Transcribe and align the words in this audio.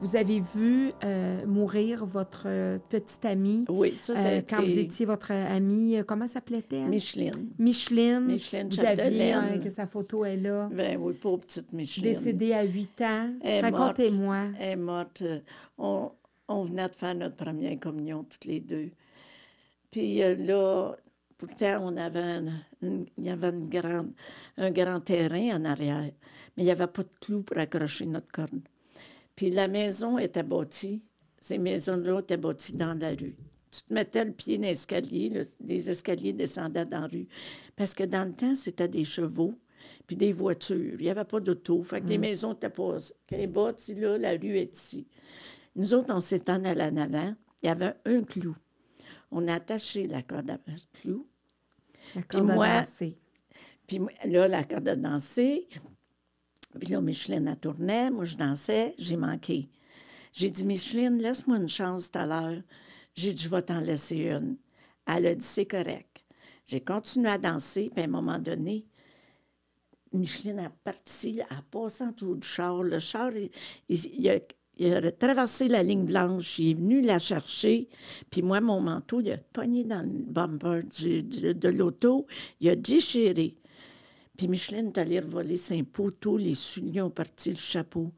Vous 0.00 0.16
avez 0.16 0.40
vu 0.40 0.92
euh, 1.04 1.44
mourir 1.46 2.06
votre 2.06 2.44
euh, 2.46 2.78
petite 2.88 3.22
amie. 3.26 3.64
Oui, 3.68 3.92
ça, 3.96 4.14
euh, 4.14 4.16
c'est 4.16 4.48
quand 4.48 4.62
vous 4.62 4.78
étiez 4.78 5.04
votre 5.04 5.30
amie, 5.30 5.98
euh, 5.98 6.04
comment 6.04 6.26
s'appelait-elle? 6.26 6.86
Micheline. 6.88 7.50
Micheline. 7.58 8.24
Micheline 8.26 8.68
Vous 8.70 8.80
aviez, 8.80 9.60
que 9.62 9.70
sa 9.70 9.86
photo 9.86 10.24
est 10.24 10.38
là. 10.38 10.70
Ben 10.72 10.98
oui, 10.98 11.12
pauvre 11.12 11.40
petite 11.40 11.72
Micheline. 11.74 12.14
Décédée 12.14 12.54
à 12.54 12.62
8 12.62 13.00
ans. 13.02 13.30
Racontez-moi. 13.62 14.46
Elle 14.58 14.68
est 14.70 14.76
morte. 14.76 15.20
euh, 15.22 15.38
On, 15.76 16.10
on 16.48 16.62
venait 16.62 16.88
de 16.88 16.94
faire 16.94 17.14
notre 17.14 17.36
première 17.36 17.78
communion, 17.78 18.24
toutes 18.24 18.46
les 18.46 18.60
deux. 18.60 18.88
Puis 19.90 20.22
euh, 20.22 20.34
là, 20.34 20.92
pourtant, 21.36 21.78
on 21.82 21.96
avait, 21.98 22.40
une- 22.82 23.04
il 23.18 23.24
y 23.24 23.28
avait 23.30 23.50
une 23.50 23.68
grande, 23.68 24.12
un 24.56 24.70
grand 24.70 25.00
terrain 25.00 25.56
en 25.58 25.64
arrière, 25.66 26.00
mais 26.56 26.62
il 26.62 26.64
n'y 26.64 26.70
avait 26.70 26.86
pas 26.86 27.02
de 27.02 27.08
clous 27.20 27.42
pour 27.42 27.58
accrocher 27.58 28.06
notre 28.06 28.28
corde. 28.32 28.60
Puis 29.40 29.48
la 29.48 29.68
maison 29.68 30.18
était 30.18 30.42
bâtie, 30.42 31.00
ces 31.38 31.56
maisons-là 31.56 32.20
étaient 32.20 32.36
bâties 32.36 32.74
dans 32.74 32.92
la 32.92 33.08
rue. 33.08 33.34
Tu 33.70 33.82
te 33.84 33.94
mettais 33.94 34.22
le 34.22 34.32
pied 34.32 34.58
dans 34.58 34.64
l'escalier, 34.64 35.32
les 35.60 35.88
escaliers 35.88 36.34
descendaient 36.34 36.84
dans 36.84 37.00
la 37.00 37.06
rue. 37.06 37.26
Parce 37.74 37.94
que 37.94 38.04
dans 38.04 38.28
le 38.28 38.34
temps, 38.34 38.54
c'était 38.54 38.86
des 38.86 39.06
chevaux, 39.06 39.54
puis 40.06 40.14
des 40.14 40.32
voitures. 40.32 40.96
Il 40.98 41.04
n'y 41.04 41.08
avait 41.08 41.24
pas 41.24 41.40
d'auto. 41.40 41.82
Fait 41.84 42.02
que 42.02 42.08
les 42.08 42.18
maisons 42.18 42.52
étaient 42.52 42.68
pas... 42.68 42.98
Quand 43.26 43.36
les 43.38 43.46
bâties 43.46 43.94
là, 43.94 44.18
la 44.18 44.32
rue 44.32 44.58
est 44.58 44.76
ici. 44.76 45.06
Nous 45.74 45.94
autres, 45.94 46.12
on 46.14 46.20
s'est 46.20 46.50
en 46.50 46.62
allé 46.62 46.82
en 46.82 46.98
avant. 46.98 47.34
Il 47.62 47.68
y 47.68 47.70
avait 47.70 47.94
un 48.04 48.22
clou. 48.22 48.54
On 49.30 49.48
a 49.48 49.54
attaché 49.54 50.06
la 50.06 50.22
corde 50.22 50.50
à 50.50 50.58
clou. 50.92 51.26
La 52.14 52.22
corde 52.24 52.50
à 52.50 52.54
moi- 52.56 52.80
danser. 52.82 53.16
Puis 53.86 54.00
là, 54.26 54.48
la 54.48 54.64
corde 54.64 54.88
a 54.88 54.96
dansé. 54.96 55.66
Puis 56.78 56.88
là, 56.88 57.00
Micheline, 57.00 57.48
elle 57.48 57.56
tournait. 57.58 58.10
Moi, 58.10 58.24
je 58.24 58.36
dansais. 58.36 58.94
J'ai 58.98 59.16
manqué. 59.16 59.68
J'ai 60.32 60.50
dit, 60.50 60.64
Micheline, 60.64 61.18
laisse-moi 61.18 61.56
une 61.56 61.68
chance 61.68 62.10
tout 62.10 62.18
à 62.18 62.26
l'heure. 62.26 62.62
J'ai 63.14 63.32
dit, 63.32 63.42
je 63.42 63.48
vais 63.48 63.62
t'en 63.62 63.80
laisser 63.80 64.16
une. 64.16 64.56
Elle 65.06 65.26
a 65.26 65.34
dit, 65.34 65.44
c'est 65.44 65.66
correct. 65.66 66.24
J'ai 66.66 66.80
continué 66.80 67.30
à 67.30 67.38
danser. 67.38 67.90
Puis 67.92 68.00
à 68.02 68.04
un 68.04 68.08
moment 68.08 68.38
donné, 68.38 68.86
Micheline 70.12 70.60
a 70.60 70.70
parti, 70.70 71.40
a 71.42 71.62
passé 71.70 72.04
en 72.04 72.12
dessous 72.12 72.36
du 72.36 72.46
char. 72.46 72.82
Le 72.82 72.98
char, 73.00 73.32
il, 73.88 74.30
a, 74.30 75.10
traversé 75.12 75.68
la 75.68 75.82
ligne 75.82 76.04
blanche. 76.04 76.60
Il 76.60 76.70
est 76.70 76.74
venu 76.74 77.00
la 77.00 77.18
chercher. 77.18 77.88
Puis 78.30 78.42
moi, 78.42 78.60
mon 78.60 78.80
manteau, 78.80 79.20
il 79.20 79.32
a 79.32 79.38
pogné 79.38 79.82
dans 79.82 80.02
le 80.02 80.08
bumper 80.08 80.82
de 80.84 81.68
l'auto. 81.68 82.26
Il 82.60 82.68
a 82.68 82.76
déchiré. 82.76 83.56
Puis 84.40 84.48
Micheline 84.48 84.86
est 84.86 84.96
allée 84.96 85.20
voler 85.20 85.58
ses 85.58 85.82
poteaux, 85.82 86.38
les 86.38 86.54
souliers 86.54 87.02
ont 87.02 87.10
parti, 87.10 87.50
le 87.50 87.56
chapeau. 87.56 88.10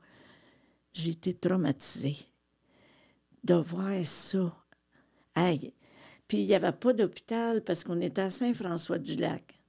J'ai 0.93 1.11
été 1.11 1.35
traumatisée 1.35 2.17
de 3.43 3.55
voir 3.55 4.05
ça. 4.05 4.55
Puis 5.35 6.39
il 6.39 6.47
n'y 6.47 6.55
avait 6.55 6.71
pas 6.71 6.93
d'hôpital 6.93 7.65
parce 7.65 7.83
qu'on 7.83 8.01
était 8.01 8.21
à 8.21 8.31
Saint-François-du-Lac. 8.31 9.61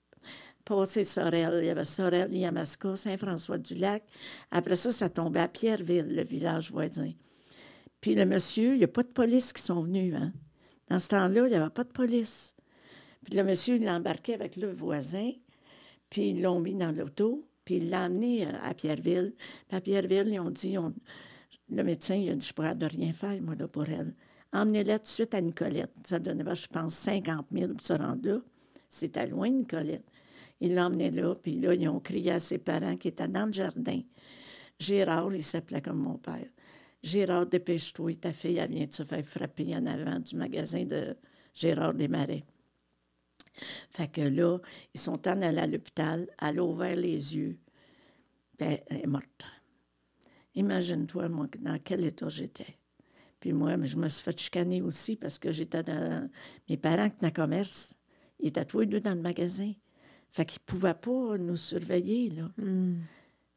Passé 0.63 1.03
Sorel, 1.03 1.61
il 1.63 1.65
y 1.65 1.69
avait 1.71 1.85
Sorel, 1.85 2.31
Yamaska, 2.31 2.97
Saint-François-du-Lac. 2.97 4.03
Après 4.51 4.75
ça, 4.75 4.91
ça 4.91 5.09
tombait 5.09 5.39
à 5.39 5.47
Pierreville, 5.47 6.15
le 6.15 6.23
village 6.23 6.69
voisin. 6.69 7.13
Puis 7.99 8.13
le 8.13 8.27
monsieur, 8.27 8.73
il 8.73 8.77
n'y 8.77 8.83
a 8.83 8.87
pas 8.87 9.01
de 9.01 9.07
police 9.07 9.53
qui 9.53 9.63
sont 9.63 9.81
venus. 9.81 10.13
Hein? 10.13 10.31
Dans 10.87 10.99
ce 10.99 11.07
temps-là, 11.07 11.47
il 11.47 11.49
n'y 11.49 11.55
avait 11.55 11.71
pas 11.71 11.83
de 11.83 11.91
police. 11.91 12.55
Puis 13.25 13.33
le 13.33 13.43
monsieur, 13.43 13.77
il 13.77 13.85
l'a 13.85 13.95
embarqué 13.95 14.35
avec 14.35 14.55
le 14.55 14.71
voisin. 14.71 15.31
Puis 16.13 16.29
ils 16.29 16.43
l'ont 16.43 16.59
mis 16.59 16.75
dans 16.75 16.95
l'auto, 16.95 17.43
puis 17.65 17.77
il 17.77 17.89
l'a 17.89 18.03
amené 18.03 18.45
à 18.45 18.75
Pierreville. 18.75 19.33
Puis 19.67 19.75
à 19.75 19.81
Pierreville, 19.81 20.27
ils 20.31 20.39
ont 20.39 20.51
dit, 20.51 20.75
le 21.71 21.83
médecin, 21.83 22.13
il 22.13 22.29
a 22.29 22.35
dit, 22.35 22.45
je 22.45 22.53
pourrais 22.53 22.75
de 22.75 22.85
rien 22.85 23.11
faire, 23.13 23.41
moi, 23.41 23.55
là, 23.55 23.67
pour 23.67 23.89
elle. 23.89 24.13
Emmenez-la 24.53 24.99
tout 24.99 25.05
de 25.05 25.09
suite 25.09 25.33
à 25.33 25.41
Nicolette. 25.41 25.89
Ça 26.05 26.19
donnait, 26.19 26.43
je 26.53 26.67
pense, 26.67 26.93
50 26.93 27.47
000 27.51 27.73
pour 27.73 27.81
se 27.81 27.93
rendre 27.93 28.29
là. 28.29 28.37
C'était 28.89 29.25
loin, 29.25 29.49
Nicolette. 29.49 30.05
Il 30.61 30.75
l'a 30.75 30.85
emmené 30.85 31.09
là, 31.09 31.33
puis 31.33 31.59
là, 31.59 31.73
ils 31.73 31.89
ont 31.89 31.99
crié 31.99 32.33
à 32.33 32.39
ses 32.39 32.59
parents 32.59 32.95
qui 32.95 33.07
étaient 33.07 33.27
dans 33.27 33.47
le 33.47 33.53
jardin. 33.53 33.99
Gérard, 34.77 35.33
il 35.33 35.41
s'appelait 35.41 35.81
comme 35.81 35.97
mon 35.97 36.19
père. 36.19 36.45
Gérard, 37.01 37.47
dépêche-toi, 37.47 38.13
ta 38.21 38.33
fille, 38.33 38.59
elle 38.59 38.69
vient 38.69 38.85
de 38.85 38.93
se 38.93 39.01
faire 39.01 39.25
frapper 39.25 39.75
en 39.75 39.87
avant 39.87 40.19
du 40.19 40.35
magasin 40.35 40.85
de 40.85 41.17
Gérard 41.55 41.95
Desmarais. 41.95 42.43
Fait 43.89 44.07
que 44.07 44.21
là, 44.21 44.57
ils 44.93 44.99
sont 44.99 45.27
en 45.27 45.41
allés 45.41 45.59
à 45.59 45.67
l'hôpital, 45.67 46.27
elle 46.41 46.59
a 46.59 46.63
ouvert 46.63 46.95
les 46.95 47.35
yeux, 47.35 47.57
elle 48.59 48.81
est 48.89 49.07
morte. 49.07 49.45
Imagine-toi, 50.55 51.29
moi, 51.29 51.47
dans 51.59 51.79
quel 51.83 52.05
état 52.05 52.29
j'étais. 52.29 52.77
Puis 53.39 53.51
moi, 53.51 53.75
je 53.83 53.97
me 53.97 54.07
suis 54.07 54.23
fait 54.23 54.39
chicaner 54.39 54.81
aussi 54.81 55.15
parce 55.15 55.37
que 55.37 55.51
j'étais 55.51 55.83
dans... 55.83 56.29
Mes 56.69 56.77
parents 56.77 57.09
qui 57.09 57.17
tenaient 57.17 57.31
commerce, 57.31 57.93
ils 58.39 58.47
étaient 58.47 58.63
tous 58.65 58.81
les 58.81 58.85
deux 58.85 59.01
dans 59.01 59.15
le 59.15 59.21
magasin. 59.21 59.73
Fait 60.31 60.45
qu'ils 60.45 60.61
ne 60.61 60.65
pouvaient 60.65 60.93
pas 60.93 61.37
nous 61.37 61.57
surveiller, 61.57 62.29
là. 62.29 62.49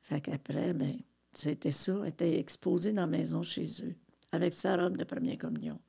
Fait 0.01 0.21
qu'après, 0.21 0.73
ben, 0.73 0.97
c'était 1.33 1.71
ça. 1.71 1.99
Elle 2.03 2.09
était 2.09 2.39
exposée 2.39 2.93
dans 2.93 3.03
la 3.03 3.07
maison 3.07 3.43
chez 3.43 3.67
eux, 3.85 3.95
avec 4.33 4.53
sa 4.53 4.77
robe 4.77 4.97
de 4.97 5.05
première 5.05 5.37
communion. 5.37 5.81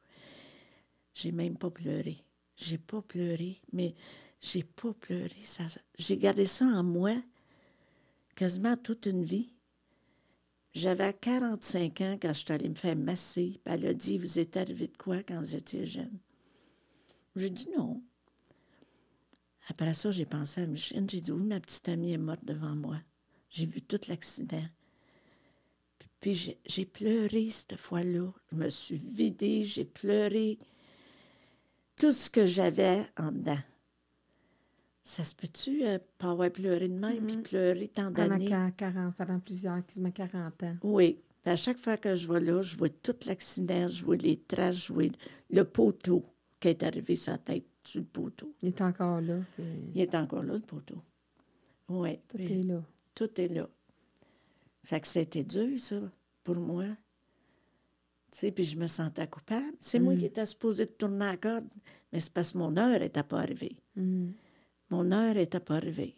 J'ai 1.13 1.31
même 1.31 1.57
pas 1.57 1.72
pleuré. 1.72 2.24
J'ai 2.57 2.78
pas 2.78 3.01
pleuré, 3.01 3.62
mais 3.72 3.94
j'ai 4.41 4.63
pas 4.63 4.94
pleuré. 4.94 5.35
Ça, 5.44 5.63
j'ai 5.97 6.18
gardé 6.18 6.45
ça 6.45 6.66
en 6.66 6.84
moi 6.84 7.16
quasiment 8.35 8.75
toute 8.75 9.06
une 9.06 9.23
vie. 9.23 9.53
J'avais 10.73 11.13
45 11.13 12.01
ans 12.01 12.18
quand 12.22 12.34
je 12.34 12.40
suis 12.40 12.51
allée 12.53 12.69
me 12.69 12.75
faire 12.75 12.95
masser. 12.95 13.59
Elle 13.66 13.85
a 13.88 13.94
dit, 13.94 14.18
vous 14.18 14.38
êtes 14.38 14.57
arrivé 14.57 14.88
de 14.88 14.97
quoi 14.97 15.23
quand 15.23 15.40
vous 15.40 15.56
étiez 15.56 15.85
jeune? 15.85 16.19
J'ai 17.35 17.50
dit 17.50 17.69
non. 17.75 18.01
Après 19.69 19.94
ça, 19.94 20.12
j'ai 20.12 20.25
pensé 20.25 20.62
à 20.62 20.68
Micheline. 20.68 21.09
J'ai 21.09 21.22
dit, 21.22 21.31
oui, 21.31 21.44
ma 21.44 21.59
petite 21.59 21.89
amie 21.89 22.13
est 22.13 22.18
morte 22.18 22.45
devant 22.45 22.75
moi. 22.75 23.01
J'ai 23.50 23.66
vu 23.66 23.81
tout 23.81 24.00
l'accident. 24.07 24.66
Puis 26.19 26.56
j'ai 26.66 26.85
pleuré 26.85 27.50
cette 27.50 27.75
fois-là. 27.75 28.31
Je 28.51 28.57
me 28.57 28.69
suis 28.69 28.97
vidée, 28.97 29.63
j'ai 29.63 29.85
pleuré 29.85 30.57
tout 31.97 32.11
ce 32.11 32.29
que 32.29 32.45
j'avais 32.45 33.05
en 33.17 33.31
dedans. 33.31 33.57
Ça 35.03 35.23
se 35.23 35.33
peut-tu 35.33 35.85
euh, 35.85 35.99
pas 36.17 36.31
avoir 36.31 36.51
pleuré 36.51 36.89
de 36.89 36.93
même, 36.93 37.25
puis 37.25 37.37
pleurer 37.37 37.87
tant 37.87 38.11
Pendant, 38.11 38.27
d'années? 38.29 38.47
qua- 38.49 38.71
40, 38.71 39.15
pendant 39.15 39.39
plusieurs, 39.39 39.85
quasiment 39.85 40.11
40 40.11 40.63
ans. 40.63 40.75
Oui. 40.83 41.19
Puis 41.43 41.51
à 41.51 41.55
chaque 41.55 41.77
fois 41.77 41.95
que 41.95 42.13
je 42.13 42.31
vais 42.31 42.41
là, 42.41 42.61
je 42.61 42.75
vois 42.75 42.89
tout 42.89 43.15
l'accident, 43.25 43.87
je 43.87 44.03
vois 44.03 44.17
les 44.17 44.37
traces, 44.37 44.87
je 44.87 44.93
vois 44.93 45.05
le 45.49 45.63
poteau 45.63 46.23
qui 46.59 46.67
est 46.67 46.83
arrivé 46.83 47.15
sur 47.15 47.31
la 47.31 47.37
tête 47.37 47.65
sur 47.85 48.01
le 48.01 48.05
poteau. 48.07 48.53
Il 48.61 48.67
est 48.69 48.81
encore 48.81 49.21
là. 49.21 49.37
puis 49.55 49.63
Il 49.95 50.01
est 50.01 50.13
encore 50.13 50.43
là, 50.43 50.55
le 50.55 50.59
poteau. 50.59 50.97
Oui. 51.87 52.19
Tout 52.27 52.41
est 52.41 52.63
là. 52.63 52.83
Tout 53.15 53.39
est 53.41 53.47
là. 53.47 53.69
Fait 54.83 54.99
que 54.99 55.07
c'était 55.07 55.45
dur, 55.45 55.79
ça, 55.79 56.01
pour 56.43 56.55
moi. 56.57 56.83
Sais, 58.37 58.51
puis 58.51 58.65
je 58.65 58.77
me 58.77 58.85
sentais 58.85 59.25
coupable. 59.25 59.73
C'est 59.79 59.97
moi 59.97 60.15
qui 60.15 60.25
étais 60.25 60.45
supposée 60.45 60.85
de 60.85 60.91
tourner 60.91 61.25
la 61.25 61.37
corde, 61.37 61.65
mais 62.13 62.19
c'est 62.19 62.31
parce 62.31 62.51
que 62.51 62.59
mon 62.59 62.77
heure 62.77 62.99
n'était 62.99 63.23
pas 63.23 63.39
arrivée. 63.39 63.75
Mm. 63.95 64.27
Mon 64.91 65.11
heure 65.11 65.33
n'était 65.33 65.59
pas 65.59 65.77
arrivée. 65.77 66.15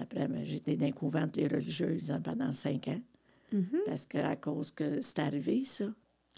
Après, 0.00 0.26
ben, 0.26 0.42
j'étais 0.42 0.74
dans 0.76 0.86
un 0.86 0.92
couvent 0.92 1.28
les 1.36 1.48
religieuses 1.48 2.10
hein, 2.10 2.18
pendant 2.18 2.50
cinq 2.50 2.88
ans. 2.88 3.00
Parce 3.84 4.06
qu'à 4.06 4.36
cause 4.36 4.70
que 4.70 5.02
c'est 5.02 5.18
arrivé, 5.18 5.66
ça. 5.66 5.84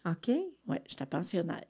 OK. 0.05 0.33
Oui, 0.67 0.77
j'étais 0.87 1.07
pensionnaire. 1.07 1.63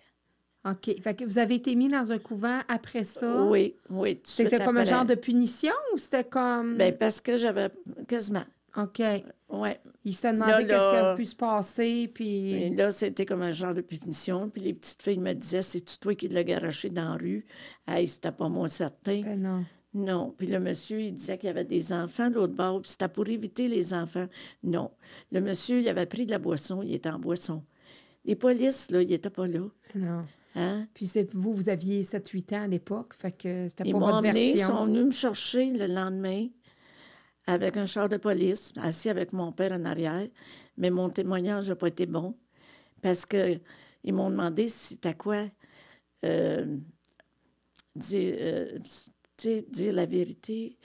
OK. 0.64 0.98
Fait 1.02 1.14
que 1.14 1.24
vous 1.24 1.36
avez 1.36 1.56
été 1.56 1.74
mis 1.74 1.88
dans 1.88 2.10
un 2.10 2.18
couvent 2.18 2.60
après 2.68 3.04
ça? 3.04 3.44
Oui, 3.44 3.76
oui. 3.90 4.18
C'était 4.24 4.64
comme 4.64 4.78
un 4.78 4.84
genre 4.84 5.04
de 5.04 5.14
punition 5.14 5.74
ou 5.92 5.98
c'était 5.98 6.24
comme. 6.24 6.78
Ben, 6.78 6.96
parce 6.96 7.20
que 7.20 7.36
j'avais 7.36 7.68
quasiment. 8.08 8.46
OK. 8.76 9.02
Oui. 9.48 9.70
Il 10.04 10.14
se 10.14 10.26
demandait 10.26 10.52
Là, 10.52 10.64
qu'est-ce 10.64 10.90
qui 10.90 10.96
a 10.96 11.14
pu 11.16 11.24
se 11.24 11.36
passer, 11.36 12.10
puis. 12.12 12.52
Et 12.52 12.70
là, 12.70 12.90
c'était 12.90 13.26
comme 13.26 13.42
un 13.42 13.50
genre 13.52 13.74
de 13.74 13.80
punition. 13.80 14.50
Puis 14.50 14.62
les 14.62 14.74
petites 14.74 15.02
filles 15.02 15.18
me 15.18 15.32
disaient 15.32 15.62
C'est-tu 15.62 15.98
toi 15.98 16.14
qui 16.14 16.28
l'as 16.28 16.44
garoché 16.44 16.90
dans 16.90 17.10
la 17.10 17.16
rue? 17.16 17.46
Hey, 17.86 18.06
c'était 18.06 18.32
pas 18.32 18.48
moi 18.48 18.68
certain. 18.68 19.22
Ben 19.22 19.40
non. 19.40 19.64
Non. 19.94 20.34
Puis 20.36 20.46
le 20.48 20.60
monsieur, 20.60 21.00
il 21.00 21.14
disait 21.14 21.38
qu'il 21.38 21.46
y 21.46 21.50
avait 21.50 21.64
des 21.64 21.92
enfants 21.92 22.28
de 22.28 22.34
l'autre 22.34 22.54
bord, 22.54 22.82
puis 22.82 22.90
c'était 22.90 23.08
pour 23.08 23.26
éviter 23.28 23.68
les 23.68 23.94
enfants. 23.94 24.26
Non. 24.62 24.90
Le 25.32 25.40
monsieur, 25.40 25.80
il 25.80 25.88
avait 25.88 26.06
pris 26.06 26.26
de 26.26 26.32
la 26.32 26.38
boisson, 26.38 26.82
il 26.82 26.92
était 26.94 27.08
en 27.08 27.18
boisson. 27.18 27.62
Les 28.24 28.36
polices, 28.36 28.90
là, 28.90 29.00
ils 29.02 29.08
n'étaient 29.08 29.30
pas 29.30 29.46
là. 29.46 29.66
Non. 29.94 30.24
Hein? 30.56 30.86
Puis 30.94 31.10
vous, 31.32 31.52
vous 31.52 31.68
aviez 31.68 32.02
7-8 32.02 32.56
ans 32.56 32.62
à 32.62 32.66
l'époque, 32.66 33.14
fait 33.14 33.30
que 33.32 33.68
c'était 33.68 33.84
Ils 33.86 33.92
pas 33.92 33.98
votre 33.98 34.14
emmené, 34.16 34.50
ils 34.50 34.56
version. 34.56 34.76
sont 34.76 34.86
venus 34.86 35.04
me 35.04 35.10
chercher 35.12 35.70
le 35.70 35.86
lendemain 35.86 36.48
avec 37.46 37.76
un 37.76 37.86
char 37.86 38.08
de 38.08 38.16
police, 38.16 38.72
assis 38.76 39.08
avec 39.08 39.32
mon 39.32 39.52
père 39.52 39.72
en 39.72 39.84
arrière. 39.84 40.28
Mais 40.76 40.90
mon 40.90 41.08
témoignage 41.08 41.68
n'a 41.68 41.76
pas 41.76 41.88
été 41.88 42.06
bon 42.06 42.36
parce 43.02 43.24
qu'ils 43.24 43.60
m'ont 44.06 44.30
demandé 44.30 44.68
si 44.68 44.94
c'était 44.94 45.14
quoi 45.14 45.44
euh, 46.24 46.76
dire, 47.94 48.36
euh, 48.38 48.78
dire 49.68 49.92
la 49.92 50.06
vérité, 50.06 50.76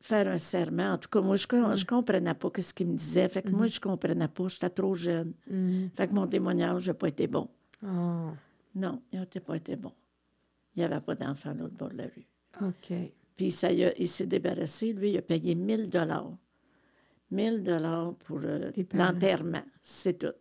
faire 0.00 0.28
un 0.28 0.38
serment. 0.38 0.92
En 0.92 0.98
tout 0.98 1.08
cas, 1.08 1.20
moi, 1.20 1.36
je 1.36 1.46
ne 1.52 1.84
comprenais 1.84 2.34
pas 2.34 2.50
ce 2.58 2.74
qu'il 2.74 2.88
me 2.88 2.94
disait. 2.94 3.28
Fait 3.28 3.42
que 3.42 3.50
moi, 3.50 3.66
mm-hmm. 3.66 3.72
je 3.74 3.76
ne 3.76 3.82
comprenais 3.82 4.28
pas. 4.28 4.48
J'étais 4.48 4.70
trop 4.70 4.94
jeune. 4.94 5.34
Mm-hmm. 5.50 5.90
Fait 5.94 6.06
que 6.08 6.12
mon 6.12 6.26
témoignage 6.26 6.88
n'a 6.88 6.94
pas 6.94 7.08
été 7.08 7.26
bon. 7.26 7.48
Oh. 7.84 8.30
Non, 8.74 9.02
il 9.12 9.20
n'a 9.20 9.26
pas 9.26 9.56
été 9.56 9.76
bon. 9.76 9.92
Il 10.74 10.80
n'y 10.80 10.84
avait 10.84 11.00
pas 11.00 11.14
d'enfant 11.14 11.50
à 11.50 11.54
l'autre 11.54 11.76
bord 11.76 11.90
de 11.90 11.98
la 11.98 12.04
rue. 12.04 12.26
OK. 12.60 12.92
Puis 13.36 13.50
ça, 13.50 13.70
il, 13.72 14.08
s'est 14.08 14.26
débarrassé. 14.26 14.92
Lui, 14.92 15.12
il 15.12 15.18
a 15.18 15.22
payé 15.22 15.54
1000 15.54 15.88
dollars. 15.88 16.32
1000 17.30 17.62
dollars 17.62 18.14
pour 18.26 18.40
euh, 18.44 18.70
l'enterrement. 18.94 19.64
C'est 19.80 20.18
tout. 20.18 20.34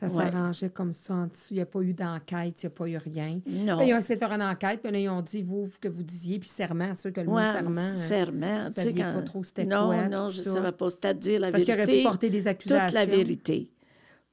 Ça 0.00 0.08
s'arrangeait 0.08 0.70
comme 0.70 0.94
ça 0.94 1.14
en 1.14 1.26
dessous. 1.26 1.48
Il 1.50 1.56
n'y 1.56 1.60
a 1.60 1.66
pas 1.66 1.82
eu 1.82 1.92
d'enquête, 1.92 2.62
il 2.62 2.66
n'y 2.66 2.68
a 2.68 2.70
pas 2.70 2.88
eu 2.88 2.96
rien. 2.96 3.40
Non. 3.46 3.82
ils 3.82 3.92
ont 3.92 3.98
essayé 3.98 4.18
de 4.18 4.24
faire 4.24 4.32
une 4.32 4.42
enquête, 4.42 4.80
puis 4.80 4.90
là, 4.90 4.98
ils 4.98 5.10
ont 5.10 5.20
dit, 5.20 5.42
vous, 5.42 5.68
que 5.78 5.88
vous 5.88 6.02
disiez, 6.02 6.38
puis 6.38 6.48
serment, 6.48 6.94
sûr 6.94 7.12
que 7.12 7.20
le 7.20 7.26
mot 7.26 7.38
serment. 7.38 7.80
Euh, 7.80 7.84
serment. 7.84 8.66
Tu 8.68 8.80
sais, 8.80 8.94
quand... 8.94 9.12
pas 9.12 9.22
trop 9.22 9.42
c'était 9.42 9.66
Non, 9.66 9.88
quoi, 9.88 10.08
non, 10.08 10.28
je 10.28 10.38
ne 10.38 10.44
savais 10.44 10.72
pas. 10.72 10.88
C'est-à-dire 10.88 11.40
la 11.40 11.52
Parce 11.52 11.64
vérité. 11.64 11.76
Parce 11.76 11.88
qu'il 11.88 11.94
aurait 11.94 12.02
pu 12.02 12.08
porter 12.08 12.30
des 12.30 12.48
accusations. 12.48 12.86
Toute 12.86 12.94
la 12.94 13.04
vérité. 13.04 13.70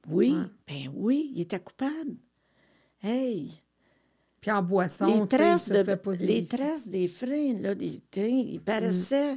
Oui, 0.08 0.34
ben 0.66 0.90
oui, 0.94 1.32
il 1.34 1.42
était 1.42 1.60
coupable. 1.60 2.16
Hey! 3.02 3.62
Puis 4.40 4.50
en 4.50 4.62
boisson, 4.62 5.06
les 5.06 5.26
traces, 5.26 5.68
de, 5.70 6.24
les 6.24 6.46
traces 6.46 6.88
des 6.88 7.08
freins, 7.08 7.54
là, 7.60 7.74
des 7.74 8.00
trains, 8.10 8.44
il 8.46 8.60
paraissait. 8.60 9.34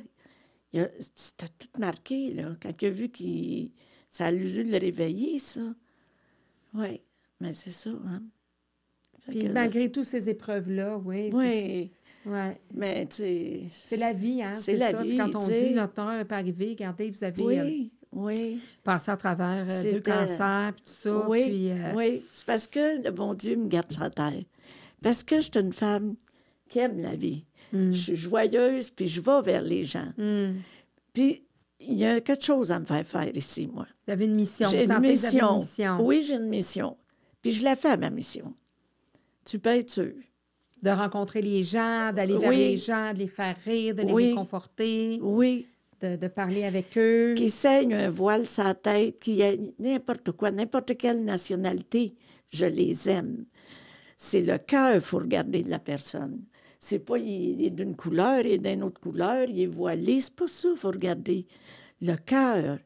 Mm. 0.74 0.83
C'était 1.15 1.48
tout 1.57 1.80
marqué, 1.80 2.33
là. 2.33 2.56
Quand 2.62 2.71
il 2.81 2.88
a 2.88 2.89
vu 2.92 3.09
que 3.09 3.71
ça 4.09 4.27
a 4.27 4.31
dû 4.31 4.63
le 4.63 4.77
réveiller, 4.77 5.39
ça. 5.39 5.62
Oui, 6.75 7.01
mais 7.39 7.53
c'est 7.53 7.71
ça, 7.71 7.89
hein. 7.89 8.21
Puis 9.27 9.50
malgré 9.50 9.92
toutes 9.92 10.06
ces 10.06 10.30
épreuves-là, 10.30 10.98
oui. 10.98 11.30
Oui. 11.33 11.92
Ouais. 12.25 12.59
Mais, 12.74 13.07
tu 13.07 13.15
sais. 13.18 13.62
C'est 13.69 13.98
la 13.98 14.13
vie, 14.13 14.44
hein. 14.44 14.53
C'est 14.53 14.77
la 14.77 14.94
vie. 14.94 15.18
Quand 15.18 15.36
on 15.36 15.48
dit 15.48 15.74
notre 15.74 16.01
heure 16.01 16.25
pas 16.25 16.38
arrivé, 16.38 16.69
regardez, 16.69 17.09
vous 17.09 17.24
avez. 17.24 17.44
Oui. 17.44 17.59
Euh, 17.59 17.98
oui. 18.13 18.62
Passé 18.83 19.12
à 19.12 19.18
travers 19.18 19.65
euh, 19.68 19.92
deux 19.92 20.01
cancers, 20.01 20.74
puis 20.74 20.83
tout 20.86 20.92
ça. 20.92 21.30
Oui. 21.30 21.44
Puis, 21.48 21.71
euh, 21.71 21.94
Oui. 21.95 22.24
C'est 22.31 22.45
parce 22.45 22.68
que 22.68 23.03
le 23.03 23.12
bon 23.12 23.33
Dieu 23.33 23.56
me 23.56 23.68
garde 23.68 23.92
sa 23.92 24.09
terre. 24.09 24.44
Parce 25.01 25.24
que 25.24 25.38
je 25.38 25.50
suis 25.51 25.59
une 25.59 25.74
femme 25.74 26.15
qui 26.69 26.80
aime 26.80 27.01
la 27.01 27.15
vie. 27.15 27.44
Hmm. 27.74 27.92
Je 27.92 28.00
suis 28.00 28.15
joyeuse, 28.15 28.89
puis 28.92 29.07
je 29.07 29.21
vais 29.21 29.42
vers 29.42 29.62
les 29.62 29.83
gens. 29.83 30.12
Hmm. 30.18 30.53
Puis 31.13 31.44
il 31.80 31.94
y 31.94 32.06
a 32.06 32.21
quelque 32.21 32.44
chose 32.44 32.71
à 32.71 32.80
me 32.80 32.86
faire 32.86 33.06
faire 33.06 33.36
ici, 33.36 33.68
moi. 33.68 33.88
Vous 34.06 34.13
avez 34.13 34.25
une 34.25 34.36
mission. 34.36 34.69
J'ai 34.69 34.86
une, 34.86 35.00
mission. 35.00 35.53
une 35.53 35.59
mission. 35.59 36.06
Oui, 36.06 36.24
j'ai 36.25 36.36
une 36.36 36.50
mission. 36.50 36.98
Puis 37.42 37.51
je 37.51 37.63
la 37.63 37.75
fais, 37.75 37.98
ma 37.98 38.09
mission. 38.09 38.53
Tu 39.45 39.59
peux 39.59 39.71
être 39.71 39.89
sûr. 39.89 40.13
De 40.81 40.89
rencontrer 40.89 41.42
les 41.42 41.63
gens, 41.63 42.12
d'aller 42.13 42.38
vers 42.38 42.51
les 42.51 42.77
gens, 42.77 43.13
de 43.13 43.19
les 43.19 43.27
faire 43.27 43.56
rire, 43.65 43.95
de 43.95 44.03
les 44.03 44.13
réconforter. 44.13 45.19
Oui. 45.21 45.68
De, 46.00 46.15
de, 46.15 46.27
parler 46.27 46.63
avec 46.63 46.98
eux. 46.98 47.36
Qui 47.38 47.50
saigne 47.51 47.94
un 47.94 48.09
voile 48.09 48.48
sa 48.48 48.74
tête, 48.74 49.19
qui 49.19 49.44
a 49.44 49.51
n'importe 49.77 50.31
quoi, 50.31 50.50
n'importe 50.50 50.98
quelle 50.98 51.24
nationalité, 51.24 52.15
je 52.50 52.65
les 52.65 53.07
aime. 53.07 53.45
C'est 54.23 54.41
le 54.41 54.59
cœur 54.59 54.91
qu'il 54.91 55.01
faut 55.01 55.18
regarder 55.18 55.63
de 55.63 55.71
la 55.71 55.79
personne. 55.79 56.44
C'est 56.77 57.00
pas 57.00 57.18
il 57.18 57.65
est 57.65 57.71
d'une 57.71 57.95
couleur 57.95 58.45
et 58.45 58.59
d'une 58.59 58.83
autre 58.83 59.01
couleur, 59.01 59.50
il 59.50 59.59
est 59.59 59.65
voilé. 59.65 60.21
C'est 60.21 60.35
pas 60.35 60.47
ça 60.47 60.69
qu'il 60.69 60.77
faut 60.77 60.91
regarder. 60.91 61.47
Le 62.03 62.15
cœur. 62.18 62.77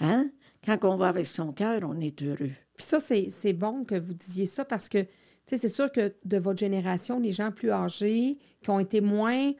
Hein? 0.00 0.30
Quand 0.64 0.78
on 0.84 0.96
va 0.96 1.08
avec 1.08 1.26
son 1.26 1.52
cœur, 1.52 1.82
on 1.82 2.00
est 2.00 2.22
heureux. 2.22 2.52
Puis 2.74 2.86
ça, 2.86 2.98
c'est 2.98 3.52
bon 3.52 3.84
que 3.84 3.96
vous 3.96 4.14
disiez 4.14 4.46
ça 4.46 4.64
parce 4.64 4.88
que, 4.88 5.02
tu 5.02 5.08
sais, 5.44 5.58
c'est 5.58 5.68
sûr 5.68 5.92
que 5.92 6.14
de 6.24 6.38
votre 6.38 6.60
génération, 6.60 7.20
les 7.20 7.32
gens 7.32 7.50
plus 7.50 7.70
âgés, 7.70 8.38
qui 8.62 8.70
ont 8.70 8.80
été 8.80 9.02
moins 9.02 9.52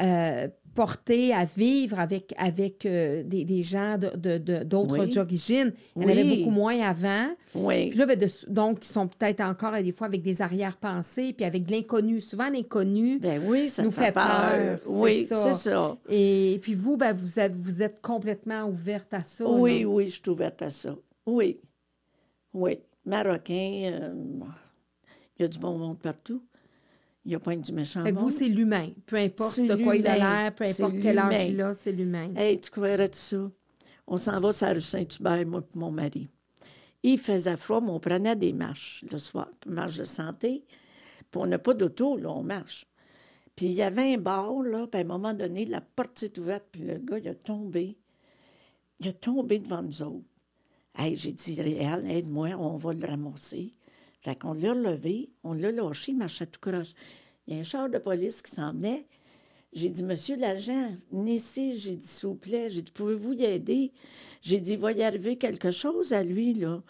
euh, 0.00 0.48
portés 0.74 1.32
à 1.32 1.44
vivre 1.44 1.98
avec, 1.98 2.32
avec 2.36 2.86
euh, 2.86 3.22
des, 3.24 3.44
des, 3.44 3.62
gens 3.62 3.98
d'autres 3.98 4.16
de, 4.16 4.38
de, 4.64 5.18
origines. 5.18 5.72
Il 5.96 6.02
y 6.02 6.06
en 6.06 6.08
avait 6.08 6.24
beaucoup 6.24 6.50
moins 6.50 6.80
avant. 6.80 7.28
Oui. 7.54 7.90
Puis 7.90 7.98
là, 7.98 8.06
ben, 8.06 8.18
donc, 8.48 8.84
ils 8.84 8.88
sont 8.88 9.08
peut-être 9.08 9.40
encore 9.40 9.72
des 9.72 9.92
fois 9.92 10.06
avec 10.06 10.22
des 10.22 10.42
arrière-pensées, 10.42 11.32
puis 11.32 11.44
avec 11.44 11.66
de 11.66 11.72
l'inconnu. 11.72 12.20
Souvent, 12.20 12.48
l'inconnu 12.48 13.18
ben 13.18 13.42
oui, 13.46 13.68
ça 13.68 13.82
nous 13.82 13.90
fait 13.90 14.12
peur. 14.12 14.78
Oui, 14.86 15.26
c'est 15.26 15.52
ça. 15.52 15.96
Et, 16.08 16.58
puis 16.62 16.74
vous, 16.74 16.96
ben, 16.96 17.12
vous, 17.12 17.40
êtes, 17.40 17.52
vous 17.52 17.82
êtes 17.82 18.00
complètement 18.00 18.64
ouverte 18.64 19.12
à 19.14 19.22
ça. 19.22 19.48
Oui, 19.48 19.84
oui, 19.84 20.06
je 20.06 20.12
suis 20.12 20.30
ouverte 20.30 20.62
à 20.62 20.70
ça. 20.70 20.94
Oui. 21.26 21.60
Oui. 22.52 22.78
Marocain, 23.04 23.90
euh, 23.92 24.14
il 25.38 25.42
y 25.42 25.44
a 25.44 25.48
du 25.48 25.58
bon 25.58 25.78
monde 25.78 25.98
partout. 25.98 26.42
Il 27.24 27.28
n'y 27.28 27.34
a 27.34 27.38
pas 27.38 27.54
du 27.54 27.72
méchant 27.72 28.02
fait 28.02 28.12
vous, 28.12 28.30
c'est 28.30 28.48
l'humain. 28.48 28.90
Peu 29.04 29.16
importe 29.16 29.60
de 29.60 29.76
quoi 29.82 29.94
il 29.96 30.06
a 30.06 30.16
l'air, 30.16 30.54
peu 30.54 30.64
importe 30.64 30.94
quel 31.02 31.18
âge 31.18 31.48
il 31.50 31.60
a, 31.60 31.74
c'est 31.74 31.92
l'humain. 31.92 32.34
Hey, 32.34 32.60
tu 32.60 32.70
croirais 32.70 33.10
ça? 33.12 33.50
On 34.06 34.16
s'en 34.16 34.40
va 34.40 34.52
sur 34.52 34.66
la 34.66 34.72
rue 34.72 34.80
Saint-Hubert, 34.80 35.46
moi 35.46 35.60
et 35.60 35.78
mon 35.78 35.90
mari. 35.90 36.28
Il 37.02 37.18
faisait 37.18 37.56
froid, 37.56 37.80
mais 37.80 37.90
on 37.90 38.00
prenait 38.00 38.36
des 38.36 38.52
marches 38.52 39.04
le 39.10 39.18
soir, 39.18 39.48
marche 39.66 39.98
de 39.98 40.04
santé. 40.04 40.64
Puis 41.30 41.40
on 41.40 41.46
n'a 41.46 41.58
pas 41.58 41.74
d'auto, 41.74 42.16
là, 42.16 42.30
on 42.30 42.42
marche. 42.42 42.86
Puis 43.54 43.66
il 43.66 43.72
y 43.72 43.82
avait 43.82 44.14
un 44.14 44.18
bar, 44.18 44.62
là, 44.62 44.86
puis 44.86 45.00
à 45.00 45.04
un 45.04 45.06
moment 45.06 45.34
donné, 45.34 45.66
la 45.66 45.80
porte 45.80 46.18
s'est 46.18 46.38
ouverte, 46.38 46.64
puis 46.72 46.82
le 46.82 46.98
gars, 46.98 47.18
il 47.18 47.28
a 47.28 47.34
tombé. 47.34 47.98
Il 48.98 49.08
a 49.08 49.12
tombé 49.12 49.58
devant 49.58 49.82
nous 49.82 50.02
autres. 50.02 50.24
Hey, 50.96 51.14
j'ai 51.16 51.32
dit, 51.32 51.60
Réal, 51.60 52.10
aide-moi, 52.10 52.48
on 52.58 52.76
va 52.76 52.92
le 52.92 53.06
ramasser. 53.06 53.72
Fait 54.20 54.38
qu'on 54.38 54.52
l'a 54.52 54.74
levé, 54.74 55.30
on 55.44 55.54
l'a 55.54 55.72
lâché, 55.72 56.12
il 56.12 56.18
marchait 56.18 56.46
tout 56.46 56.60
croche. 56.60 56.92
Il 57.46 57.54
y 57.54 57.56
a 57.56 57.60
un 57.60 57.62
char 57.62 57.88
de 57.88 57.98
police 57.98 58.42
qui 58.42 58.50
s'en 58.50 58.72
venait. 58.72 59.06
J'ai 59.72 59.88
dit, 59.88 60.02
Monsieur 60.02 60.36
l'agent, 60.36 60.96
venez 61.10 61.34
ici. 61.34 61.78
J'ai 61.78 61.96
dit, 61.96 62.06
s'il 62.06 62.28
vous 62.28 62.34
plaît, 62.34 62.68
j'ai 62.68 62.82
dit, 62.82 62.90
pouvez-vous 62.90 63.32
y 63.32 63.44
aider? 63.44 63.92
J'ai 64.42 64.60
dit, 64.60 64.72
il 64.72 64.78
va 64.78 64.92
y 64.92 65.02
arriver 65.02 65.36
quelque 65.36 65.70
chose 65.70 66.12
à 66.12 66.22
lui, 66.22 66.54
là. 66.54 66.82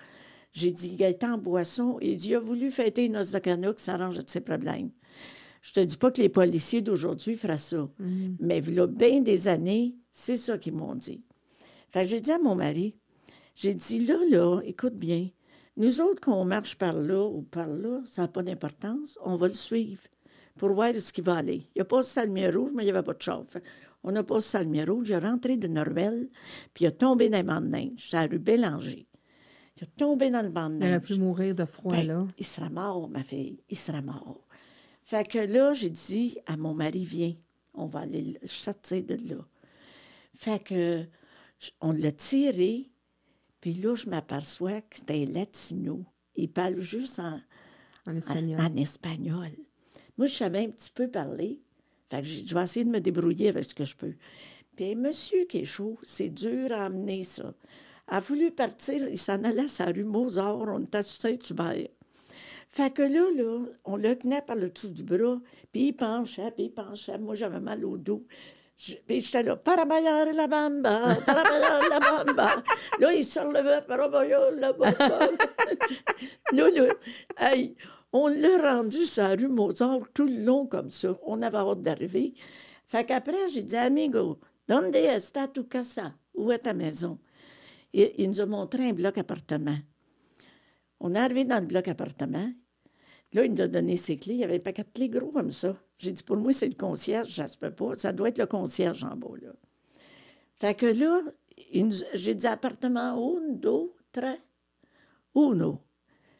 J'ai 0.53 0.73
dit, 0.73 0.97
il 0.99 1.03
est 1.03 1.23
en 1.23 1.38
boisson. 1.38 1.99
Il 2.00 2.17
dit, 2.17 2.31
il 2.31 2.35
a 2.35 2.41
voulu 2.41 2.71
fêter 2.71 3.05
une 3.05 3.12
noce 3.12 3.31
de 3.31 3.38
canot 3.38 3.75
qui 3.75 3.85
s'arrange 3.85 4.19
de 4.19 4.29
ses 4.29 4.41
problèmes. 4.41 4.91
Je 5.62 5.73
te 5.73 5.81
dis 5.81 5.97
pas 5.97 6.11
que 6.11 6.21
les 6.21 6.31
policiers 6.31 6.81
d'aujourd'hui 6.81 7.37
feraient 7.37 7.59
ça. 7.59 7.88
Mm-hmm. 8.00 8.37
Mais 8.41 8.59
il 8.59 8.75
y 8.75 8.81
a 8.81 8.87
bien 8.87 9.21
des 9.21 9.47
années, 9.47 9.94
c'est 10.11 10.39
ça 10.39 10.58
qu'ils 10.58 10.72
m'ont 10.72 10.96
dit. 10.96 11.22
Fait 11.91 12.05
j'ai 12.05 12.20
dit 12.20 12.32
à 12.32 12.39
mon 12.39 12.55
mari, 12.55 12.96
j'ai 13.55 13.75
dit, 13.75 14.06
là, 14.06 14.17
là, 14.31 14.60
écoute 14.65 14.94
bien, 14.94 15.29
nous 15.77 16.00
autres, 16.00 16.20
qu'on 16.20 16.44
marche 16.44 16.77
par 16.77 16.93
là 16.94 17.24
ou 17.24 17.43
par 17.43 17.69
là, 17.69 18.03
ça 18.05 18.22
n'a 18.22 18.29
pas 18.29 18.43
d'importance. 18.43 19.19
On 19.24 19.36
va 19.36 19.48
le 19.48 19.55
suivre 19.55 20.03
pour 20.56 20.72
voir 20.72 20.94
où 20.94 20.98
ce 20.98 21.12
qui 21.12 21.20
va 21.20 21.36
aller. 21.36 21.62
Il 21.74 21.79
n'y 21.79 21.82
a 21.82 21.84
pas 21.84 22.00
de 22.00 22.27
lumière 22.27 22.55
rouge, 22.55 22.72
mais 22.74 22.82
il 22.82 22.86
n'y 22.86 22.93
avait 22.93 23.03
pas 23.03 23.15
de 23.15 23.22
chauffe. 23.22 23.56
On 24.03 24.12
n'a 24.12 24.22
pas 24.22 24.39
de 24.39 24.58
lumière 24.58 24.89
rouge. 24.89 25.08
Il 25.08 25.12
est 25.12 25.19
rentré 25.19 25.56
de 25.56 25.69
Norvelle, 25.69 26.29
puis 26.74 26.84
il 26.84 26.89
a 26.89 26.91
tombé 26.91 27.29
dans 27.29 27.39
le 27.39 27.44
banc 27.44 27.60
de 27.60 27.69
neige. 27.69 28.08
C'est 28.10 28.17
la 28.17 28.27
rue 28.27 28.39
Bélanger. 28.39 29.06
Il 29.77 29.84
a 29.84 29.86
tombé 29.86 30.31
dans 30.31 30.43
le 30.43 30.50
banc 30.50 30.69
de 30.69 30.74
neige. 30.74 30.89
Il 30.89 30.94
aurait 30.94 31.00
pu 31.00 31.19
mourir 31.19 31.55
de 31.55 31.65
froid, 31.65 31.93
ben, 31.93 32.06
là. 32.06 32.27
Il 32.36 32.44
sera 32.44 32.69
mort, 32.69 33.08
ma 33.08 33.22
fille. 33.22 33.62
Il 33.70 33.79
sera 33.79 34.03
mort. 34.03 34.46
Fait 35.03 35.27
que 35.27 35.39
là, 35.39 35.72
j'ai 35.72 35.91
dit 35.91 36.36
à 36.46 36.56
mon 36.56 36.74
mari, 36.74 37.05
viens, 37.05 37.34
on 37.74 37.86
va 37.86 38.00
aller 38.00 38.39
sortir 38.44 39.03
de 39.03 39.17
là. 39.29 39.44
Fait 40.34 40.62
que 40.62 41.05
on 41.81 41.93
l'a 41.93 42.12
tiré, 42.12 42.91
puis 43.60 43.74
là, 43.74 43.94
je 43.94 44.08
m'aperçois 44.08 44.81
que 44.81 44.96
c'était 44.96 45.22
un 45.26 45.32
latino. 45.32 46.05
Il 46.36 46.50
parle 46.50 46.79
juste 46.79 47.19
en, 47.19 47.40
en 48.06 48.17
espagnol. 48.17 48.60
En, 48.60 48.76
espagnol. 48.76 49.50
Moi, 50.17 50.26
je 50.26 50.34
savais 50.34 50.64
un 50.64 50.70
petit 50.70 50.90
peu 50.90 51.08
parler. 51.08 51.60
Fait 52.08 52.22
que 52.22 52.26
je 52.26 52.55
vais 52.55 52.62
essayer 52.62 52.84
de 52.84 52.90
me 52.90 53.00
débrouiller 53.00 53.48
avec 53.48 53.64
ce 53.64 53.74
que 53.74 53.84
je 53.84 53.96
peux. 53.96 54.14
Puis 54.74 54.93
un 54.93 54.96
monsieur 54.96 55.44
qui 55.44 55.58
est 55.58 55.64
chaud, 55.64 55.98
c'est 56.02 56.29
dur 56.29 56.72
à 56.72 56.86
amener 56.86 57.22
ça. 57.22 57.55
A 58.08 58.19
voulu 58.19 58.50
partir, 58.50 59.08
il 59.08 59.19
s'en 59.19 59.44
allait 59.44 59.64
à 59.64 59.69
sa 59.69 59.86
rue 59.86 60.05
Mozart, 60.05 60.58
on 60.58 60.81
était 60.81 61.02
sur 61.02 61.20
Saint-Hubert. 61.20 61.88
Fait 62.69 62.93
que 62.93 63.02
là, 63.02 63.31
là, 63.36 63.64
on 63.84 63.96
le 63.96 64.17
tenait 64.17 64.43
par 64.43 64.56
le 64.56 64.70
dessous 64.70 64.90
du 64.90 65.02
bras, 65.02 65.40
puis 65.72 65.88
il 65.88 65.93
penchait, 65.93 66.50
puis 66.52 66.64
il 66.64 66.70
penchait. 66.70 67.19
Moi, 67.19 67.34
j'avais 67.34 67.60
mal 67.60 67.84
au 67.84 67.98
dos. 67.98 68.24
Puis 68.81 69.20
j'étais 69.20 69.43
là, 69.43 69.56
parabayar 69.56 70.32
la 70.32 70.46
bamba, 70.46 71.15
parabayar 71.27 71.82
la 71.91 72.01
bamba. 72.01 72.63
Là, 72.99 73.13
il 73.13 73.25
se 73.25 73.39
relevait, 73.39 73.82
parabayar 73.82 74.51
la 74.53 74.72
bamba. 74.72 74.96
là, 76.53 76.70
là, 76.70 76.94
hey, 77.37 77.77
on 78.10 78.29
l'a 78.29 78.72
rendu 78.72 79.05
sur 79.05 79.22
la 79.25 79.37
rue 79.37 79.49
Mozart 79.49 80.08
tout 80.15 80.27
le 80.27 80.44
long 80.44 80.67
comme 80.67 80.91
ça. 80.91 81.19
On 81.25 81.43
avait 81.43 81.58
hâte 81.58 81.82
d'arriver. 81.82 82.32
Fait 82.87 83.05
qu'après, 83.05 83.49
j'ai 83.53 83.63
dit, 83.63 83.77
amigo, 83.77 84.39
donde 84.67 84.96
está 84.96 85.46
tu 85.46 85.65
casa? 85.65 86.15
Où 86.34 86.51
est 86.51 86.60
ta 86.60 86.72
maison? 86.72 87.19
Et 87.93 88.22
il 88.22 88.31
nous 88.31 88.41
a 88.41 88.46
montré 88.46 88.89
un 88.89 88.93
bloc 88.94 89.19
appartement. 89.19 89.77
On 91.01 91.15
est 91.15 91.19
arrivé 91.19 91.44
dans 91.44 91.60
le 91.60 91.67
bloc 91.67 91.87
appartement. 91.87 92.51
Là, 93.34 93.44
il 93.44 93.53
nous 93.53 93.60
a 93.60 93.67
donné 93.67 93.96
ses 93.96 94.17
clés. 94.17 94.34
Il 94.34 94.41
y 94.41 94.44
avait 94.44 94.56
un 94.56 94.60
paquet 94.60 94.84
de 94.84 94.91
clés 94.94 95.10
gros 95.10 95.31
comme 95.31 95.51
ça. 95.51 95.75
J'ai 96.00 96.12
dit, 96.12 96.22
pour 96.22 96.38
moi, 96.38 96.50
c'est 96.54 96.69
le 96.69 96.74
concierge, 96.74 97.28
ça 97.28 97.46
se 97.46 97.58
peut 97.58 97.70
pas. 97.70 97.94
Ça 97.96 98.10
doit 98.10 98.30
être 98.30 98.38
le 98.38 98.46
concierge 98.46 99.04
en 99.04 99.16
bas, 99.16 99.36
là. 99.42 99.52
Fait 100.54 100.74
que 100.74 100.86
là, 100.86 101.20
j'ai 102.14 102.34
dit 102.34 102.46
appartement 102.46 103.36
un, 103.36 103.52
deux, 103.52 103.92
trois, 104.10 104.36
uno. 105.34 105.78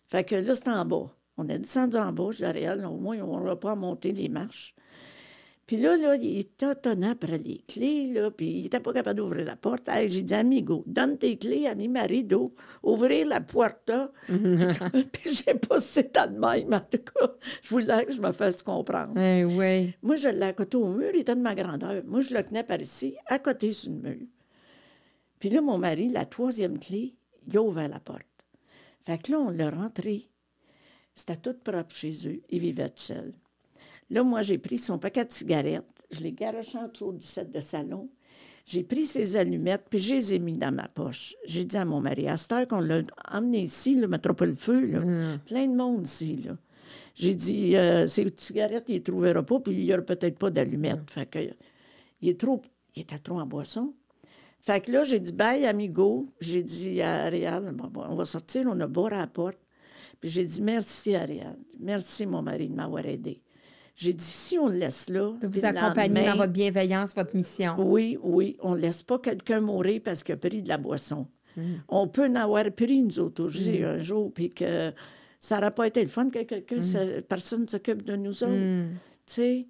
Fait 0.07 0.25
que 0.25 0.35
là, 0.35 0.55
c'est 0.55 0.71
en 0.71 0.87
bas. 0.87 1.15
On 1.37 1.47
est 1.51 1.59
descendu 1.59 1.99
en 1.99 2.11
bas, 2.11 2.31
je 2.31 2.47
dis, 2.47 2.85
au 2.87 2.97
moins, 2.97 3.19
on 3.21 3.39
n'aura 3.39 3.61
pas 3.61 3.73
à 3.73 3.77
monter 3.77 4.13
les 4.13 4.31
marches. 4.31 4.75
Puis 5.71 5.77
là, 5.77 5.97
là, 5.97 6.17
il 6.17 6.47
tâtonnait 6.47 7.11
après 7.11 7.39
les 7.39 7.59
clés, 7.59 8.09
là, 8.09 8.33
puis 8.33 8.49
il 8.51 8.63
n'était 8.65 8.81
pas 8.81 8.93
capable 8.93 9.21
d'ouvrir 9.21 9.45
la 9.45 9.55
porte. 9.55 9.89
j'ai 10.09 10.23
dit, 10.23 10.35
amigo, 10.35 10.83
donne 10.85 11.17
tes 11.17 11.37
clés 11.37 11.69
à 11.69 11.77
mi 11.77 11.87
marido, 11.87 12.53
ouvrir 12.83 13.29
la 13.29 13.41
porte. 13.41 13.93
puis 14.29 15.33
j'ai 15.33 15.55
passé 15.55 16.09
tant 16.09 16.27
de 16.27 16.37
même, 16.41 16.75
en 16.75 16.81
tout 16.81 16.99
cas. 16.99 17.35
Je 17.63 17.69
voulais 17.69 18.05
que 18.05 18.13
je 18.13 18.21
me 18.21 18.33
fasse 18.33 18.65
comprendre. 18.65 19.17
Eh 19.17 19.45
oui. 19.45 19.95
Moi, 20.03 20.17
je 20.17 20.31
l'ai 20.31 20.47
à 20.47 20.53
côté 20.55 20.77
au 20.77 20.89
mur, 20.89 21.13
il 21.15 21.21
était 21.21 21.37
de 21.37 21.41
ma 21.41 21.55
grandeur. 21.55 22.03
Moi, 22.05 22.21
je 22.21 22.35
le 22.35 22.43
tenais 22.43 22.65
par 22.65 22.83
ici, 22.83 23.15
à 23.27 23.39
côté 23.39 23.71
sur 23.71 23.93
le 23.93 23.99
mur. 23.99 24.27
Puis 25.39 25.51
là, 25.51 25.61
mon 25.61 25.79
mari, 25.79 26.09
la 26.09 26.25
troisième 26.25 26.81
clé, 26.81 27.15
il 27.47 27.57
a 27.57 27.63
ouvert 27.63 27.89
la 27.89 28.01
porte. 28.01 28.27
Fait 29.07 29.19
que 29.23 29.31
là, 29.31 29.39
on 29.39 29.51
l'a 29.51 29.71
rentré. 29.71 30.31
C'était 31.15 31.37
tout 31.37 31.55
propre 31.63 31.95
chez 31.95 32.27
eux. 32.27 32.41
Il 32.51 32.59
vivait 32.59 32.89
tout 32.89 32.95
seul. 33.05 33.35
Là, 34.11 34.23
moi, 34.25 34.43
j'ai 34.43 34.59
pris 34.59 34.79
son 34.79 34.99
paquet 34.99 35.25
de 35.25 35.33
cigarettes, 35.33 35.85
je 36.11 36.21
l'ai 36.21 36.33
garoché 36.33 36.79
en 36.79 36.89
dessous 36.89 37.13
du 37.13 37.25
set 37.25 37.51
de 37.53 37.61
salon. 37.61 38.09
J'ai 38.67 38.83
pris 38.83 39.07
ses 39.07 39.37
allumettes, 39.37 39.87
puis 39.89 39.99
je 39.99 40.15
les 40.15 40.35
ai 40.35 40.39
mis 40.39 40.57
dans 40.57 40.73
ma 40.73 40.87
poche. 40.89 41.35
J'ai 41.47 41.65
dit 41.65 41.77
à 41.77 41.85
mon 41.85 42.01
mari, 42.01 42.29
à 42.29 42.37
cette 42.37 42.53
heure 42.53 42.67
qu'on 42.67 42.81
l'a 42.81 43.03
emmené 43.31 43.63
ici, 43.63 43.95
le 43.95 44.09
feu, 44.55 44.87
là. 44.87 45.01
Mm. 45.01 45.39
plein 45.47 45.67
de 45.67 45.75
monde 45.75 46.07
ici. 46.07 46.37
Là. 46.45 46.57
J'ai 47.15 47.35
dit, 47.35 47.77
euh, 47.77 48.07
ces 48.07 48.33
cigarettes, 48.37 48.85
il 48.89 48.93
ne 48.93 48.97
les 48.99 49.03
trouvera 49.03 49.43
pas, 49.43 49.61
puis 49.61 49.75
il 49.75 49.85
n'y 49.85 49.93
aura 49.93 50.03
peut-être 50.03 50.39
pas 50.39 50.51
d'allumettes. 50.51 51.01
Mm. 51.01 51.11
Fait 51.11 51.27
que, 51.27 51.39
il, 52.21 52.29
est 52.29 52.39
trop, 52.39 52.61
il 52.95 53.03
était 53.03 53.19
trop 53.19 53.41
en 53.41 53.47
boisson. 53.47 53.95
Fait 54.61 54.81
que 54.81 54.93
là, 54.93 55.05
j'ai 55.05 55.21
dit, 55.21 55.33
bye, 55.33 55.65
amigo. 55.67 56.27
J'ai 56.41 56.63
dit 56.63 57.01
à 57.01 57.25
Ariel, 57.25 57.75
on 57.95 58.15
va 58.15 58.25
sortir, 58.25 58.67
on 58.69 58.79
a 58.79 58.87
la 58.87 59.27
porte. 59.27 59.59
Puis 60.21 60.29
j'ai 60.29 60.45
dit, 60.45 60.61
merci, 60.61 61.15
Ariel. 61.15 61.57
Merci, 61.79 62.27
mon 62.27 62.43
mari, 62.43 62.69
de 62.69 62.75
m'avoir 62.75 63.07
aidé. 63.07 63.41
J'ai 64.01 64.15
dit, 64.15 64.25
si 64.25 64.59
on 64.59 64.69
le 64.69 64.77
laisse 64.77 65.11
là. 65.11 65.35
De 65.43 65.47
vous 65.47 65.63
accompagner 65.63 66.25
dans 66.25 66.37
votre 66.39 66.53
bienveillance, 66.53 67.15
votre 67.15 67.37
mission. 67.37 67.75
Oui, 67.79 68.17
oui. 68.23 68.57
On 68.61 68.75
ne 68.75 68.81
laisse 68.81 69.03
pas 69.03 69.19
quelqu'un 69.19 69.61
mourir 69.61 70.01
parce 70.03 70.23
qu'il 70.23 70.33
a 70.33 70.39
pris 70.39 70.63
de 70.63 70.69
la 70.71 70.79
boisson. 70.79 71.27
Hmm. 71.55 71.75
On 71.87 72.09
peut 72.09 72.25
en 72.25 72.35
avoir 72.35 72.65
pris, 72.71 73.03
nous 73.03 73.19
autres, 73.21 73.45
hmm. 73.45 73.85
un 73.85 73.99
jour, 73.99 74.33
puis 74.33 74.49
que 74.49 74.91
ça 75.39 75.57
n'aurait 75.57 75.73
pas 75.73 75.87
été 75.87 76.01
le 76.01 76.09
fun 76.09 76.31
que 76.31 76.45
quelqu'un, 76.45 76.77
hmm. 76.77 77.23
personne 77.29 77.69
s'occupe 77.69 78.01
de 78.07 78.17
nous 78.17 78.43
autres. 78.43 78.89
Tu 79.27 79.35
sais? 79.35 79.67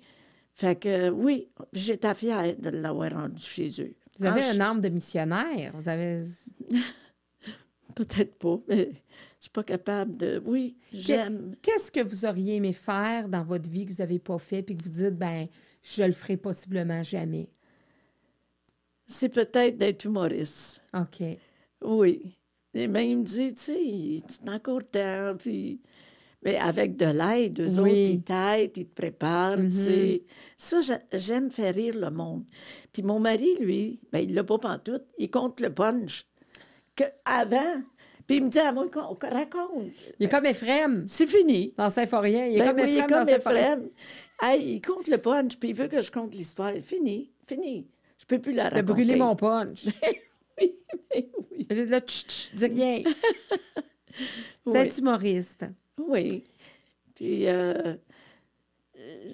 Fait 0.54 0.76
que, 0.76 1.10
oui, 1.10 1.48
j'étais 1.72 2.14
fière 2.14 2.54
de 2.56 2.70
l'avoir 2.70 3.10
rendu 3.10 3.42
chez 3.42 3.68
eux. 3.80 3.96
Vous 4.20 4.26
avez 4.26 4.44
un 4.44 4.60
âme 4.60 4.80
de 4.80 4.90
missionnaire. 4.90 5.72
Vous 5.74 5.88
avez. 5.88 6.22
Peut-être 7.96 8.38
pas, 8.38 8.60
mais 8.68 8.92
je 9.40 9.44
suis 9.44 9.50
pas 9.50 9.64
capable 9.64 10.18
de. 10.18 10.42
Oui, 10.44 10.76
j'aime. 10.92 11.56
Qu'est-ce 11.62 11.90
que 11.90 12.00
vous 12.00 12.26
auriez 12.26 12.56
aimé 12.56 12.74
faire 12.74 13.26
dans 13.26 13.42
votre 13.42 13.70
vie 13.70 13.86
que 13.86 13.92
vous 13.92 14.02
n'avez 14.02 14.18
pas 14.18 14.36
fait, 14.38 14.62
puis 14.62 14.76
que 14.76 14.84
vous 14.84 14.90
dites, 14.90 15.16
ben, 15.16 15.46
je 15.82 16.02
le 16.02 16.12
ferai 16.12 16.36
possiblement 16.36 17.02
jamais? 17.02 17.48
C'est 19.06 19.30
peut-être 19.30 19.78
d'être 19.78 20.04
humoriste. 20.04 20.82
OK. 20.92 21.22
Oui. 21.82 22.36
Et 22.74 22.86
même 22.86 23.24
dit, 23.24 23.54
tu 23.54 23.60
sais, 23.60 24.22
c'est 24.28 24.48
encore 24.50 24.84
temps, 24.84 25.34
puis. 25.38 25.80
Mais 26.42 26.56
avec 26.56 26.96
de 26.96 27.06
l'aide, 27.06 27.60
eux 27.60 27.78
autres, 27.78 27.88
ils 27.88 28.22
t'aident, 28.22 28.76
ils 28.76 28.86
te 28.86 28.94
préparent, 28.94 29.56
tu 29.56 29.70
sais. 29.70 29.90
Mm-hmm. 29.90 30.22
Ça, 30.56 30.98
j'aime 31.12 31.50
faire 31.50 31.74
rire 31.74 31.96
le 31.98 32.10
monde. 32.10 32.44
Puis 32.92 33.02
mon 33.02 33.20
mari, 33.20 33.56
lui, 33.60 34.00
ben, 34.12 34.20
il 34.20 34.34
l'a 34.34 34.44
pas 34.44 34.58
pantoute, 34.58 35.04
il 35.18 35.30
compte 35.30 35.60
le 35.60 35.72
punch. 35.72 36.24
Que 36.96 37.04
avant, 37.26 37.82
puis 38.30 38.36
il 38.36 38.44
me 38.44 38.48
dit 38.48 38.60
à 38.60 38.70
moi, 38.70 38.86
raconte. 39.22 39.90
Il 40.20 40.26
est 40.26 40.28
comme 40.28 40.46
Ephraim. 40.46 41.02
C'est 41.04 41.26
fini. 41.26 41.74
Dans 41.76 41.90
Saint-Forien. 41.90 42.46
Il 42.46 42.54
est 42.54 42.58
ben 42.60 42.68
comme 42.68 42.84
oui, 42.84 42.96
Ephraim. 42.96 43.24
Il 43.26 43.28
est 43.32 43.42
comme 43.42 43.56
Ephraim. 43.56 43.80
Hey, 44.40 44.74
il 44.74 44.80
compte 44.80 45.08
le 45.08 45.18
punch, 45.18 45.56
puis 45.58 45.70
il 45.70 45.74
veut 45.74 45.88
que 45.88 46.00
je 46.00 46.12
compte 46.12 46.32
l'histoire. 46.32 46.72
Fini, 46.80 47.32
fini. 47.44 47.88
Je 48.18 48.26
peux 48.26 48.38
plus 48.38 48.52
la 48.52 48.68
raconter. 48.68 48.86
T'as 48.86 48.92
brûlé 48.92 49.16
mon 49.16 49.34
punch. 49.34 49.86
oui, 50.60 50.76
mais 51.10 51.28
oui. 51.50 51.66
Là, 51.88 52.00
tch, 52.00 52.24
tch, 52.24 52.54
dis 52.54 52.66
rien. 52.66 53.02
oui. 54.66 54.72
D'être 54.74 54.96
humoriste. 54.98 55.64
Oui. 55.98 56.44
Puis, 57.16 57.48
euh, 57.48 57.96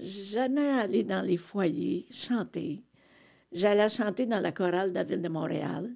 jamais 0.01 0.71
aller 0.71 1.05
dans 1.05 1.21
les 1.21 1.37
foyers 1.37 2.07
chanter. 2.11 2.83
J'allais 3.53 3.91
chanter 3.91 4.25
dans 4.25 4.41
la 4.41 4.53
chorale 4.53 4.89
de 4.89 4.95
la 4.95 5.03
ville 5.03 5.21
de 5.21 5.29
Montréal. 5.29 5.91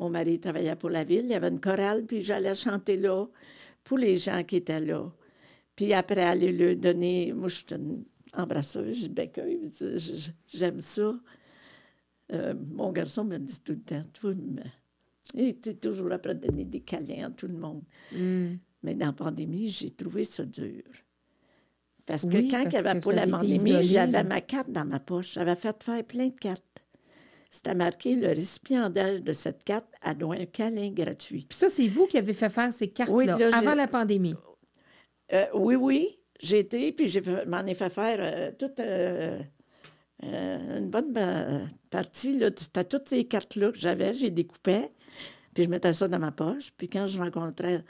Mon 0.00 0.08
mari 0.08 0.40
travaillait 0.40 0.76
pour 0.76 0.88
la 0.88 1.04
ville, 1.04 1.26
il 1.26 1.30
y 1.30 1.34
avait 1.34 1.48
une 1.48 1.60
chorale, 1.60 2.06
puis 2.06 2.22
j'allais 2.22 2.54
chanter 2.54 2.96
là 2.96 3.26
pour 3.84 3.98
les 3.98 4.16
gens 4.16 4.42
qui 4.44 4.56
étaient 4.56 4.80
là. 4.80 5.12
Puis 5.76 5.92
après, 5.92 6.22
aller 6.22 6.52
leur 6.52 6.74
donner. 6.76 7.34
Moi, 7.34 7.48
je 7.48 7.56
suis 7.56 7.66
une 7.72 8.04
embrasseuse, 8.34 9.10
je 9.10 10.30
j'aime 10.46 10.80
ça. 10.80 11.14
Euh, 12.32 12.54
mon 12.70 12.92
garçon 12.92 13.24
me 13.24 13.36
dit 13.36 13.60
tout 13.60 13.72
le 13.72 13.80
temps, 13.80 14.04
tout, 14.14 14.34
il 15.34 15.48
était 15.48 15.74
toujours 15.74 16.12
après 16.12 16.34
donner 16.34 16.64
des 16.64 16.80
câlins 16.80 17.26
à 17.26 17.30
tout 17.30 17.48
le 17.48 17.58
monde. 17.58 17.82
Mm. 18.12 18.54
Mais 18.82 18.94
dans 18.94 19.06
la 19.06 19.12
pandémie, 19.12 19.68
j'ai 19.68 19.90
trouvé 19.90 20.24
ça 20.24 20.44
dur. 20.44 20.82
Parce 22.06 22.24
que 22.24 22.50
quand 22.50 22.62
il 22.64 22.72
y 22.72 22.76
avait 22.76 22.98
pour 23.00 23.12
la 23.12 23.26
pandémie, 23.26 23.82
j'avais 23.82 24.24
ma 24.24 24.40
carte 24.40 24.70
dans 24.70 24.86
ma 24.86 24.98
poche. 24.98 25.34
J'avais 25.34 25.56
fait 25.56 25.82
faire 25.82 26.04
plein 26.04 26.28
de 26.28 26.38
cartes 26.38 26.79
c'était 27.50 27.74
marqué 27.74 28.14
le 28.14 28.28
récipiendaire 28.28 29.20
de 29.20 29.32
cette 29.32 29.64
carte 29.64 29.86
droit 30.16 30.36
un 30.36 30.46
câlin 30.46 30.90
gratuit. 30.90 31.46
Puis 31.48 31.58
ça, 31.58 31.68
c'est 31.68 31.88
vous 31.88 32.06
qui 32.06 32.16
avez 32.16 32.32
fait 32.32 32.48
faire 32.48 32.72
ces 32.72 32.88
cartes-là 32.88 33.50
avant 33.52 33.74
la 33.74 33.88
pandémie? 33.88 34.36
Euh, 35.32 35.46
oui, 35.54 35.74
oui. 35.74 36.16
J'ai 36.38 36.60
été, 36.60 36.92
puis 36.92 37.08
je 37.08 37.20
m'en 37.48 37.66
ai 37.66 37.74
fait 37.74 37.90
faire 37.90 38.18
euh, 38.20 38.52
toute 38.56 38.78
euh, 38.80 39.40
une 40.22 40.88
bonne 40.88 41.12
partie. 41.90 42.40
C'était 42.56 42.84
toutes 42.84 43.08
ces 43.08 43.24
cartes-là 43.24 43.72
que 43.72 43.78
j'avais, 43.78 44.14
j'ai 44.14 44.30
découpé, 44.30 44.88
puis 45.52 45.64
je 45.64 45.68
mettais 45.68 45.92
ça 45.92 46.06
dans 46.06 46.20
ma 46.20 46.30
poche. 46.30 46.70
Puis 46.76 46.88
quand 46.88 47.08
je 47.08 47.18
rencontrais 47.18 47.84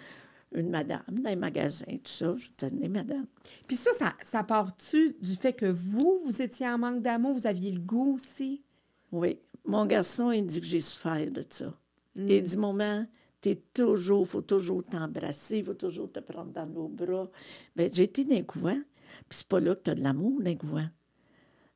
une 0.53 0.71
madame 0.71 1.03
dans 1.11 1.31
les 1.31 1.37
magasins, 1.37 1.85
tout 1.87 2.11
ça, 2.11 2.35
je 2.37 2.49
tenais 2.57 2.89
madame. 2.89 3.27
Puis 3.69 3.77
ça, 3.77 3.93
ça, 3.93 4.15
ça 4.25 4.43
part-tu 4.43 5.17
du 5.21 5.37
fait 5.37 5.53
que 5.53 5.67
vous, 5.67 6.19
vous 6.25 6.43
étiez 6.43 6.67
en 6.67 6.79
manque 6.79 7.03
d'amour, 7.03 7.35
vous 7.35 7.47
aviez 7.47 7.71
le 7.71 7.81
goût 7.81 8.15
aussi? 8.15 8.65
Oui. 9.13 9.39
Mon 9.65 9.87
garçon, 9.87 10.31
il 10.31 10.47
dit 10.47 10.61
que 10.61 10.67
j'ai 10.67 10.81
souffert 10.81 11.31
de 11.31 11.45
ça. 11.49 11.75
Il 12.17 12.43
mm. 12.43 12.45
dit, 12.45 12.59
maman, 12.59 13.07
t'es 13.41 13.57
toujours, 13.73 14.27
faut 14.27 14.43
toujours 14.43 14.83
t'embrasser, 14.83 15.59
il 15.59 15.65
faut 15.65 15.75
toujours 15.75 16.11
te 16.11 16.21
prendre 16.21 16.53
dans 16.53 16.67
nos 16.67 16.89
bras. 16.89 17.31
Bien, 17.77 17.89
j'ai 17.93 18.05
été 18.05 18.25
d'un 18.25 18.43
couvent, 18.43 18.81
puis 19.29 19.39
c'est 19.39 19.49
pas 19.49 19.61
là 19.61 19.75
que 19.75 19.83
t'as 19.83 19.95
de 19.95 20.03
l'amour, 20.03 20.43
d'un 20.43 20.57
couvent. 20.57 20.89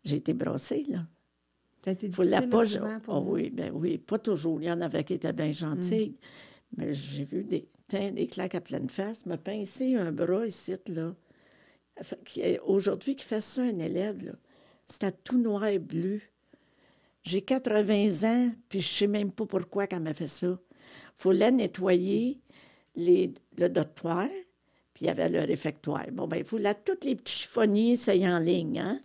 J'ai 0.03 0.17
été 0.17 0.35
brassée, 0.35 0.85
là. 0.89 1.07
T'as 1.83 1.93
été 1.93 2.11
faut 2.11 2.23
la 2.23 2.43
pas... 2.43 2.63
oh, 3.09 3.25
oui, 3.27 3.51
ben 3.51 3.71
oui, 3.75 3.99
pas 3.99 4.19
toujours. 4.19 4.61
Il 4.61 4.67
y 4.67 4.71
en 4.71 4.81
avait 4.81 5.05
qui 5.05 5.15
étaient 5.15 5.33
bien 5.33 5.53
gentils. 5.53 6.11
Mm. 6.11 6.77
Mais 6.77 6.93
j'ai 6.93 7.25
vu 7.25 7.45
des, 7.45 7.69
des 7.89 8.27
claques 8.27 8.55
à 8.55 8.61
pleine 8.61 8.89
face, 8.89 9.27
me 9.27 9.37
pincer 9.37 9.95
un 9.95 10.11
bras 10.11 10.47
ici, 10.47 10.75
là. 10.89 11.15
Aujourd'hui, 12.67 13.15
qui 13.15 13.25
fait 13.25 13.41
ça, 13.41 13.63
un 13.63 13.79
élève, 13.79 14.25
là. 14.25 14.33
C'était 14.87 15.13
tout 15.13 15.39
noir 15.39 15.65
et 15.67 15.79
bleu. 15.79 16.21
J'ai 17.25 17.41
80 17.43 18.29
ans, 18.29 18.53
puis 18.69 18.81
je 18.81 18.89
sais 18.89 19.07
même 19.07 19.33
pas 19.33 19.47
pourquoi 19.47 19.87
qu'elle 19.87 20.01
m'a 20.01 20.15
fait 20.15 20.27
ça. 20.27 20.47
Il 20.47 20.59
fallait 21.17 21.51
nettoyer 21.51 22.39
les, 22.97 23.33
le 23.57 23.69
dortoir, 23.69 24.29
puis 24.93 25.05
il 25.05 25.07
y 25.07 25.11
avait 25.11 25.31
le 25.31 25.41
réfectoire. 25.41 26.05
Bon, 26.13 26.29
ben 26.29 26.39
il 26.39 26.45
fallait 26.45 26.75
tous 26.75 27.07
les 27.07 27.17
petits 27.17 27.33
chiffonniers 27.33 27.97
s'aient 27.97 28.29
en 28.29 28.39
ligne, 28.39 28.79
hein? 28.79 29.01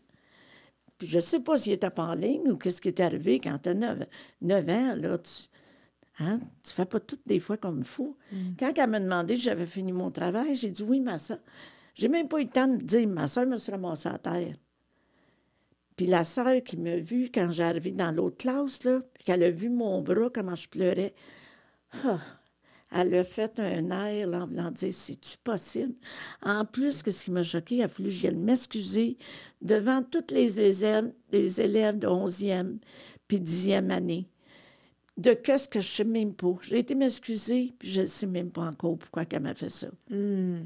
Puis 0.97 1.07
je 1.07 1.21
sais 1.21 1.39
pas 1.39 1.57
s'il 1.57 1.71
était 1.73 1.89
pas 1.89 2.03
en 2.03 2.13
ligne 2.13 2.51
ou 2.51 2.57
qu'est-ce 2.57 2.81
qui 2.81 2.89
est 2.89 2.99
arrivé 2.99 3.39
quand 3.39 3.57
tu 3.57 3.69
as 3.69 3.73
9, 3.73 4.69
ans, 4.69 4.95
là, 4.95 5.17
tu... 5.17 5.31
Hein? 6.19 6.39
Tu 6.61 6.73
fais 6.73 6.85
pas 6.85 6.99
tout 6.99 7.17
des 7.25 7.39
fois 7.39 7.55
comme 7.55 7.79
il 7.79 7.85
faut. 7.85 8.17
Mm. 8.33 8.37
Quand 8.59 8.73
elle 8.75 8.89
m'a 8.89 8.99
demandé 8.99 9.37
si 9.37 9.43
j'avais 9.43 9.65
fini 9.65 9.93
mon 9.93 10.11
travail, 10.11 10.53
j'ai 10.53 10.69
dit 10.69 10.83
oui, 10.83 10.99
ma 10.99 11.17
soeur. 11.17 11.39
J'ai 11.95 12.09
même 12.09 12.27
pas 12.27 12.41
eu 12.41 12.43
le 12.43 12.49
temps 12.49 12.67
de 12.67 12.75
dire, 12.75 13.07
ma 13.07 13.27
soeur 13.27 13.45
me 13.45 13.55
sera 13.55 13.77
ramassée 13.77 14.09
à 14.09 14.17
terre. 14.17 14.55
Puis 15.99 16.07
la 16.07 16.23
sœur 16.23 16.63
qui 16.63 16.77
m'a 16.77 16.95
vu 16.95 17.29
quand 17.29 17.51
j'arrivais 17.51 17.91
dans 17.91 18.13
l'autre 18.13 18.37
classe, 18.37 18.85
là, 18.85 19.01
puis 19.13 19.25
qu'elle 19.25 19.43
a 19.43 19.51
vu 19.51 19.67
mon 19.67 20.01
bras, 20.01 20.29
comment 20.33 20.55
je 20.55 20.69
pleurais, 20.69 21.13
ah, 22.05 22.21
elle 22.89 23.13
a 23.15 23.25
fait 23.25 23.59
un 23.59 23.91
air 23.91 24.29
en 24.29 24.47
voulant 24.47 24.71
dire 24.71 24.93
C'est-tu 24.93 25.37
possible? 25.39 25.95
En 26.41 26.63
plus, 26.63 27.03
que 27.03 27.11
ce 27.11 27.25
qui 27.25 27.31
m'a 27.31 27.43
choqué, 27.43 27.79
elle 27.79 27.83
a 27.83 27.87
voulu 27.87 28.07
que 28.07 28.15
j'aille 28.15 28.35
m'excuser 28.37 29.17
devant 29.61 30.01
toutes 30.01 30.31
les 30.31 30.61
élèves, 30.61 31.11
les 31.33 31.59
élèves 31.59 31.99
de 31.99 32.07
11e 32.07 32.77
puis 33.27 33.41
10e 33.41 33.89
année. 33.89 34.29
De 35.17 35.33
qu'est-ce 35.33 35.67
que 35.67 35.81
je 35.81 35.85
ne 35.85 35.95
sais 35.95 36.03
même 36.05 36.33
pas. 36.33 36.55
J'ai 36.61 36.79
été 36.79 36.95
m'excuser, 36.95 37.73
puis 37.77 37.89
je 37.89 37.99
ne 37.99 38.05
sais 38.05 38.25
même 38.25 38.51
pas 38.51 38.61
encore 38.61 38.97
pourquoi 38.97 39.25
elle 39.29 39.41
m'a 39.41 39.53
fait 39.53 39.67
ça. 39.67 39.89
Hmm. 40.09 40.61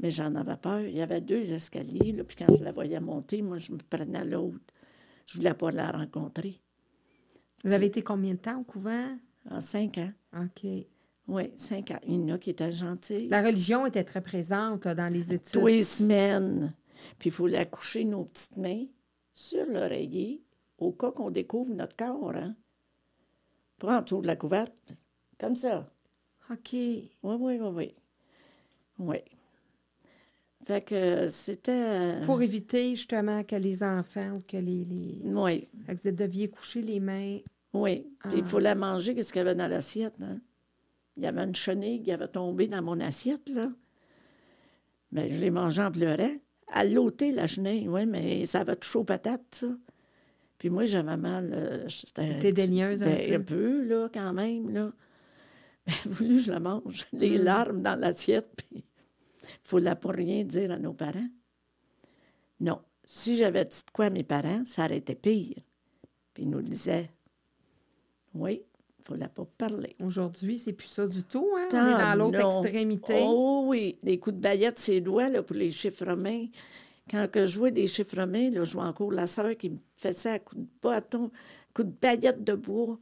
Mais 0.00 0.10
j'en 0.10 0.34
avais 0.34 0.56
peur. 0.56 0.80
Il 0.80 0.96
y 0.96 1.02
avait 1.02 1.20
deux 1.20 1.52
escaliers, 1.52 2.12
là, 2.12 2.24
puis 2.24 2.36
quand 2.36 2.56
je 2.56 2.62
la 2.62 2.72
voyais 2.72 3.00
monter, 3.00 3.42
moi, 3.42 3.58
je 3.58 3.72
me 3.72 3.78
prenais 3.78 4.18
à 4.18 4.24
l'autre. 4.24 4.58
Je 5.26 5.36
voulais 5.36 5.54
pas 5.54 5.70
la 5.70 5.90
rencontrer. 5.90 6.60
Vous 7.64 7.72
avez 7.72 7.86
été 7.86 8.02
combien 8.02 8.34
de 8.34 8.38
temps 8.38 8.60
au 8.60 8.64
couvent? 8.64 9.18
En 9.50 9.60
cinq 9.60 9.98
ans. 9.98 10.12
OK. 10.36 10.68
Oui, 11.26 11.50
cinq 11.56 11.90
ans. 11.90 11.98
Il 12.06 12.14
y 12.14 12.32
en 12.32 12.34
a 12.34 12.38
qui 12.38 12.50
étaient 12.50 12.72
gentils. 12.72 13.28
La 13.28 13.42
religion 13.42 13.86
était 13.86 14.04
très 14.04 14.22
présente 14.22 14.86
dans 14.86 15.12
les 15.12 15.32
études. 15.32 15.60
Tous 15.60 15.66
les 15.66 15.82
semaines. 15.82 16.72
Puis 17.18 17.28
il 17.28 17.32
faut 17.32 17.46
la 17.46 17.64
coucher 17.64 18.04
nos 18.04 18.24
petites 18.24 18.56
mains 18.56 18.86
sur 19.34 19.66
l'oreiller 19.66 20.42
au 20.78 20.92
cas 20.92 21.10
qu'on 21.10 21.30
découvre 21.30 21.74
notre 21.74 21.96
corps. 21.96 22.34
Hein? 22.34 22.54
Pas 23.78 23.98
en 23.98 24.02
dessous 24.02 24.22
de 24.22 24.26
la 24.26 24.36
couverte. 24.36 24.92
Comme 25.38 25.56
ça. 25.56 25.90
OK. 26.50 26.72
Oui, 26.72 27.10
oui, 27.22 27.58
oui, 27.60 27.68
oui. 27.74 27.94
Oui. 28.98 29.18
Fait 30.68 30.82
que 30.82 31.28
c'était. 31.28 32.20
Pour 32.26 32.42
éviter 32.42 32.94
justement 32.94 33.42
que 33.42 33.56
les 33.56 33.82
enfants 33.82 34.34
ou 34.36 34.40
que 34.46 34.58
les. 34.58 34.84
les... 34.84 35.16
Oui, 35.24 35.66
Fait 35.86 35.96
que 35.96 36.08
vous 36.10 36.14
deviez 36.14 36.48
coucher 36.48 36.82
les 36.82 37.00
mains. 37.00 37.38
oui. 37.72 38.06
Puis 38.20 38.32
il 38.36 38.42
Ah. 38.42 38.44
fallait 38.44 38.74
manger 38.74 39.14
qu'est-ce 39.14 39.32
qu'il 39.32 39.40
y 39.40 39.42
avait 39.42 39.54
dans 39.54 39.66
l'assiette. 39.66 40.14
Hein? 40.20 40.38
Il 41.16 41.22
y 41.24 41.26
avait 41.26 41.42
une 41.42 41.54
chenille 41.54 42.02
qui 42.02 42.12
avait 42.12 42.28
tombé 42.28 42.68
dans 42.68 42.82
mon 42.82 43.00
assiette, 43.00 43.48
là. 43.48 43.70
Mais 45.10 45.30
je 45.30 45.40
l'ai 45.40 45.50
mangée 45.50 45.82
en 45.82 45.90
pleurant. 45.90 46.30
Elle 46.76 46.92
l'ôté, 46.92 47.32
la 47.32 47.46
chenille, 47.46 47.88
oui, 47.88 48.04
mais 48.04 48.44
ça 48.44 48.60
avait 48.60 48.76
touché 48.76 48.98
aux 48.98 49.04
patates, 49.04 49.42
ça. 49.52 49.68
Puis 50.58 50.68
moi, 50.68 50.84
j'avais 50.84 51.16
mal. 51.16 51.50
euh, 51.54 51.88
j'étais- 51.88 52.38
T'es 52.40 52.52
daigneuse 52.52 53.02
un 53.02 53.06
Ben, 53.06 53.26
peu. 53.28 53.34
un 53.34 53.40
peu, 53.42 53.84
là, 53.84 54.08
quand 54.12 54.32
même, 54.34 54.68
là. 54.70 54.92
Ben, 55.86 55.94
voulu 56.04 56.36
que 56.36 56.42
je 56.42 56.52
la 56.52 56.60
mange. 56.60 57.06
Les 57.14 57.38
Mm. 57.38 57.42
larmes 57.42 57.82
dans 57.82 57.98
l'assiette, 57.98 58.50
puis 58.68 58.84
il 59.48 59.76
ne 59.76 59.80
fallait 59.82 59.96
pas 59.96 60.12
rien 60.12 60.44
dire 60.44 60.70
à 60.72 60.78
nos 60.78 60.92
parents. 60.92 61.28
Non. 62.60 62.80
Si 63.04 63.36
j'avais 63.36 63.64
dit 63.64 63.82
de 63.86 63.90
quoi 63.90 64.06
à 64.06 64.10
mes 64.10 64.24
parents, 64.24 64.62
ça 64.66 64.84
aurait 64.84 64.98
été 64.98 65.14
pire. 65.14 65.56
Puis 66.34 66.42
ils 66.42 66.50
nous 66.50 66.60
disaient, 66.60 67.10
oui, 68.34 68.62
il 68.62 69.12
ne 69.12 69.18
fallait 69.18 69.32
pas 69.32 69.46
parler. 69.56 69.96
Aujourd'hui, 70.02 70.58
c'est 70.58 70.72
plus 70.72 70.88
ça 70.88 71.06
du 71.06 71.24
tout. 71.24 71.48
Hein? 71.56 71.68
On 71.72 71.76
est 71.76 71.98
dans 71.98 72.14
l'autre 72.18 72.60
extrémité. 72.60 73.22
Oh 73.26 73.64
oui, 73.66 73.98
des 74.02 74.18
coups 74.18 74.36
de 74.36 74.40
baguette, 74.40 74.78
ses 74.78 75.00
doigts 75.00 75.28
là, 75.28 75.42
pour 75.42 75.56
les 75.56 75.70
chiffres 75.70 76.04
romains. 76.04 76.46
Quand 77.10 77.30
que 77.30 77.46
je 77.46 77.52
jouais 77.52 77.70
des 77.70 77.86
chiffres 77.86 78.16
romains, 78.16 78.50
là, 78.50 78.64
je 78.64 78.72
vois 78.74 78.84
encore 78.84 79.12
la 79.12 79.26
sœur 79.26 79.56
qui 79.56 79.70
me 79.70 80.12
ça 80.12 80.34
à 80.34 80.38
coups 80.38 80.60
de 80.60 80.68
bâton, 80.82 81.30
coups 81.74 81.88
de 81.88 81.94
baguette 82.00 82.44
de 82.44 82.54
bois, 82.54 82.98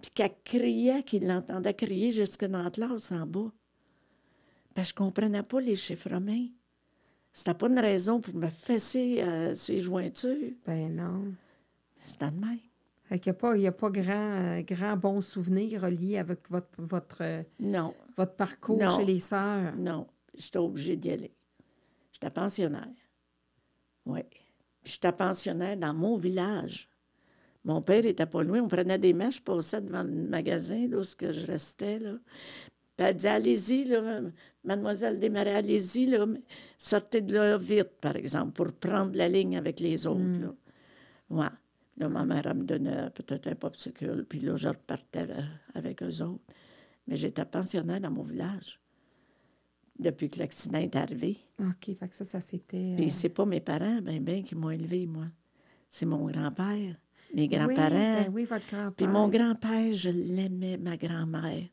puis 0.00 0.10
qu'elle 0.14 0.34
criait, 0.42 1.02
qu'il 1.02 1.26
l'entendait 1.26 1.74
crier 1.74 2.10
jusque 2.10 2.46
dans 2.46 2.62
la 2.62 2.70
classe 2.70 3.12
en 3.12 3.26
bas. 3.26 3.52
Parce 4.78 4.92
que 4.92 4.98
je 4.98 5.02
ne 5.02 5.08
comprenais 5.08 5.42
pas 5.42 5.60
les 5.60 5.74
chiffres 5.74 6.08
romains. 6.08 6.46
C'était 7.32 7.54
pas 7.54 7.66
une 7.66 7.80
raison 7.80 8.20
pour 8.20 8.32
me 8.36 8.48
fesser 8.48 9.20
euh, 9.20 9.52
ses 9.52 9.80
jointures. 9.80 10.52
Ben 10.64 10.94
non. 10.94 11.34
C'était 11.98 12.30
de 12.30 12.36
même. 12.36 12.60
Qu'il 13.08 13.20
n'y 13.26 13.30
a 13.30 13.34
pas, 13.34 13.56
il 13.56 13.62
y 13.62 13.66
a 13.66 13.72
pas 13.72 13.90
grand, 13.90 14.60
grand 14.60 14.96
bon 14.96 15.20
souvenir 15.20 15.82
relié 15.82 16.18
avec 16.18 16.48
votre, 16.48 16.68
votre, 16.78 17.42
Non, 17.58 17.92
votre 18.16 18.36
parcours 18.36 18.78
Non. 18.78 18.96
chez 18.96 19.04
les 19.04 19.18
sœurs. 19.18 19.74
non, 19.76 20.06
j'étais 20.32 20.58
obligée 20.58 20.94
d'y 20.94 21.10
aller. 21.10 21.34
J'étais 22.12 22.30
pensionnaire. 22.30 22.86
Oui. 24.06 24.20
J'étais 24.84 25.10
pensionnaire 25.10 25.76
dans 25.76 25.92
mon 25.92 26.16
village. 26.16 26.88
Mon 27.64 27.82
père 27.82 28.06
était 28.06 28.26
pas 28.26 28.44
loin. 28.44 28.60
On 28.62 28.68
prenait 28.68 28.96
des 28.96 29.12
mèches, 29.12 29.38
je 29.38 29.42
passais 29.42 29.80
devant 29.80 30.04
le 30.04 30.12
magasin, 30.12 30.86
là, 30.86 30.98
où 30.98 31.02
je 31.02 31.46
restais, 31.46 31.98
là. 31.98 32.12
Puis 32.98 33.06
elle 33.06 33.14
disait, 33.14 33.28
allez-y, 33.28 33.84
mademoiselle 34.68 35.18
Desmarais, 35.18 35.54
allez-y, 35.54 36.06
là, 36.06 36.26
sortez 36.78 37.22
de 37.22 37.34
là 37.34 37.56
vite, 37.56 37.94
par 38.00 38.16
exemple, 38.16 38.52
pour 38.52 38.72
prendre 38.72 39.16
la 39.16 39.28
ligne 39.28 39.56
avec 39.56 39.80
les 39.80 40.06
autres, 40.06 40.40
là. 40.40 40.54
Ouais. 41.30 41.54
Là, 41.96 42.08
ma 42.08 42.24
mère, 42.24 42.46
elle 42.46 42.58
me 42.58 42.64
donnait 42.64 43.10
peut-être 43.10 43.48
un 43.48 43.56
popsicle, 43.56 44.24
puis 44.24 44.38
là, 44.40 44.54
je 44.56 44.68
repartais 44.68 45.26
euh, 45.30 45.42
avec 45.74 46.00
eux 46.02 46.22
autres. 46.22 46.44
Mais 47.08 47.16
j'étais 47.16 47.44
pensionnaire 47.44 48.00
dans 48.00 48.10
mon 48.10 48.22
village 48.22 48.80
depuis 49.98 50.30
que 50.30 50.38
l'accident 50.38 50.78
est 50.78 50.94
arrivé. 50.94 51.38
OK, 51.58 51.96
fait 51.98 52.08
que 52.08 52.14
ça, 52.14 52.24
ça 52.24 52.40
c'était... 52.40 52.94
Puis 52.96 53.06
euh, 53.06 53.10
c'est 53.10 53.30
pas 53.30 53.46
mes 53.46 53.60
parents, 53.60 54.00
ben, 54.00 54.22
ben, 54.22 54.44
qui 54.44 54.54
m'ont 54.54 54.70
élevé, 54.70 55.06
moi. 55.06 55.24
C'est 55.90 56.06
mon 56.06 56.24
grand-père, 56.26 56.94
mes 57.34 57.42
oui, 57.42 57.48
grands-parents. 57.48 58.22
ben 58.22 58.30
oui, 58.32 58.44
votre 58.44 58.66
grand-père. 58.68 58.92
Puis 58.92 59.06
mon 59.08 59.28
grand-père, 59.28 59.92
je 59.92 60.10
l'aimais, 60.10 60.76
ma 60.76 60.96
grand-mère. 60.96 61.64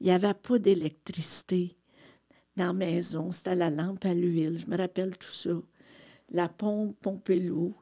Il 0.00 0.06
n'y 0.06 0.12
avait 0.12 0.32
pas 0.32 0.58
d'électricité 0.58 1.76
dans 2.60 2.68
la 2.68 2.72
maison. 2.72 3.30
C'était 3.30 3.54
la 3.56 3.70
lampe 3.70 4.04
à 4.04 4.14
l'huile. 4.14 4.58
Je 4.58 4.70
me 4.70 4.76
rappelle 4.76 5.16
tout 5.16 5.30
ça. 5.32 5.50
La 6.30 6.48
pompe 6.48 6.96
pompait 7.00 7.36
l'eau. 7.38 7.74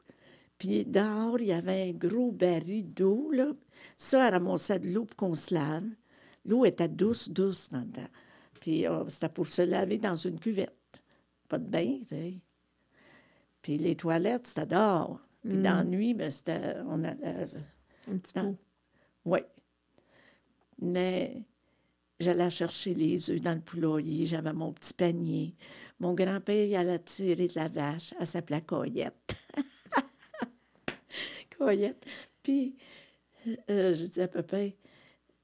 Puis 0.57 0.85
dehors, 0.85 1.39
il 1.39 1.47
y 1.47 1.51
avait 1.53 1.89
un 1.89 1.93
gros 1.93 2.31
baril 2.31 2.93
d'eau. 2.93 3.31
Là. 3.31 3.51
Ça, 3.97 4.27
elle 4.27 4.33
ramassait 4.33 4.79
de 4.79 4.89
l'eau 4.89 5.05
pour 5.05 5.15
qu'on 5.15 5.35
se 5.35 5.53
lave. 5.53 5.85
L'eau 6.45 6.65
était 6.65 6.87
douce, 6.89 7.29
douce 7.29 7.69
dans 7.69 7.81
le 7.81 7.91
temps. 7.91 8.09
Puis 8.59 8.87
euh, 8.87 9.07
c'était 9.07 9.29
pour 9.29 9.47
se 9.47 9.61
laver 9.61 9.97
dans 9.97 10.15
une 10.15 10.39
cuvette. 10.39 10.73
Pas 11.47 11.57
de 11.59 11.65
bain, 11.69 11.97
tu 12.01 12.07
sais. 12.07 12.33
Puis 13.61 13.77
les 13.77 13.95
toilettes, 13.95 14.47
c'était 14.47 14.65
dehors. 14.65 15.19
Puis 15.43 15.57
dans 15.57 15.77
la 15.77 15.83
nuit, 15.83 16.13
ben, 16.13 16.29
c'était... 16.29 16.75
On 16.87 17.03
allait, 17.03 17.45
Un 18.11 18.17
petit 18.17 18.33
dans- 18.33 18.51
peu. 18.51 18.57
oui. 19.25 19.39
Mais 20.81 21.43
j'allais 22.19 22.49
chercher 22.49 22.93
les 22.93 23.29
œufs 23.31 23.41
dans 23.41 23.53
le 23.55 23.61
poulailler, 23.61 24.25
j'avais 24.25 24.53
mon 24.53 24.71
petit 24.73 24.93
panier. 24.93 25.55
Mon 25.99 26.13
grand-père, 26.13 26.65
il 26.65 26.75
allait 26.75 26.99
tirer 26.99 27.47
de 27.47 27.53
la 27.55 27.67
vache, 27.67 28.13
elle 28.19 28.27
s'appelait 28.27 28.61
Coyette. 28.61 29.35
Coyette. 31.57 32.05
Puis, 32.43 32.75
euh, 33.69 33.93
je 33.93 34.05
disais 34.05 34.23
à 34.23 34.27
papa, 34.27 34.57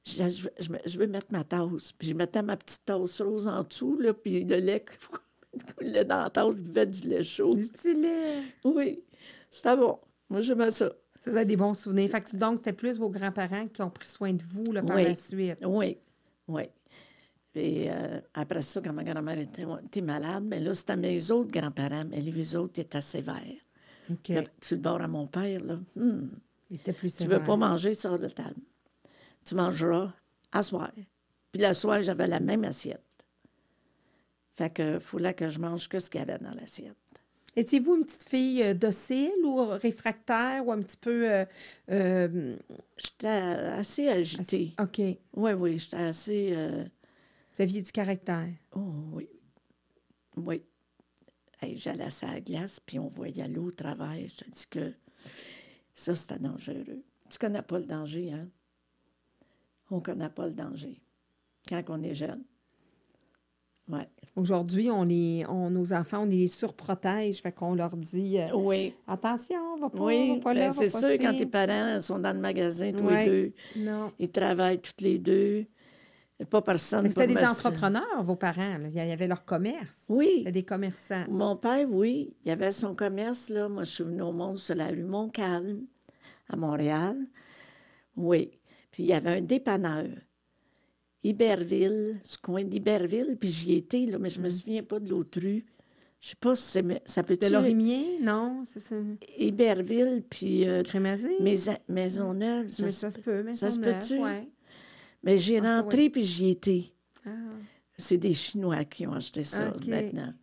je, 0.05 0.29
je, 0.29 0.47
je 0.59 0.69
me- 0.71 0.79
je 0.85 0.99
veux 0.99 1.07
mettre 1.07 1.27
ma 1.31 1.43
tasse. 1.43 1.91
Puis 1.91 2.09
je 2.09 2.13
mettais 2.13 2.41
ma 2.41 2.57
petite 2.57 2.85
tasse 2.85 3.21
rose 3.21 3.47
en 3.47 3.63
dessous, 3.63 3.97
là, 3.99 4.13
puis 4.13 4.43
le 4.43 4.57
lait 4.57 4.85
coulait 5.77 6.05
dans 6.05 6.23
la 6.23 6.29
tasse, 6.29 6.47
je 6.55 6.61
buvais 6.61 6.85
du 6.85 7.07
lait 7.07 7.23
chaud. 7.23 7.55
Du 7.55 7.65
stylet. 7.65 8.43
Oui, 8.63 9.03
c'était 9.49 9.75
bon. 9.75 9.99
Moi, 10.29 10.41
j'aimais 10.41 10.71
ça. 10.71 10.91
Ça, 11.23 11.31
vous 11.31 11.43
des 11.43 11.55
bons 11.57 11.73
souvenirs. 11.73 12.09
Fait 12.11 12.21
que, 12.21 12.35
donc, 12.37 12.59
c'était 12.59 12.73
plus 12.73 12.97
vos 12.97 13.09
grands-parents 13.09 13.67
qui 13.67 13.81
ont 13.81 13.89
pris 13.89 14.07
soin 14.07 14.31
de 14.33 14.43
vous 14.43 14.71
là, 14.71 14.83
par 14.83 14.95
Oui. 14.95 15.03
la 15.05 15.15
suite. 15.15 15.57
Oui, 15.65 15.97
oui. 16.47 16.63
Et 17.57 17.89
euh, 17.89 18.19
après 18.33 18.61
ça, 18.61 18.81
quand 18.81 18.91
ma 18.91 19.03
grand-mère 19.03 19.39
était, 19.39 19.65
était 19.85 20.01
malade, 20.01 20.43
mais 20.45 20.59
là, 20.59 20.73
c'était 20.73 20.97
mes 20.97 21.31
autres 21.31 21.51
grands-parents, 21.51 22.03
mais 22.05 22.19
les 22.19 22.55
autres 22.55 22.79
étaient 22.81 22.99
sévères. 22.99 23.41
OK. 24.11 24.27
Là, 24.27 24.43
sur 24.61 24.75
le 24.75 24.81
bord 24.81 25.01
à 25.01 25.07
mon 25.07 25.25
père, 25.25 25.63
là, 25.63 25.79
hum, 25.95 26.29
Il 26.69 26.75
était 26.75 26.91
plus 26.93 27.15
tu 27.15 27.23
sévère. 27.23 27.39
veux 27.39 27.45
pas 27.45 27.55
manger 27.55 27.93
sur 27.93 28.17
la 28.17 28.29
table. 28.29 28.59
Tu 29.45 29.55
mangeras 29.55 30.11
à 30.51 30.61
soir. 30.63 30.91
Puis 31.51 31.61
le 31.61 31.73
soir, 31.73 32.03
j'avais 32.03 32.27
la 32.27 32.41
même 32.41 32.65
assiette. 32.65 33.01
Fait 34.55 34.69
que 34.69 34.99
fallait 34.99 35.33
que 35.33 35.47
je 35.49 35.59
mange 35.59 35.87
que 35.87 35.99
ce 35.99 36.09
qu'il 36.09 36.19
y 36.19 36.23
avait 36.23 36.37
dans 36.39 36.53
l'assiette. 36.53 36.95
Étiez-vous 37.55 37.95
une 37.95 38.05
petite 38.05 38.27
fille 38.27 38.61
euh, 38.63 38.73
docile 38.73 39.31
ou 39.43 39.55
réfractaire 39.55 40.65
ou 40.67 40.71
un 40.71 40.81
petit 40.81 40.97
peu... 40.97 41.31
euh, 41.31 41.45
euh, 41.89 42.57
J'étais 42.97 43.27
assez 43.27 44.07
agitée. 44.09 44.73
OK. 44.79 44.99
Oui, 45.35 45.51
oui, 45.53 45.79
j'étais 45.79 45.95
assez... 45.97 46.49
euh, 46.53 46.83
Vous 47.55 47.61
aviez 47.61 47.81
du 47.81 47.91
caractère. 47.91 48.49
Oh 48.75 48.93
oui. 49.13 49.29
Oui. 50.37 50.61
Hey, 51.61 51.77
J'allais 51.77 52.09
à 52.23 52.33
la 52.33 52.41
glace, 52.41 52.79
puis 52.81 52.99
on 52.99 53.07
voyait 53.07 53.47
l'eau 53.47 53.67
au 53.67 53.71
travers. 53.71 54.15
Je 54.15 54.35
te 54.35 54.49
dis 54.49 54.67
que 54.69 54.93
ça, 55.93 56.13
c'était 56.13 56.39
dangereux. 56.39 57.03
Tu 57.29 57.37
connais 57.37 57.61
pas 57.61 57.79
le 57.79 57.85
danger, 57.85 58.33
hein? 58.33 58.49
On 59.89 60.01
connaît 60.01 60.29
pas 60.29 60.47
le 60.47 60.53
danger 60.53 60.99
quand 61.69 61.81
on 61.89 62.01
est 62.03 62.15
jeune. 62.15 62.43
Aujourd'hui, 64.35 64.91
on 64.91 65.03
les, 65.03 65.45
on, 65.47 65.69
nos 65.69 65.93
enfants, 65.93 66.23
on 66.23 66.25
les 66.25 66.47
surprotège. 66.49 67.41
Fait 67.41 67.51
qu'on 67.53 67.73
leur 67.73 67.95
dit 67.95 68.37
euh, 68.37 68.47
Oui. 68.53 68.93
attention, 69.07 69.77
va 69.79 69.89
pas, 69.89 69.99
Oui, 70.03 70.35
va 70.35 70.41
pas 70.41 70.53
là, 70.53 70.67
ben, 70.67 70.73
c'est 70.73 70.89
sûr, 70.89 71.11
quand 71.21 71.37
tes 71.37 71.45
parents 71.45 72.01
sont 72.01 72.19
dans 72.19 72.33
le 72.33 72.39
magasin, 72.41 72.91
tous 72.91 73.03
Ouais. 73.05 73.25
les 73.25 73.31
deux, 73.31 73.53
Non. 73.77 74.11
ils 74.19 74.29
travaillent 74.31 74.81
tous 74.81 75.01
les 75.03 75.19
deux. 75.19 75.65
Il 76.37 76.45
pas 76.47 76.61
personne 76.61 77.03
Mais 77.03 77.09
C'était 77.09 77.27
des 77.27 77.37
entrepreneurs, 77.37 78.21
vos 78.23 78.35
parents. 78.35 78.77
là. 78.77 78.89
Il 78.89 78.93
y 78.93 78.99
avait 78.99 79.27
leur 79.27 79.45
commerce. 79.45 80.01
Oui. 80.09 80.29
C'était 80.39 80.51
des 80.51 80.63
commerçants. 80.65 81.23
Mon 81.29 81.55
père, 81.55 81.87
oui, 81.89 82.35
il 82.43 82.51
avait 82.51 82.73
son 82.73 82.93
commerce, 82.93 83.47
là. 83.47 83.69
Moi, 83.69 83.83
je 83.85 83.91
suis 83.91 84.03
venue 84.03 84.21
au 84.21 84.33
monde 84.33 84.57
sur 84.57 84.75
la 84.75 84.87
rue 84.87 85.03
Montcalm, 85.05 85.85
à 86.49 86.57
Montréal. 86.57 87.15
Oui. 88.17 88.51
Puis 88.91 89.03
il 89.03 89.09
y 89.09 89.13
avait 89.13 89.37
un 89.37 89.41
dépanneur. 89.41 90.07
Iberville, 91.29 92.19
ce 92.23 92.37
coin 92.37 92.63
d'Iberville, 92.63 93.35
puis 93.39 93.49
j'y 93.49 93.73
étais, 93.73 94.05
là, 94.05 94.19
mais 94.19 94.29
je 94.29 94.39
me 94.39 94.49
souviens 94.49 94.83
pas 94.83 94.99
de 94.99 95.09
l'autre 95.09 95.39
rue. 95.41 95.65
Je 96.21 96.29
sais 96.29 96.35
pas 96.39 96.55
si 96.55 96.63
c'est- 96.63 97.01
ça 97.05 97.23
peut 97.23 97.35
De 97.35 97.47
Lorimier, 97.47 98.19
non? 98.21 98.63
C'est 98.65 98.79
ça. 98.79 98.95
Iberville, 99.37 100.23
puis 100.29 100.67
euh? 100.67 100.81
Maison- 101.41 101.77
Maisonneuve. 101.87 102.65
Mais 102.65 102.71
Ça, 102.71 102.91
ça 102.91 103.11
se 103.11 103.19
peut. 103.19 103.43
mais 103.43 103.53
ça 103.53 103.69
se 103.71 103.79
peut-tu? 103.79 104.19
Ouais. 104.19 104.47
Mais 105.23 105.37
j'ai 105.37 105.59
rentré, 105.59 106.09
puis 106.09 106.23
j'y 106.25 106.49
étais. 106.51 106.83
Ah. 107.25 107.29
C'est 107.97 108.17
des 108.17 108.33
Chinois 108.33 108.83
qui 108.85 109.05
ont 109.07 109.13
acheté 109.13 109.43
ça 109.43 109.71
maintenant. 109.87 110.33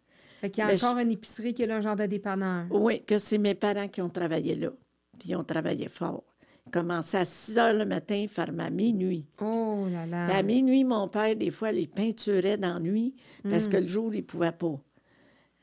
Fait 0.40 0.51
qu'il 0.51 0.62
y 0.62 0.64
a 0.64 0.68
Mais 0.68 0.85
encore 0.85 0.99
une 0.99 1.12
épicerie 1.12 1.55
qui 1.55 1.62
est 1.62 1.66
là, 1.66 1.77
un 1.77 1.81
genre 1.81 1.97
de 1.97 2.07
dépanneur. 2.07 2.66
Oui, 2.71 3.03
que 3.03 3.18
c'est 3.18 3.38
mes 3.38 3.55
parents 3.55 3.87
qui 3.88 4.01
ont 4.03 4.09
travaillé 4.11 4.55
là. 4.57 4.71
Puis 5.18 5.29
ils 5.31 5.37
ont 5.37 5.45
travaillé 5.45 5.88
fort. 5.88 6.25
Ils 6.66 6.70
commençaient 6.70 7.18
à 7.18 7.25
6 7.25 7.59
heures 7.59 7.72
le 7.75 7.85
matin, 7.85 8.14
ils 8.14 8.29
fermaient 8.29 8.64
à 8.64 8.70
minuit. 8.70 9.27
Oh 9.40 9.87
là 9.90 10.07
là. 10.07 10.29
Puis 10.29 10.38
à 10.38 10.42
minuit, 10.42 10.85
mon 10.85 11.09
père, 11.09 11.35
des 11.35 11.51
fois, 11.51 11.72
les 11.72 11.87
peinturait 11.87 12.57
dans 12.57 12.75
la 12.75 12.81
nuit 12.81 13.14
parce 13.42 13.68
que 13.68 13.77
le 13.77 13.87
jour, 13.87 14.14
il 14.14 14.18
ne 14.18 14.27
pouvait 14.27 14.53
pas. 14.53 14.81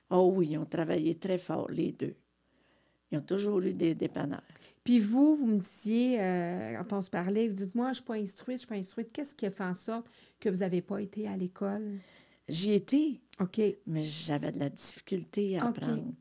Oh 0.09 0.33
oui, 0.35 0.49
ils 0.51 0.57
ont 0.57 0.65
travaillé 0.65 1.15
très 1.15 1.37
fort, 1.37 1.69
les 1.69 1.91
deux. 1.91 2.15
Ils 3.11 3.17
ont 3.17 3.21
toujours 3.21 3.61
eu 3.61 3.73
des 3.73 3.95
dépanneurs. 3.95 4.43
Puis 4.83 4.99
vous, 4.99 5.35
vous 5.35 5.45
me 5.45 5.59
disiez, 5.59 6.17
euh, 6.19 6.77
quand 6.77 6.97
on 6.97 7.01
se 7.01 7.09
parlait, 7.09 7.47
vous 7.47 7.55
dites, 7.55 7.75
moi, 7.75 7.87
je 7.87 7.89
ne 7.89 7.93
suis 7.95 8.03
pas 8.03 8.15
instruite, 8.15 8.47
je 8.47 8.53
ne 8.53 8.57
suis 8.57 8.67
pas 8.67 8.75
instruite. 8.75 9.09
Qu'est-ce 9.11 9.35
qui 9.35 9.45
a 9.45 9.51
fait 9.51 9.63
en 9.63 9.73
sorte 9.73 10.07
que 10.39 10.49
vous 10.49 10.57
n'avez 10.57 10.81
pas 10.81 11.01
été 11.01 11.27
à 11.27 11.35
l'école? 11.37 11.99
J'y 12.47 12.73
étais, 12.73 13.19
OK. 13.39 13.61
mais 13.85 14.03
j'avais 14.03 14.51
de 14.51 14.59
la 14.59 14.69
difficulté 14.69 15.57
à 15.57 15.67
apprendre. 15.67 16.13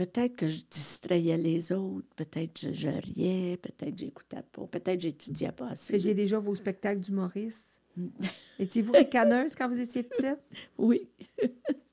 Peut-être 0.00 0.34
que 0.34 0.48
je 0.48 0.62
distrayais 0.70 1.36
les 1.36 1.72
autres, 1.72 2.06
peut-être 2.16 2.58
je, 2.58 2.72
je 2.72 2.88
riais, 2.88 3.58
peut-être 3.58 3.98
j'écoutais 3.98 4.42
pas, 4.50 4.66
peut-être 4.66 4.98
j'étudiais 4.98 5.52
pas 5.52 5.66
Vous 5.66 5.72
assez. 5.72 5.92
faisiez 5.92 6.14
déjà 6.14 6.38
vos 6.38 6.54
spectacles 6.54 7.00
d'humoriste. 7.02 7.82
Étiez-vous 8.58 8.92
ricaneuse 8.92 9.54
quand 9.54 9.68
vous 9.68 9.78
étiez 9.78 10.02
petite? 10.02 10.38
Oui, 10.78 11.06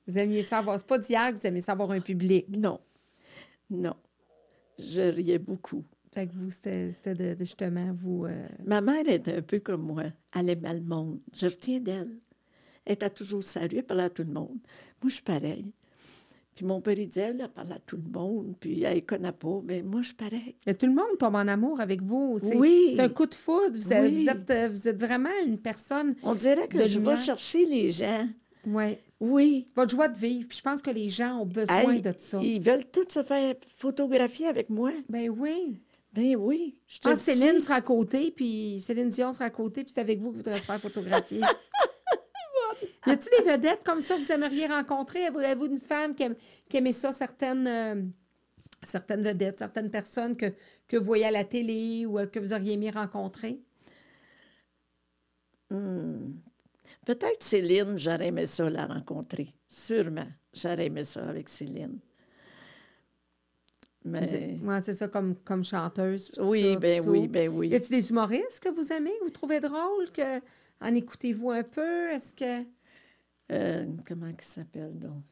Vous 0.06 0.16
aimiez 0.16 0.42
savoir, 0.42 0.78
c'est 0.78 0.86
pas 0.86 0.98
d'hier 0.98 1.34
que 1.34 1.38
vous 1.38 1.46
aimiez 1.46 1.60
savoir 1.60 1.90
un 1.90 2.00
public. 2.00 2.46
non, 2.48 2.80
non. 3.68 3.94
Je 4.78 5.02
riais 5.02 5.38
beaucoup. 5.38 5.84
Fait 6.10 6.26
que 6.26 6.32
vous, 6.32 6.48
c'était 6.48 6.88
de, 7.12 7.34
de 7.34 7.44
justement 7.44 7.92
vous. 7.92 8.24
euh, 8.24 8.48
Ma 8.64 8.80
mère 8.80 9.06
était 9.06 9.34
un 9.36 9.42
peu 9.42 9.58
comme 9.58 9.82
moi. 9.82 10.04
Elle 10.34 10.48
aimait 10.48 10.72
le 10.72 10.80
monde. 10.80 11.20
Je 11.34 11.44
retiens 11.46 11.80
d'elle. 11.80 12.16
Elle 12.86 12.94
était 12.94 13.10
toujours 13.10 13.42
sérieuse, 13.42 13.74
elle 13.80 13.84
parlait 13.84 14.04
à 14.04 14.08
tout 14.08 14.22
le 14.22 14.32
monde. 14.32 14.56
Moi, 15.02 15.08
je 15.08 15.14
suis 15.14 15.22
pareil. 15.22 15.74
Puis 16.58 16.66
mon 16.66 16.80
père, 16.80 16.98
il 16.98 17.06
disait, 17.06 17.20
elle, 17.20 17.40
elle 17.40 17.48
parle 17.50 17.70
à 17.70 17.78
tout 17.78 17.96
le 17.96 18.10
monde, 18.18 18.56
puis 18.58 18.84
connaît 19.06 19.30
pas. 19.30 19.60
Mais 19.64 19.80
moi, 19.84 20.00
je 20.02 20.06
suis 20.08 20.16
pareil. 20.16 20.56
Mais 20.66 20.74
tout 20.74 20.86
le 20.86 20.92
monde 20.92 21.16
tombe 21.16 21.36
en 21.36 21.46
amour 21.46 21.80
avec 21.80 22.02
vous. 22.02 22.36
Oui. 22.42 22.94
c'est 22.96 23.02
un 23.02 23.08
coup 23.08 23.26
de 23.26 23.34
foudre. 23.36 23.78
Vous, 23.78 23.92
êtes- 23.92 24.02
Oui. 24.12 24.24
vous 24.24 24.28
êtes, 24.28 24.50
euh, 24.50 24.68
vous 24.68 24.88
êtes 24.88 24.98
vraiment 25.00 25.30
une 25.46 25.56
personne. 25.58 26.16
On 26.24 26.34
dirait 26.34 26.66
que 26.66 26.84
je 26.88 26.98
vais 26.98 27.14
chercher 27.14 27.64
les 27.64 27.90
gens. 27.90 28.26
Ouais. 28.66 29.00
Oui. 29.20 29.68
Votre 29.76 29.92
joie 29.92 30.08
de 30.08 30.18
vivre. 30.18 30.48
Puis 30.48 30.58
je 30.58 30.62
pense 30.62 30.82
que 30.82 30.90
les 30.90 31.08
gens 31.10 31.38
ont 31.42 31.46
besoin 31.46 31.92
Hey, 31.92 32.02
de 32.02 32.12
ça. 32.18 32.40
Ils 32.42 32.60
veulent 32.60 32.86
tous 32.90 33.06
se 33.08 33.22
faire 33.22 33.54
photographier 33.76 34.48
avec 34.48 34.68
moi. 34.68 34.90
Ben 35.08 35.30
oui. 35.30 35.76
Ben 36.12 36.34
oui. 36.34 36.76
Je 36.88 36.98
te 36.98 37.08
Ah, 37.08 37.12
le 37.12 37.18
Céline 37.20 37.60
sera 37.60 37.76
à 37.76 37.80
côté, 37.82 38.32
puis 38.32 38.80
Céline 38.80 39.10
Dion 39.10 39.32
sera 39.32 39.44
à 39.44 39.50
côté, 39.50 39.84
puis 39.84 39.92
c'est 39.94 40.00
avec 40.00 40.18
vous 40.18 40.30
que 40.30 40.38
vous 40.38 40.38
voudrez 40.38 40.58
se 40.58 40.64
faire 40.66 40.80
photographier. 40.80 41.40
y 43.06 43.10
a-t-il 43.10 43.44
des 43.44 43.50
vedettes 43.50 43.82
comme 43.84 44.00
ça 44.00 44.16
que 44.16 44.22
vous 44.22 44.32
aimeriez 44.32 44.66
rencontrer? 44.66 45.26
Avez-vous 45.26 45.66
une 45.66 45.78
femme 45.78 46.14
qui, 46.14 46.24
aime- 46.24 46.36
qui 46.68 46.76
aimait 46.76 46.92
ça, 46.92 47.12
certaines, 47.12 47.66
euh, 47.66 48.02
certaines 48.82 49.22
vedettes, 49.22 49.58
certaines 49.58 49.90
personnes 49.90 50.36
que, 50.36 50.52
que 50.86 50.96
vous 50.96 51.04
voyez 51.04 51.26
à 51.26 51.30
la 51.30 51.44
télé 51.44 52.06
ou 52.06 52.18
euh, 52.18 52.26
que 52.26 52.38
vous 52.38 52.52
auriez 52.52 52.74
aimé 52.74 52.90
rencontrer? 52.90 53.60
Hmm. 55.70 56.32
Peut-être 57.04 57.42
Céline, 57.42 57.98
j'aurais 57.98 58.28
aimé 58.28 58.46
ça 58.46 58.68
la 58.68 58.86
rencontrer. 58.86 59.48
Sûrement. 59.66 60.26
J'aurais 60.52 60.86
aimé 60.86 61.04
ça 61.04 61.28
avec 61.28 61.48
Céline. 61.48 61.98
Mais. 64.04 64.58
Ouais, 64.62 64.80
c'est 64.82 64.94
ça, 64.94 65.08
comme, 65.08 65.36
comme 65.36 65.64
chanteuse. 65.64 66.32
Oui, 66.38 66.74
ça, 66.74 66.78
ben 66.78 67.06
oui, 67.06 67.28
ben 67.28 67.48
oui. 67.50 67.68
Y 67.68 67.74
a-t-il 67.74 68.00
des 68.00 68.10
humoristes 68.10 68.60
que 68.60 68.68
vous 68.70 68.92
aimez, 68.92 69.12
vous 69.22 69.30
trouvez 69.30 69.60
drôle, 69.60 70.10
que 70.12 70.40
en 70.80 70.94
écoutez-vous 70.94 71.50
un 71.50 71.62
peu? 71.62 72.10
Est-ce 72.10 72.34
que. 72.34 72.62
Euh, 73.50 73.86
comment 74.06 74.28
il 74.28 74.40
s'appelle 74.40 74.98
donc? 74.98 75.22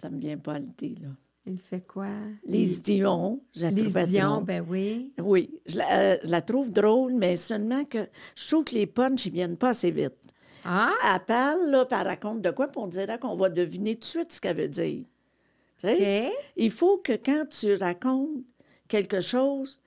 Ça 0.00 0.10
me 0.10 0.18
vient 0.18 0.38
pas 0.38 0.54
à 0.54 0.58
l'idée, 0.58 0.96
là. 1.00 1.08
Il 1.44 1.58
fait 1.58 1.80
quoi? 1.80 2.08
Lise 2.44 2.82
Dion, 2.82 3.42
je 3.54 3.62
la 3.62 3.70
Les 3.70 4.06
Dion, 4.06 4.30
drôle. 4.34 4.44
ben 4.44 4.64
oui. 4.68 5.12
Oui, 5.18 5.60
je 5.66 5.78
la, 5.78 5.98
euh, 5.98 6.18
je 6.22 6.30
la 6.30 6.40
trouve 6.40 6.72
drôle, 6.72 7.14
mais 7.14 7.34
seulement 7.36 7.84
que 7.84 8.06
je 8.36 8.46
trouve 8.48 8.64
que 8.64 8.74
les 8.74 8.86
punchs, 8.86 9.26
ils 9.26 9.32
viennent 9.32 9.56
pas 9.56 9.70
assez 9.70 9.90
vite. 9.90 10.14
Ah! 10.64 10.92
Elle 11.04 11.24
parle, 11.24 11.70
là, 11.70 11.84
puis 11.84 11.98
elle 12.00 12.06
raconte 12.06 12.42
de 12.42 12.50
quoi, 12.52 12.66
puis 12.66 12.78
on 12.78 12.86
dirait 12.86 13.18
qu'on 13.18 13.34
va 13.34 13.48
deviner 13.48 13.94
tout 13.96 14.00
de 14.00 14.04
suite 14.04 14.32
ce 14.32 14.40
qu'elle 14.40 14.56
veut 14.56 14.68
dire. 14.68 15.04
Tu 15.78 15.88
sais? 15.88 16.28
OK. 16.28 16.32
Il 16.56 16.70
faut 16.70 16.98
que 16.98 17.14
quand 17.14 17.44
tu 17.48 17.74
racontes 17.74 18.44
quelque 18.86 19.20
chose, 19.20 19.80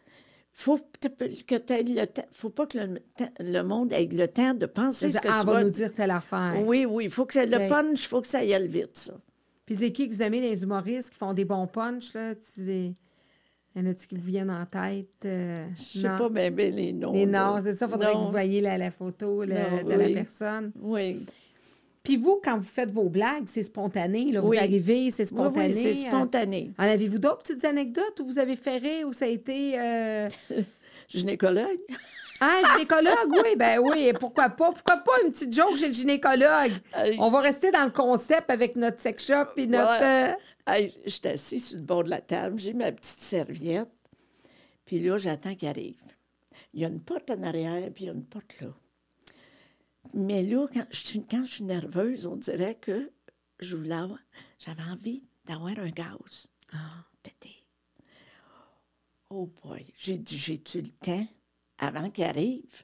faut 0.58 0.78
que 0.78 1.08
le 1.10 2.06
faut 2.32 2.50
pas 2.50 2.66
que 2.66 2.78
le, 2.78 3.00
le 3.40 3.62
monde 3.62 3.92
ait 3.92 4.08
le 4.10 4.28
temps 4.28 4.54
de 4.54 4.66
penser 4.66 5.12
ce 5.12 5.20
que 5.20 5.28
ah, 5.30 5.40
tu 5.42 5.46
va 5.48 5.62
nous 5.62 5.70
dire 5.70 5.94
telle 5.94 6.12
affaire. 6.12 6.56
Oui, 6.66 6.86
oui, 6.86 7.06
il 7.06 7.10
faut 7.12 7.26
que 7.26 7.34
ça, 7.34 7.46
le 7.46 7.68
punch, 7.70 8.06
il 8.06 8.08
faut 8.08 8.22
que 8.22 8.28
ça 8.28 8.42
y 8.44 8.54
aille 8.54 8.70
vite, 8.70 8.96
ça. 8.98 9.14
Puis 9.66 9.76
c'est 9.76 9.92
qui 9.92 10.08
que 10.08 10.14
vous 10.16 10.22
aimez 10.22 10.40
les 10.40 10.64
humoristes 10.64 11.10
qui 11.10 11.18
font 11.18 11.34
des 11.34 11.44
bons 11.44 11.68
punchs, 11.68 12.14
là? 12.14 12.36
Tu 12.36 12.62
les... 12.62 12.96
Y 13.76 13.82
en 13.82 13.86
a-tu 13.88 14.08
qui 14.08 14.16
vous 14.16 14.24
viennent 14.24 14.50
en 14.50 14.66
tête? 14.66 15.10
Euh, 15.26 15.68
Je 15.76 16.00
sais 16.00 16.08
pas 16.08 16.30
bien 16.30 16.50
les 16.50 16.94
noms. 16.94 17.12
Les 17.12 17.26
noms, 17.26 17.60
c'est 17.62 17.76
ça. 17.76 17.90
faudrait 17.90 18.14
que 18.14 18.18
vous 18.18 18.32
voyiez 18.32 18.62
la, 18.62 18.78
la 18.78 18.92
photo 18.92 19.44
là, 19.44 19.82
Non, 19.82 19.90
de 19.90 19.94
la 19.94 20.10
personne. 20.10 20.72
Oui. 20.80 21.26
Puis 22.06 22.16
vous, 22.16 22.40
quand 22.44 22.58
vous 22.58 22.64
faites 22.64 22.92
vos 22.92 23.10
blagues, 23.10 23.44
c'est 23.48 23.64
spontané. 23.64 24.32
Là, 24.32 24.42
Oui. 24.42 24.56
Vous 24.58 24.64
arrivez, 24.64 25.12
c'est 25.12 25.26
spontané. 25.26 25.68
oui, 25.68 25.74
c'est 25.74 26.06
euh, 26.06 26.10
spontané. 26.10 26.72
En 26.80 26.84
avez-vous 26.86 27.18
d'autres 27.20 27.44
petites 27.44 27.66
anecdotes 27.66 28.18
où 28.22 28.26
vous 28.26 28.40
avez 28.40 28.56
fait 28.56 28.78
rire, 28.78 29.08
où 29.08 29.12
ça 29.14 29.26
a 29.26 29.28
été... 29.28 29.78
euh, 29.78 30.30
Gynécologue. 31.10 31.80
Ah, 32.42 32.62
gynécologue, 32.74 33.30
oui, 33.32 33.56
ben 33.58 33.80
oui, 33.80 34.08
et 34.08 34.14
pourquoi 34.14 34.50
pas? 34.50 34.72
Pourquoi 34.72 34.98
pas 34.98 35.12
une 35.24 35.32
petite 35.32 35.54
joke 35.54 35.78
chez 35.78 35.88
le 35.88 35.94
gynécologue? 35.94 36.72
On 37.20 37.30
va 37.32 37.40
rester 37.42 37.72
dans 37.72 37.86
le 37.86 37.92
concept 37.92 38.50
avec 38.50 38.76
notre 38.76 39.00
sex 39.00 39.26
shop 39.26 39.46
et 39.58 39.68
notre... 39.68 40.00
Ouais. 40.00 40.32
euh, 40.32 40.34
Hey, 40.68 40.92
J'étais 41.06 41.30
assise 41.30 41.68
sur 41.70 41.78
le 41.78 41.84
bord 41.84 42.04
de 42.04 42.10
la 42.10 42.22
table, 42.22 42.58
j'ai 42.60 42.74
ma 42.74 42.92
petite 42.92 43.20
serviette, 43.22 43.88
puis 44.84 45.00
là, 45.00 45.16
j'attends 45.18 45.54
qu'il 45.54 45.68
arrive. 45.68 45.96
Il 46.74 46.82
y 46.82 46.86
a 46.86 46.88
une 46.88 47.00
porte 47.02 47.30
en 47.30 47.44
arrière, 47.44 47.84
puis 47.94 48.06
il 48.06 48.08
y 48.08 48.10
a 48.10 48.14
une 48.14 48.26
porte 48.26 48.56
là. 48.62 48.68
Mais 50.14 50.44
là, 50.44 50.68
quand 50.72 50.86
je, 50.92 50.98
suis- 51.08 51.26
quand 51.26 51.44
je 51.46 51.52
suis 51.56 51.64
nerveuse, 51.64 52.26
on 52.28 52.36
dirait 52.38 52.76
que 52.76 53.12
je 53.60 53.76
voulais 53.76 53.96
avoir- 53.96 54.20
j'avais 54.60 54.84
envie 54.84 55.24
d'avoir 55.46 55.78
un 55.80 55.90
gaz. 55.90 56.48
Pété. 57.24 57.56
Oh 59.30 59.50
boy, 59.64 59.86
j'ai 59.98 60.18
dit, 60.18 60.38
j'ai-tu 60.38 60.82
le 60.82 60.90
temps 60.90 61.28
avant 61.80 62.10
qu'il 62.10 62.24
arrive? 62.26 62.84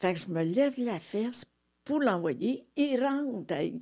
Fait 0.00 0.14
que 0.14 0.20
je 0.20 0.28
me 0.28 0.42
lève 0.44 0.74
la 0.78 1.00
fesse 1.00 1.44
pour 1.84 2.00
l'envoyer. 2.00 2.66
Il 2.76 3.02
rentre. 3.02 3.52
hey. 3.54 3.80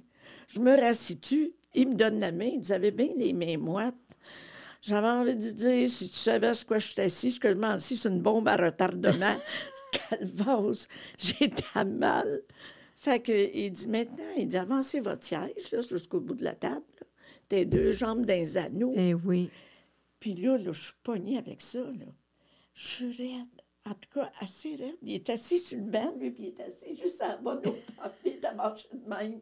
Je 0.48 0.60
me 0.60 0.78
rassis-tu? 0.80 1.52
Il 1.74 1.88
me 1.90 1.94
donne 1.94 2.20
la 2.20 2.32
main. 2.32 2.50
Ils 2.54 2.72
avaient 2.72 2.90
bien 2.90 3.08
les 3.16 3.32
mains 3.32 3.58
moites. 3.58 3.94
J'avais 4.80 5.08
envie 5.08 5.34
de 5.36 5.50
dire, 5.50 5.88
si 5.88 6.08
tu 6.08 6.16
savais 6.16 6.54
ce 6.54 6.64
quoi 6.64 6.78
je 6.78 6.86
suis 6.92 7.00
assis, 7.02 7.38
que 7.38 7.52
je 7.52 7.58
m'en 7.58 7.70
assis 7.70 7.96
sur 7.96 8.10
une 8.10 8.22
bombe 8.22 8.48
à 8.48 8.56
retardement. 8.56 9.36
Calvose, 9.92 10.88
j'étais 11.18 11.84
mal. 11.84 12.42
Fait 12.96 13.20
que, 13.20 13.54
il 13.54 13.70
dit 13.70 13.88
maintenant, 13.88 14.24
il 14.38 14.48
dit 14.48 14.56
avancez 14.56 15.00
votre 15.00 15.22
siège 15.22 15.52
jusqu'au 15.88 16.18
bout 16.18 16.34
de 16.34 16.44
la 16.44 16.54
table. 16.54 16.82
là. 16.98 17.06
Tes 17.48 17.66
deux 17.66 17.92
jambes 17.92 18.24
dans 18.24 18.34
les 18.34 18.56
anneaux. 18.56 18.94
Eh 18.96 19.12
oui. 19.14 19.50
Puis 20.18 20.34
là, 20.34 20.56
là, 20.56 20.72
je 20.72 20.82
suis 20.82 20.94
pognée 21.02 21.36
avec 21.36 21.60
ça. 21.60 21.80
Là. 21.80 22.06
Je 22.74 22.86
suis 22.86 23.16
raide. 23.22 23.46
En 23.84 23.92
tout 23.92 24.08
cas, 24.14 24.32
assez 24.40 24.74
raide. 24.76 24.96
Il 25.02 25.12
est 25.12 25.30
assis 25.30 25.58
sur 25.58 25.78
le 25.78 25.84
banc, 25.84 26.12
lui, 26.18 26.30
puis 26.30 26.44
il 26.44 26.48
est 26.48 26.60
assis 26.64 26.96
juste 26.96 27.20
à 27.22 27.38
hauteur. 27.38 27.74
puis 27.74 27.82
Il 28.24 28.32
est 28.32 28.44
à 28.44 28.54
marcher 28.54 28.88
de 28.92 29.08
même. 29.08 29.40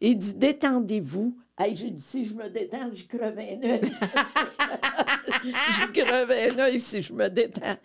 Il 0.00 0.16
dit 0.16 0.34
Détendez-vous. 0.34 1.36
Hey, 1.58 1.76
j'ai 1.76 1.90
dit 1.90 2.02
Si 2.02 2.24
je 2.24 2.34
me 2.34 2.48
détends, 2.48 2.90
j'y 2.94 3.06
creve 3.06 3.38
un 3.38 3.62
œil. 3.62 3.80
j'y 5.44 5.92
creve 5.92 6.30
un 6.30 6.58
œil 6.58 6.80
si 6.80 7.02
je 7.02 7.12
me 7.12 7.28
détends. 7.28 7.76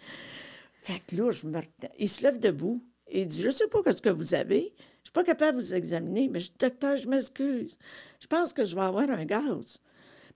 Fait 0.79 1.01
que 1.05 1.17
là, 1.17 1.31
je 1.31 1.45
me 1.47 1.57
retends. 1.57 1.93
Il 1.99 2.07
se 2.09 2.23
lève 2.23 2.39
debout. 2.39 2.81
Il 3.15 3.27
dit 3.27 3.41
Je 3.41 3.49
sais 3.49 3.67
pas 3.67 3.79
ce 3.91 4.01
que 4.01 4.09
vous 4.09 4.33
avez. 4.33 4.73
Je 5.03 5.09
suis 5.09 5.13
pas 5.13 5.23
capable 5.23 5.57
de 5.59 5.63
vous 5.63 5.73
examiner, 5.73 6.27
mais 6.27 6.39
je 6.39 6.47
dis 6.47 6.57
Docteur, 6.59 6.97
je 6.97 7.07
m'excuse. 7.07 7.77
Je 8.19 8.27
pense 8.27 8.53
que 8.53 8.63
je 8.65 8.75
vais 8.75 8.81
avoir 8.81 9.09
un 9.09 9.25
gaz. 9.25 9.77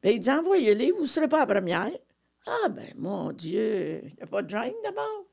Bien, 0.01 0.11
il 0.13 0.19
dit 0.19 0.29
Envoyez-les, 0.29 0.91
vous 0.91 1.01
ne 1.01 1.07
serez 1.07 1.27
pas 1.27 1.39
la 1.39 1.47
première. 1.47 1.89
Ah, 2.45 2.69
ben, 2.69 2.87
mon 2.97 3.31
Dieu, 3.31 4.01
il 4.03 4.15
n'y 4.15 4.23
a 4.23 4.27
pas 4.27 4.41
de 4.41 4.49
gêne 4.49 4.73
d'abord. 4.83 5.25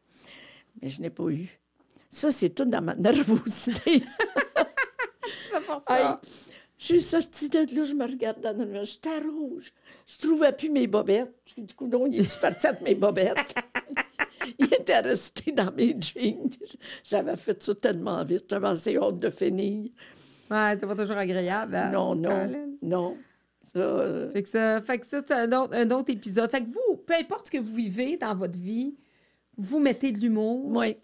Mais 0.83 0.89
je 0.89 1.01
n'ai 1.01 1.11
pas 1.11 1.29
eu. 1.29 1.49
Ça, 2.11 2.31
c'est 2.31 2.51
tout 2.51 2.65
dans 2.65 2.83
ma 2.83 2.95
nervosité. 2.95 4.03
C'est 5.51 5.65
pour 5.65 5.83
Hey, 5.89 6.03
ça. 6.05 6.21
je 6.79 6.85
suis 6.85 7.03
sortie 7.03 7.49
de 7.49 7.59
là, 7.59 7.85
je 7.85 7.95
me 7.95 8.05
regarde 8.07 8.41
dans 8.41 8.57
le 8.57 8.65
miroir, 8.65 8.85
j'étais 8.85 9.19
rouge. 9.19 9.73
Je 10.07 10.19
trouvais 10.19 10.53
plus 10.53 10.71
mes 10.71 10.87
bobettes. 10.87 11.33
Je 11.47 11.55
dis, 11.55 11.63
du 11.63 11.75
coup, 11.75 11.87
non, 11.87 12.07
il 12.07 12.21
est 12.21 12.41
parti 12.41 12.67
avec 12.67 12.81
mes 12.83 12.95
bobettes? 12.95 13.37
il 14.59 14.67
était 14.67 15.01
resté 15.01 15.53
dans 15.53 15.73
mes 15.73 15.97
jeans. 16.01 16.49
J'avais 17.05 17.37
fait 17.37 17.63
ça 17.63 17.75
tellement 17.75 18.25
vite, 18.25 18.47
j'avais 18.49 18.69
assez 18.69 18.97
hâte 18.97 19.19
de 19.19 19.31
finir. 19.31 19.91
Ouais, 20.51 20.77
c'est 20.79 20.87
pas 20.87 20.95
toujours 20.97 21.17
agréable. 21.17 21.75
hein, 21.75 21.91
non, 21.91 22.15
non, 22.15 22.69
non. 22.83 23.17
Ça, 23.63 23.79
euh, 23.81 24.31
Fait 24.31 24.43
que 24.45 24.49
ça, 24.49 24.81
fait 24.81 24.99
que 24.99 25.07
ça 25.07 25.21
c'est 25.27 25.35
un 25.35 25.53
autre, 25.61 25.75
un 25.75 25.91
autre 25.91 26.11
épisode. 26.11 26.49
Fait 26.51 26.61
que 26.61 26.69
vous, 26.69 26.97
peu 27.05 27.15
importe 27.21 27.47
ce 27.47 27.51
que 27.51 27.59
vous 27.59 27.75
vivez 27.75 28.17
dans 28.17 28.35
votre 28.35 28.57
vie, 28.59 28.95
vous 29.57 29.81
mettez 29.81 30.13
de 30.13 30.19
l'humour, 30.21 30.67
oui, 30.77 30.97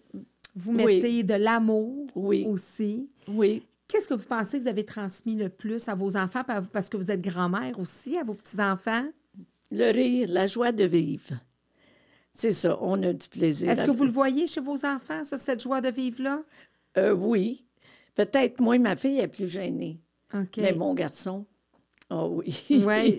vous 0.55 0.71
oui. 0.73 0.85
mettez 0.85 1.23
de 1.23 1.33
l'amour 1.33 2.05
Oui. 2.15 2.45
aussi. 2.47 3.09
oui. 3.27 3.63
Qu'est-ce 3.85 4.07
que 4.07 4.13
vous 4.13 4.25
pensez 4.25 4.57
que 4.57 4.63
vous 4.63 4.69
avez 4.69 4.85
transmis 4.85 5.35
le 5.35 5.49
plus 5.49 5.87
à 5.89 5.93
vos 5.93 6.15
enfants? 6.17 6.43
Par- 6.43 6.65
parce 6.67 6.89
que 6.89 6.97
vous 6.97 7.11
êtes 7.11 7.21
grand-mère 7.21 7.77
aussi, 7.79 8.17
à 8.17 8.23
vos 8.23 8.33
petits-enfants? 8.33 9.05
Le 9.71 9.91
rire, 9.91 10.29
la 10.31 10.47
joie 10.47 10.71
de 10.71 10.85
vivre. 10.85 11.33
C'est 12.33 12.51
ça, 12.51 12.77
on 12.81 13.01
a 13.03 13.13
du 13.13 13.27
plaisir. 13.27 13.69
Est-ce 13.69 13.85
que 13.85 13.91
vous 13.91 14.05
le 14.05 14.11
voyez 14.11 14.47
chez 14.47 14.59
vos 14.61 14.85
enfants, 14.85 15.23
ça, 15.23 15.37
cette 15.37 15.61
joie 15.61 15.81
de 15.81 15.89
vivre-là? 15.89 16.41
Euh, 16.97 17.13
oui. 17.13 17.65
Peut-être 18.15 18.59
moi, 18.59 18.77
ma 18.79 18.95
fille 18.95 19.19
est 19.19 19.27
plus 19.27 19.47
gênée. 19.47 19.99
OK. 20.33 20.57
Mais 20.57 20.73
mon 20.73 20.93
garçon, 20.95 21.45
ah 22.09 22.27
oui. 22.27 22.45
Ouais. 22.85 23.09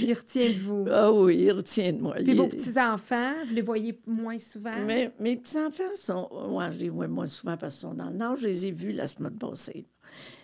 Il 0.00 0.12
retient 0.14 0.48
de 0.50 0.58
vous. 0.58 0.84
ah 0.90 1.12
oui, 1.12 1.36
il 1.40 1.52
retient 1.52 1.92
de 1.92 1.98
moi. 2.00 2.14
Puis 2.14 2.24
Il- 2.28 2.36
vos 2.36 2.48
petits-enfants, 2.48 3.34
vous 3.46 3.54
les 3.54 3.62
voyez 3.62 3.98
moins 4.06 4.38
souvent? 4.38 4.76
Mais 4.86 5.12
mes 5.20 5.36
petits-enfants 5.36 5.82
sont. 5.94 6.28
Ouais, 6.50 6.70
je 6.72 6.78
les 6.78 6.88
vois 6.88 7.06
moins 7.08 7.26
souvent 7.26 7.56
parce 7.56 7.74
qu'ils 7.74 7.88
sont 7.88 7.94
dans 7.94 8.10
le 8.10 8.16
Nord. 8.16 8.36
Je 8.36 8.46
les 8.48 8.66
ai 8.66 8.70
vus 8.72 8.92
la 8.92 9.06
semaine 9.08 9.36
passée. 9.36 9.86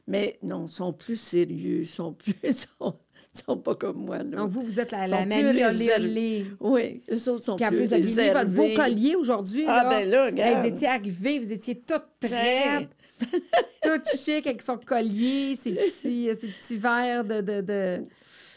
Mais 0.07 0.39
non, 0.43 0.67
ils 0.67 0.73
sont 0.73 0.93
plus 0.93 1.17
sérieux, 1.19 1.81
ils 1.81 1.87
sont 1.87 2.13
plus. 2.13 2.35
Sont, 2.81 2.97
ils 3.35 3.41
sont 3.47 3.57
pas 3.57 3.75
comme 3.75 4.05
moi. 4.05 4.19
Là. 4.19 4.25
Donc, 4.39 4.51
vous, 4.51 4.63
vous 4.63 4.81
êtes 4.81 4.91
la, 4.91 5.07
la 5.07 5.27
mamie 5.27 5.63
olé. 5.65 6.47
Oui, 6.61 7.03
eux 7.11 7.29
autres 7.31 7.45
sont 7.45 7.57
Puis 7.57 7.65
en 7.67 7.69
plus 7.69 7.87
vous 7.87 7.95
avez 7.95 8.03
mis 8.03 8.33
votre 8.33 8.51
beau 8.51 8.69
collier 8.75 9.15
aujourd'hui. 9.15 9.65
Ah, 9.69 9.85
là. 9.85 9.91
ben 9.91 10.11
là, 10.11 10.25
Hey, 10.27 10.31
regarde. 10.33 10.59
Vous 10.61 10.67
étiez 10.75 10.89
arrivée, 10.89 11.39
vous 11.39 11.53
étiez 11.53 11.81
toute 11.81 12.05
Tiens. 12.21 12.87
prête, 13.19 13.43
toute 13.83 14.19
chic 14.19 14.47
avec 14.47 14.63
son 14.63 14.79
collier, 14.79 15.55
ses 15.57 15.73
petits, 15.73 16.29
ses 16.41 16.49
petits 16.49 16.77
verres 16.77 17.25
de, 17.25 17.41
de, 17.41 17.61
de, 17.61 18.05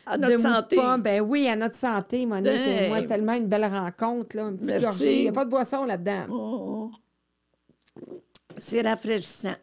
À 0.05 0.17
notre 0.17 0.33
de 0.33 0.38
santé. 0.38 0.77
Ben 0.99 1.21
oui, 1.21 1.47
à 1.47 1.55
notre 1.55 1.75
santé, 1.75 2.25
Monique. 2.25 2.47
Et 2.47 2.88
moi, 2.88 3.01
tellement 3.03 3.33
une 3.33 3.47
belle 3.47 3.65
rencontre, 3.65 4.36
là. 4.38 4.45
Un 4.45 4.53
petit 4.55 4.71
Merci. 4.71 4.86
gorgée. 4.86 5.15
Il 5.17 5.21
n'y 5.23 5.29
a 5.29 5.33
pas 5.33 5.45
de 5.45 5.49
boisson 5.49 5.86
là-dedans. 5.86 6.25
Oh, 6.29 6.91
oh. 6.91 8.12
C'est 8.57 8.81
rafraîchissant. 8.81 9.55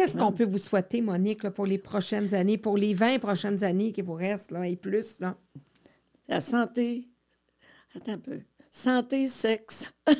Qu'est-ce 0.00 0.16
qu'on 0.16 0.32
peut 0.32 0.44
vous 0.44 0.58
souhaiter, 0.58 1.00
Monique, 1.00 1.42
là, 1.42 1.50
pour 1.50 1.66
les 1.66 1.78
prochaines 1.78 2.32
années, 2.34 2.56
pour 2.58 2.76
les 2.76 2.94
20 2.94 3.18
prochaines 3.18 3.64
années 3.64 3.90
qui 3.92 4.02
vous 4.02 4.14
restent, 4.14 4.50
là, 4.52 4.66
et 4.66 4.76
plus, 4.76 5.18
là? 5.20 5.36
La 6.28 6.40
santé. 6.40 7.08
Attends 7.96 8.12
un 8.12 8.18
peu. 8.18 8.40
Santé, 8.70 9.26
sexe. 9.26 9.90
Je 10.06 10.14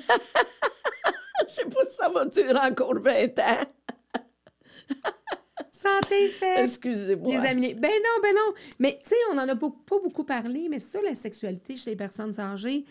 sais 1.54 1.64
pas 1.66 1.84
si 1.84 1.94
ça 1.96 2.08
va 2.08 2.24
durer 2.26 2.58
encore 2.58 2.98
20 2.98 3.38
ans. 3.38 3.64
Santé, 5.70 6.30
sexe, 6.40 6.60
Excusez-moi. 6.60 7.30
les 7.40 7.46
amis. 7.48 7.74
Ben 7.74 7.90
non, 7.90 8.20
ben 8.22 8.34
non. 8.34 8.52
Mais 8.80 8.98
tu 9.02 9.10
sais, 9.10 9.14
on 9.30 9.34
n'en 9.34 9.48
a 9.48 9.54
beau- 9.54 9.70
pas 9.70 9.98
beaucoup 10.02 10.24
parlé, 10.24 10.68
mais 10.68 10.80
ça, 10.80 11.00
la 11.02 11.14
sexualité 11.14 11.76
chez 11.76 11.90
les 11.90 11.96
personnes 11.96 12.38
âgées, 12.40 12.84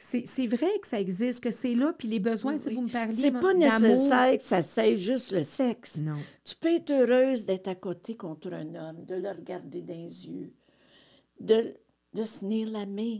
c'est 0.00 0.26
c'est 0.26 0.46
vrai 0.46 0.70
que 0.80 0.86
ça 0.86 1.00
existe, 1.00 1.42
que 1.42 1.50
c'est 1.50 1.74
là, 1.74 1.92
puis 1.92 2.06
les 2.06 2.20
besoins, 2.20 2.56
si 2.58 2.72
vous 2.72 2.82
me 2.82 2.88
parliez 2.88 3.12
C'est 3.12 3.32
pas 3.32 3.52
nécessaire 3.52 4.36
que 4.36 4.42
ça 4.42 4.62
sert 4.62 4.96
juste 4.96 5.32
le 5.32 5.42
sexe. 5.42 5.96
Non. 5.98 6.18
Tu 6.44 6.54
peux 6.54 6.72
être 6.72 6.92
heureuse 6.92 7.46
d'être 7.46 7.66
à 7.66 7.74
côté 7.74 8.16
contre 8.16 8.52
un 8.52 8.74
homme, 8.76 9.04
de 9.04 9.16
le 9.16 9.28
regarder 9.28 9.82
dans 9.82 9.94
les 9.94 10.28
yeux, 10.28 10.52
de, 11.40 11.74
de 12.14 12.22
se 12.22 12.40
tenir 12.40 12.70
la 12.70 12.86
main. 12.86 13.18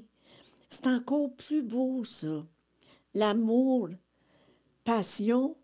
C'est 0.71 0.87
encore 0.87 1.35
plus 1.35 1.63
beau, 1.63 2.05
ça. 2.05 2.47
L'amour, 3.13 3.89
passion, 4.85 5.57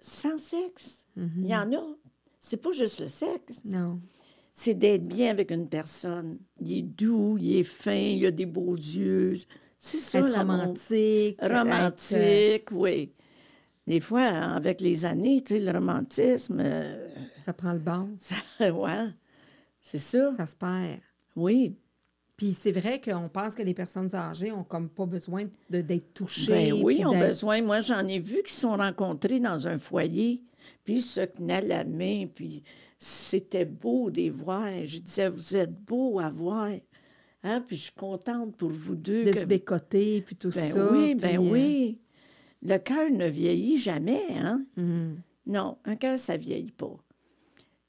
sans 0.00 0.38
sexe. 0.38 1.06
Il 1.16 1.46
y 1.46 1.54
en 1.54 1.72
a. 1.72 1.96
C'est 2.40 2.56
pas 2.56 2.72
juste 2.72 3.02
le 3.02 3.08
sexe. 3.08 3.64
Non. 3.64 4.00
C'est 4.52 4.74
d'être 4.74 5.06
bien 5.06 5.30
avec 5.30 5.52
une 5.52 5.68
personne. 5.68 6.40
Il 6.60 6.78
est 6.78 6.82
doux, 6.82 7.38
il 7.38 7.58
est 7.58 7.62
fin, 7.62 7.92
il 7.92 8.26
a 8.26 8.32
des 8.32 8.46
beaux 8.46 8.74
yeux. 8.74 9.34
C'est 9.82 9.96
ça, 9.98 10.18
Être 10.20 10.36
romantique. 10.36 11.38
être, 11.40 11.50
euh, 11.50 11.58
Romantique, 11.58 12.68
oui. 12.72 13.12
Des 13.86 13.98
fois, 13.98 14.22
avec 14.26 14.80
les 14.82 15.06
années, 15.06 15.42
tu 15.42 15.54
sais, 15.54 15.60
le 15.60 15.72
romantisme, 15.72 16.58
euh, 16.60 17.08
ça 17.46 17.54
prend 17.54 17.72
le 17.72 17.78
bon, 17.78 18.10
ça, 18.18 18.36
ouais, 18.60 19.08
c'est 19.80 19.98
ça. 19.98 20.32
ça 20.36 20.46
se 20.46 20.54
perd. 20.54 21.00
Oui. 21.34 21.74
Puis 22.36 22.52
c'est 22.52 22.72
vrai 22.72 23.00
qu'on 23.00 23.28
pense 23.30 23.54
que 23.54 23.62
les 23.62 23.74
personnes 23.74 24.14
âgées 24.14 24.52
ont 24.52 24.64
comme 24.64 24.88
pas 24.90 25.06
besoin 25.06 25.44
de- 25.70 25.80
d'être 25.80 26.12
touchées. 26.14 26.72
Ben 26.72 26.82
oui, 26.84 27.04
ont 27.04 27.18
besoin. 27.18 27.62
Moi, 27.62 27.80
j'en 27.80 28.06
ai 28.06 28.18
vu 28.18 28.42
qui 28.42 28.52
se 28.52 28.60
sont 28.60 28.76
rencontrés 28.76 29.40
dans 29.40 29.66
un 29.66 29.78
foyer, 29.78 30.42
puis 30.84 30.96
ils 30.96 31.02
se 31.02 31.20
tenaient 31.22 31.62
la 31.62 31.84
main, 31.84 32.26
puis 32.34 32.62
c'était 32.98 33.64
beau 33.64 34.10
de 34.10 34.16
les 34.20 34.30
voir. 34.30 34.68
Je 34.84 34.98
disais, 34.98 35.28
vous 35.30 35.56
êtes 35.56 35.72
beaux 35.84 36.20
à 36.20 36.28
voir. 36.30 36.68
Hein? 37.42 37.62
Puis 37.66 37.76
je 37.76 37.82
suis 37.84 37.92
contente 37.92 38.56
pour 38.56 38.70
vous 38.70 38.94
deux. 38.96 39.24
de 39.24 39.32
que- 39.32 39.40
se 39.40 39.44
bécoter, 39.46 40.22
puis 40.22 40.36
tout 40.36 40.50
Ben 40.54 40.70
ça. 40.72 40.92
oui, 40.92 41.14
ben 41.14 41.28
puis, 41.28 41.36
euh, 41.48 41.50
oui. 41.50 41.98
Le 42.62 42.76
cœur 42.78 43.10
ne 43.10 43.26
vieillit 43.26 43.78
jamais, 43.78 44.22
hein? 44.36 44.62
mhm. 44.76 45.20
Non, 45.46 45.78
un 45.86 45.96
cœur, 45.96 46.18
ça 46.18 46.36
vieillit 46.36 46.70
pas. 46.72 46.96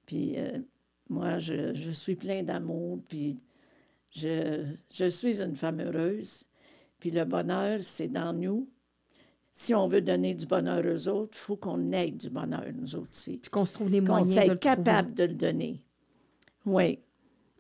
Puis 0.05 0.33
euh, 0.37 0.59
moi, 1.09 1.37
je, 1.39 1.73
je 1.75 1.91
suis 1.91 2.15
plein 2.15 2.43
d'amour, 2.43 2.99
puis 3.07 3.37
je, 4.15 4.63
je 4.89 5.05
suis 5.09 5.41
une 5.41 5.55
femme 5.55 5.81
heureuse. 5.81 6.43
Puis 6.99 7.11
le 7.11 7.25
bonheur, 7.25 7.79
c'est 7.81 8.07
dans 8.07 8.31
nous. 8.33 8.69
Si 9.51 9.75
on 9.75 9.87
veut 9.89 10.01
donner 10.01 10.33
du 10.33 10.45
bonheur 10.45 10.81
aux 10.85 11.09
autres, 11.09 11.31
il 11.33 11.39
faut 11.39 11.57
qu'on 11.57 11.91
ait 11.91 12.11
du 12.11 12.29
bonheur, 12.29 12.63
nous 12.73 12.95
autres 12.95 13.09
aussi. 13.11 13.37
Puis 13.37 13.49
qu'on 13.49 13.65
se 13.65 13.73
trouve 13.73 13.89
les 13.89 13.99
Qu'on 13.99 14.05
moyens 14.19 14.33
soit 14.33 14.45
de 14.45 14.49
le 14.51 14.55
capable 14.55 15.13
de 15.13 15.23
le 15.25 15.33
donner. 15.33 15.81
Oui. 16.65 16.99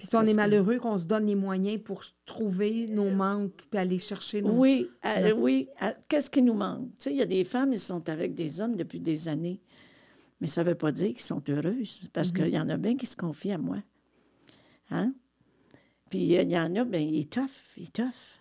Puis 0.01 0.07
si 0.07 0.15
on 0.15 0.21
est 0.21 0.31
que- 0.31 0.35
malheureux, 0.35 0.77
qu'on 0.79 0.97
se 0.97 1.05
donne 1.05 1.27
les 1.27 1.35
moyens 1.35 1.79
pour 1.83 2.03
trouver 2.25 2.87
nos 2.87 3.11
manques, 3.11 3.67
puis 3.69 3.79
aller 3.79 3.99
chercher 3.99 4.41
nos... 4.41 4.51
Oui, 4.57 4.89
euh, 5.05 5.31
oui. 5.33 5.69
Qu'est-ce 6.07 6.29
qui 6.31 6.41
nous 6.41 6.55
manque? 6.55 6.87
Tu 6.97 7.03
sais, 7.03 7.11
il 7.11 7.17
y 7.17 7.21
a 7.21 7.25
des 7.27 7.43
femmes, 7.43 7.71
ils 7.73 7.79
sont 7.79 8.09
avec 8.09 8.33
des 8.33 8.61
hommes 8.61 8.75
depuis 8.75 8.99
des 8.99 9.27
années. 9.27 9.61
Mais 10.39 10.47
ça 10.47 10.63
ne 10.63 10.69
veut 10.69 10.75
pas 10.75 10.91
dire 10.91 11.09
qu'ils 11.09 11.19
sont 11.21 11.43
heureuses, 11.49 12.09
parce 12.13 12.31
qu'il 12.31 12.47
y 12.47 12.57
en 12.59 12.67
a 12.69 12.77
bien 12.77 12.97
qui 12.97 13.05
se 13.05 13.15
confient 13.15 13.51
à 13.51 13.57
moi. 13.59 13.77
Hein? 14.89 15.13
Puis 16.09 16.35
euh, 16.35 16.41
il 16.41 16.51
y 16.51 16.57
en 16.57 16.75
a, 16.75 16.83
bien, 16.83 16.99
il 16.99 17.19
est 17.19 17.31
tough, 17.31 17.75
il 17.77 17.83
est 17.83 17.93
tough. 17.93 18.39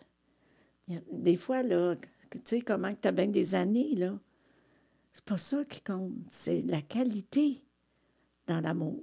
Il 0.88 0.94
y 0.94 0.96
a- 0.96 1.02
des 1.12 1.36
fois, 1.36 1.62
là, 1.62 1.94
que- 2.30 2.38
tu 2.38 2.44
sais, 2.46 2.60
comment 2.62 2.90
tu 2.98 3.06
as 3.06 3.12
bien 3.12 3.26
des 3.28 3.54
années, 3.54 3.94
là, 3.96 4.18
c'est 5.12 5.24
pas 5.24 5.36
ça 5.36 5.62
qui 5.66 5.82
compte. 5.82 6.12
C'est 6.30 6.62
la 6.62 6.80
qualité 6.80 7.58
dans 8.46 8.60
l'amour. 8.60 9.02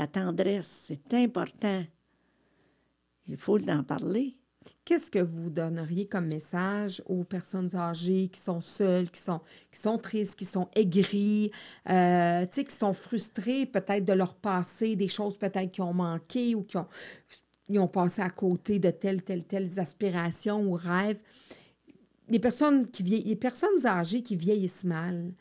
La 0.00 0.06
tendresse, 0.06 0.86
c'est 0.86 1.12
important. 1.12 1.84
Il 3.28 3.36
faut 3.36 3.58
en 3.68 3.82
parler. 3.82 4.34
Qu'est-ce 4.82 5.10
que 5.10 5.18
vous 5.18 5.50
donneriez 5.50 6.06
comme 6.08 6.26
message 6.26 7.02
aux 7.04 7.22
personnes 7.22 7.76
âgées 7.76 8.28
qui 8.28 8.40
sont 8.40 8.62
seules, 8.62 9.10
qui 9.10 9.20
sont, 9.20 9.42
qui 9.70 9.78
sont 9.78 9.98
tristes, 9.98 10.38
qui 10.38 10.46
sont 10.46 10.70
aigries, 10.74 11.50
euh, 11.90 12.46
qui 12.46 12.74
sont 12.74 12.94
frustrées 12.94 13.66
peut-être 13.66 14.06
de 14.06 14.14
leur 14.14 14.36
passé, 14.36 14.96
des 14.96 15.06
choses 15.06 15.36
peut-être 15.36 15.70
qui 15.70 15.82
ont 15.82 15.92
manqué 15.92 16.54
ou 16.54 16.62
qui 16.62 16.78
ont, 16.78 16.88
ils 17.68 17.78
ont 17.78 17.86
passé 17.86 18.22
à 18.22 18.30
côté 18.30 18.78
de 18.78 18.88
telles, 18.88 19.22
telles, 19.22 19.44
telles 19.44 19.78
aspirations 19.78 20.62
ou 20.62 20.72
rêves? 20.72 21.20
Les 22.26 22.38
personnes, 22.38 22.90
qui 22.90 23.02
les 23.02 23.36
personnes 23.36 23.84
âgées 23.84 24.22
qui 24.22 24.36
vieillissent 24.36 24.84
mal, 24.84 25.34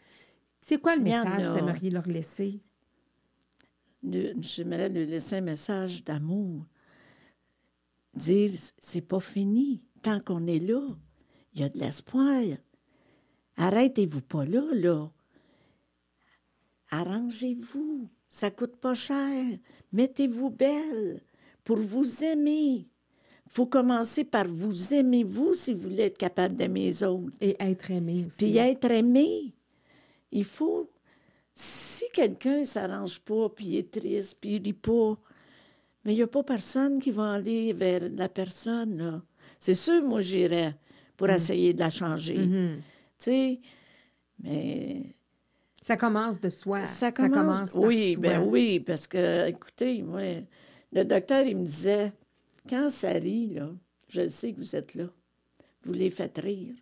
c'est 0.59 0.81
quoi 0.81 0.97
le 0.97 1.03
message 1.03 1.43
que 1.43 1.47
vous 1.47 1.57
aimeriez 1.59 1.91
leur 1.91 2.07
laisser? 2.09 2.59
De- 4.03 4.35
j'aimerais 4.41 4.89
lui 4.89 5.05
laisser 5.05 5.37
un 5.37 5.41
message 5.41 6.03
d'amour. 6.03 6.65
Dire, 8.15 8.51
c'est 8.79 9.01
pas 9.01 9.19
fini. 9.19 9.81
Tant 10.01 10.19
qu'on 10.19 10.47
est 10.47 10.59
là, 10.59 10.81
il 11.53 11.61
y 11.61 11.63
a 11.63 11.69
de 11.69 11.77
l'espoir. 11.77 12.43
Arrêtez-vous 13.57 14.21
pas 14.21 14.45
là, 14.45 14.63
là. 14.73 15.09
Arrangez-vous. 16.89 18.09
Ça 18.29 18.51
coûte 18.51 18.75
pas 18.77 18.93
cher. 18.93 19.45
Mettez-vous 19.91 20.49
belle 20.49 21.21
pour 21.63 21.77
vous 21.77 22.23
aimer. 22.23 22.87
faut 23.47 23.65
commencer 23.65 24.23
par 24.23 24.47
vous 24.47 24.93
aimer, 24.93 25.23
vous, 25.23 25.55
si 25.55 25.73
vous 25.73 25.89
voulez 25.89 26.03
être 26.03 26.17
capable 26.19 26.55
d'aimer 26.55 26.85
les 26.85 27.03
autres. 27.03 27.35
Et 27.41 27.55
être 27.59 27.89
aimé 27.89 28.25
aussi. 28.27 28.37
Puis 28.37 28.57
être 28.57 28.91
aimé. 28.91 29.53
Il 30.31 30.43
faut. 30.45 30.87
Si 31.61 32.05
quelqu'un 32.13 32.59
ne 32.59 32.63
s'arrange 32.63 33.19
pas, 33.19 33.49
puis 33.49 33.65
il 33.65 33.75
est 33.79 33.91
triste, 33.91 34.37
puis 34.39 34.55
il 34.55 34.63
rit 34.63 34.71
pas, 34.71 35.17
mais 36.05 36.13
il 36.13 36.15
n'y 36.15 36.21
a 36.23 36.27
pas 36.27 36.41
personne 36.41 37.01
qui 37.01 37.11
va 37.11 37.33
aller 37.33 37.73
vers 37.73 38.01
la 38.15 38.29
personne. 38.29 39.21
C'est 39.59 39.73
sûr, 39.73 40.01
moi, 40.01 40.21
j'irais 40.21 40.77
pour 41.17 41.29
essayer 41.29 41.73
de 41.73 41.79
la 41.79 41.89
changer. 41.89 42.37
Mhm. 42.37 42.77
Tu 42.77 42.83
sais, 43.25 43.59
mais 44.41 45.01
Ça 45.83 45.97
commence 45.97 46.39
de 46.39 46.49
soi. 46.49 46.85
ça 46.85 47.11
commence. 47.11 47.71
par 47.73 47.81
oui, 47.83 48.13
soi. 48.13 48.21
ben 48.21 48.41
oui, 48.47 48.79
parce 48.79 49.05
que, 49.05 49.49
écoutez, 49.49 50.01
moi, 50.01 50.21
le 50.93 51.03
docteur, 51.03 51.45
il 51.45 51.57
me 51.57 51.65
disait, 51.65 52.13
quand 52.69 52.89
ça 52.89 53.09
rit, 53.09 53.55
là, 53.55 53.69
je 54.07 54.21
le 54.21 54.29
sais 54.29 54.53
que 54.53 54.59
vous 54.59 54.77
êtes 54.77 54.95
là, 54.95 55.09
vous 55.83 55.91
les 55.91 56.09
faites 56.09 56.37
rire. 56.37 56.75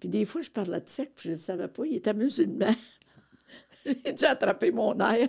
Puis 0.00 0.08
des 0.08 0.24
fois, 0.24 0.40
je 0.40 0.48
parlais 0.50 0.80
de 0.80 0.88
sec, 0.88 1.12
puis 1.14 1.28
je 1.28 1.32
ne 1.32 1.36
savais 1.36 1.68
pas, 1.68 1.84
il 1.84 1.96
était 1.96 2.14
musulman. 2.14 2.74
J'ai 3.84 4.12
dû 4.12 4.24
attraper 4.24 4.70
mon 4.70 4.92
air. 4.98 5.28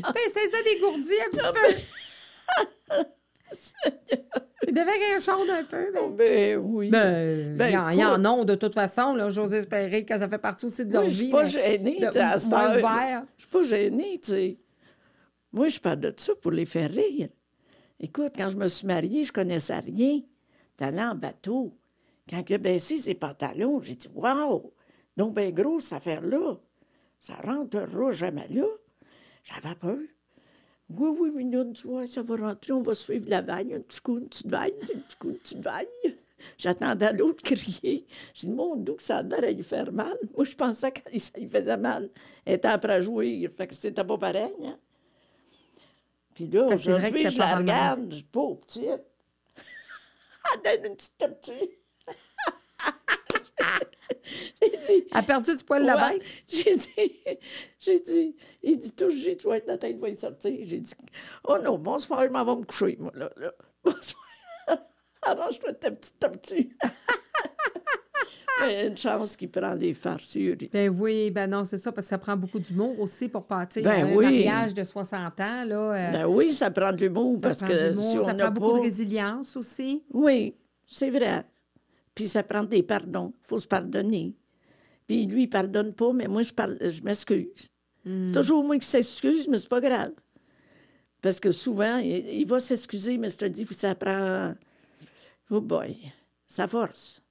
Ben, 0.00 0.12
c'est 0.32 0.50
ça, 0.50 0.62
dégourdi 0.64 1.10
un 1.26 1.30
petit 1.30 1.52
peu. 1.54 3.04
Il 4.66 4.74
devait 4.74 4.98
chose 5.22 5.48
un 5.50 5.64
peu. 5.64 5.90
Mais... 5.92 6.10
Ben 6.12 6.56
oui. 6.58 6.90
Ben, 6.90 7.56
Ben, 7.56 7.68
il 7.68 7.72
y 7.72 7.76
en- 7.78 7.88
il 7.88 7.98
y 7.98 8.04
en 8.04 8.20
écoute. 8.22 8.26
ont 8.40 8.44
de 8.44 8.54
toute 8.54 8.74
façon. 8.74 9.14
Là, 9.14 9.30
j'ose 9.30 9.54
espérer 9.54 10.04
que 10.04 10.18
ça 10.18 10.28
fait 10.28 10.38
partie 10.38 10.66
aussi 10.66 10.84
de 10.84 10.92
leur 10.92 11.02
Moi, 11.02 11.08
je 11.10 11.14
vie. 11.14 11.22
suis 11.24 11.30
pas 11.32 11.44
gênée, 11.46 11.98
de- 12.00 12.18
à 12.18 12.38
ouvert. 12.78 13.22
Je 13.38 13.42
suis 13.44 13.50
pas 13.52 13.62
gênée, 13.62 14.20
tu 14.22 14.30
sais. 14.32 14.58
Moi, 15.52 15.68
je 15.68 15.80
parle 15.80 16.00
de 16.00 16.12
ça 16.16 16.34
pour 16.34 16.50
les 16.50 16.66
faire 16.66 16.90
rire. 16.90 17.28
Écoute, 17.98 18.32
quand 18.36 18.48
je 18.50 18.56
me 18.56 18.68
suis 18.68 18.86
mariée, 18.86 19.24
je 19.24 19.32
connaissais 19.32 19.78
rien. 19.78 20.20
T'allais 20.76 21.02
en 21.02 21.14
bateau. 21.14 21.74
Quand 22.28 22.42
il 22.48 22.54
a 22.54 22.58
baissé 22.58 22.98
ses 22.98 23.14
pantalons, 23.14 23.80
j'ai 23.80 23.94
dit 23.94 24.08
Waouh! 24.14 24.70
Donc, 25.18 25.34
ben 25.34 25.52
gros, 25.52 25.80
cette 25.80 25.94
affaire-là. 25.94 26.56
Ça 27.18 27.34
rentrera 27.44 28.12
jamais 28.12 28.46
là. 28.50 28.66
J'avais 29.42 29.74
peur. 29.74 29.98
Oui, 30.90 31.08
oui, 31.18 31.30
mignonne, 31.34 31.72
tu 31.72 31.88
vois, 31.88 32.06
ça 32.06 32.22
va 32.22 32.36
rentrer, 32.36 32.72
on 32.72 32.82
va 32.82 32.94
suivre 32.94 33.28
la 33.28 33.42
vague. 33.42 33.72
Un 33.72 33.80
petit 33.80 34.00
coup, 34.00 34.18
une 34.18 34.28
petite 34.28 34.46
vague, 34.46 34.72
un 34.80 34.98
petit 35.00 35.16
coup, 35.18 35.30
une 35.30 35.38
petite 35.38 35.58
vague. 35.58 35.88
J'attendais 36.56 37.12
l'autre 37.14 37.42
crier. 37.42 38.06
J'ai 38.32 38.46
dit, 38.46 38.52
mon 38.52 38.76
Dieu, 38.76 38.94
que 38.94 39.02
ça 39.02 39.18
a 39.18 39.22
l'air 39.22 39.42
à 39.42 39.50
lui 39.50 39.64
faire 39.64 39.90
mal. 39.90 40.16
Moi, 40.36 40.44
je 40.44 40.54
pensais 40.54 40.92
que 40.92 41.00
ça 41.18 41.36
lui 41.36 41.48
faisait 41.48 41.76
mal. 41.76 42.10
Elle 42.44 42.54
était 42.54 42.68
après 42.68 42.92
à 42.94 43.00
jouer. 43.00 43.50
Fait 43.56 43.66
que 43.66 43.74
c'était 43.74 44.04
pas 44.04 44.18
pareil, 44.18 44.54
hein? 44.64 44.78
Puis 46.32 46.46
là, 46.46 46.66
aujourd'hui, 46.66 47.28
je 47.28 47.38
la 47.38 47.56
regarde, 47.56 48.06
je 48.08 48.16
suis 48.16 48.24
pas 48.24 48.54
petite. 48.54 49.02
Elle 50.64 50.80
donne 50.80 50.92
une 50.92 50.96
petite. 50.96 51.52
J'ai 54.62 54.70
dit, 54.70 55.06
A 55.12 55.22
perdu 55.22 55.56
du 55.56 55.64
poil 55.64 55.82
de 55.82 55.86
la 55.86 55.96
Ouais. 55.96 56.18
bête? 56.18 56.22
J'ai 56.48 56.74
dit, 56.76 57.12
j'ai 57.78 58.00
dit, 58.00 58.36
il 58.62 58.78
dit 58.78 58.92
tout, 58.94 59.10
j'ai 59.10 59.36
tu 59.36 59.46
vas 59.48 59.56
être 59.58 59.66
la 59.66 59.78
tête 59.78 59.98
va 59.98 60.08
y 60.08 60.14
sortir. 60.16 60.52
J'ai 60.64 60.78
dit, 60.80 60.92
oh 61.44 61.56
non, 61.62 61.78
bonsoir, 61.78 62.24
je 62.24 62.28
m'en 62.30 62.44
vais 62.44 62.60
me 62.60 62.64
coucher, 62.64 62.96
moi, 62.98 63.12
là. 63.14 63.30
là. 63.36 63.52
Bonsoir. 63.84 64.22
Arrange-toi 65.22 65.72
ta 65.74 65.90
petite 65.90 66.18
tortue. 66.18 66.76
Une 68.84 68.96
chance 68.96 69.36
qu'il 69.36 69.50
prend 69.50 69.76
des 69.76 69.94
farcures. 69.94 70.56
Ben 70.72 70.88
oui, 70.88 71.30
ben 71.30 71.48
non, 71.48 71.64
c'est 71.64 71.78
ça, 71.78 71.92
parce 71.92 72.06
que 72.06 72.10
ça 72.10 72.18
prend 72.18 72.36
beaucoup 72.36 72.58
d'humour 72.58 72.98
aussi 72.98 73.28
pour 73.28 73.44
partir 73.46 73.84
Ben 73.84 74.04
un 74.08 74.16
oui. 74.16 74.24
mariage 74.24 74.74
de 74.74 74.82
60 74.82 75.40
ans. 75.40 75.64
Là, 75.64 75.76
euh, 75.94 76.12
Ben 76.12 76.26
oui, 76.26 76.50
ça 76.52 76.68
prend 76.70 76.90
de 76.92 76.96
l'humour 76.96 77.40
parce 77.40 77.62
que 77.62 77.96
si 77.96 78.18
on 78.18 78.22
ça 78.22 78.34
prend 78.34 78.50
beaucoup 78.50 78.78
de 78.78 78.82
résilience 78.82 79.56
aussi. 79.56 80.02
Oui, 80.12 80.56
c'est 80.86 81.10
vrai. 81.10 81.44
Puis 82.18 82.26
ça 82.26 82.42
prend 82.42 82.64
des 82.64 82.82
pardons. 82.82 83.32
Il 83.44 83.46
faut 83.46 83.60
se 83.60 83.68
pardonner. 83.68 84.34
Puis 85.06 85.24
lui, 85.26 85.44
il 85.44 85.48
pardonne 85.48 85.94
pas, 85.94 86.12
mais 86.12 86.26
moi, 86.26 86.42
je, 86.42 86.52
par- 86.52 86.68
je 86.80 87.00
m'excuse. 87.04 87.46
C'est 88.04 88.32
toujours 88.32 88.64
moi 88.64 88.76
qui 88.76 88.86
s'excuse, 88.86 89.46
mais 89.48 89.58
c'est 89.58 89.68
pas 89.68 89.80
grave. 89.80 90.10
Parce 91.22 91.38
que 91.38 91.52
souvent, 91.52 91.98
il, 91.98 92.26
il 92.40 92.44
va 92.44 92.58
s'excuser, 92.58 93.18
mais 93.18 93.30
je 93.30 93.36
te 93.36 93.44
dis 93.44 93.64
que 93.66 93.74
ça 93.74 93.94
prend. 93.94 94.52
Oh 95.48 95.60
boy, 95.60 95.96
ça 96.48 96.66
force. 96.66 97.22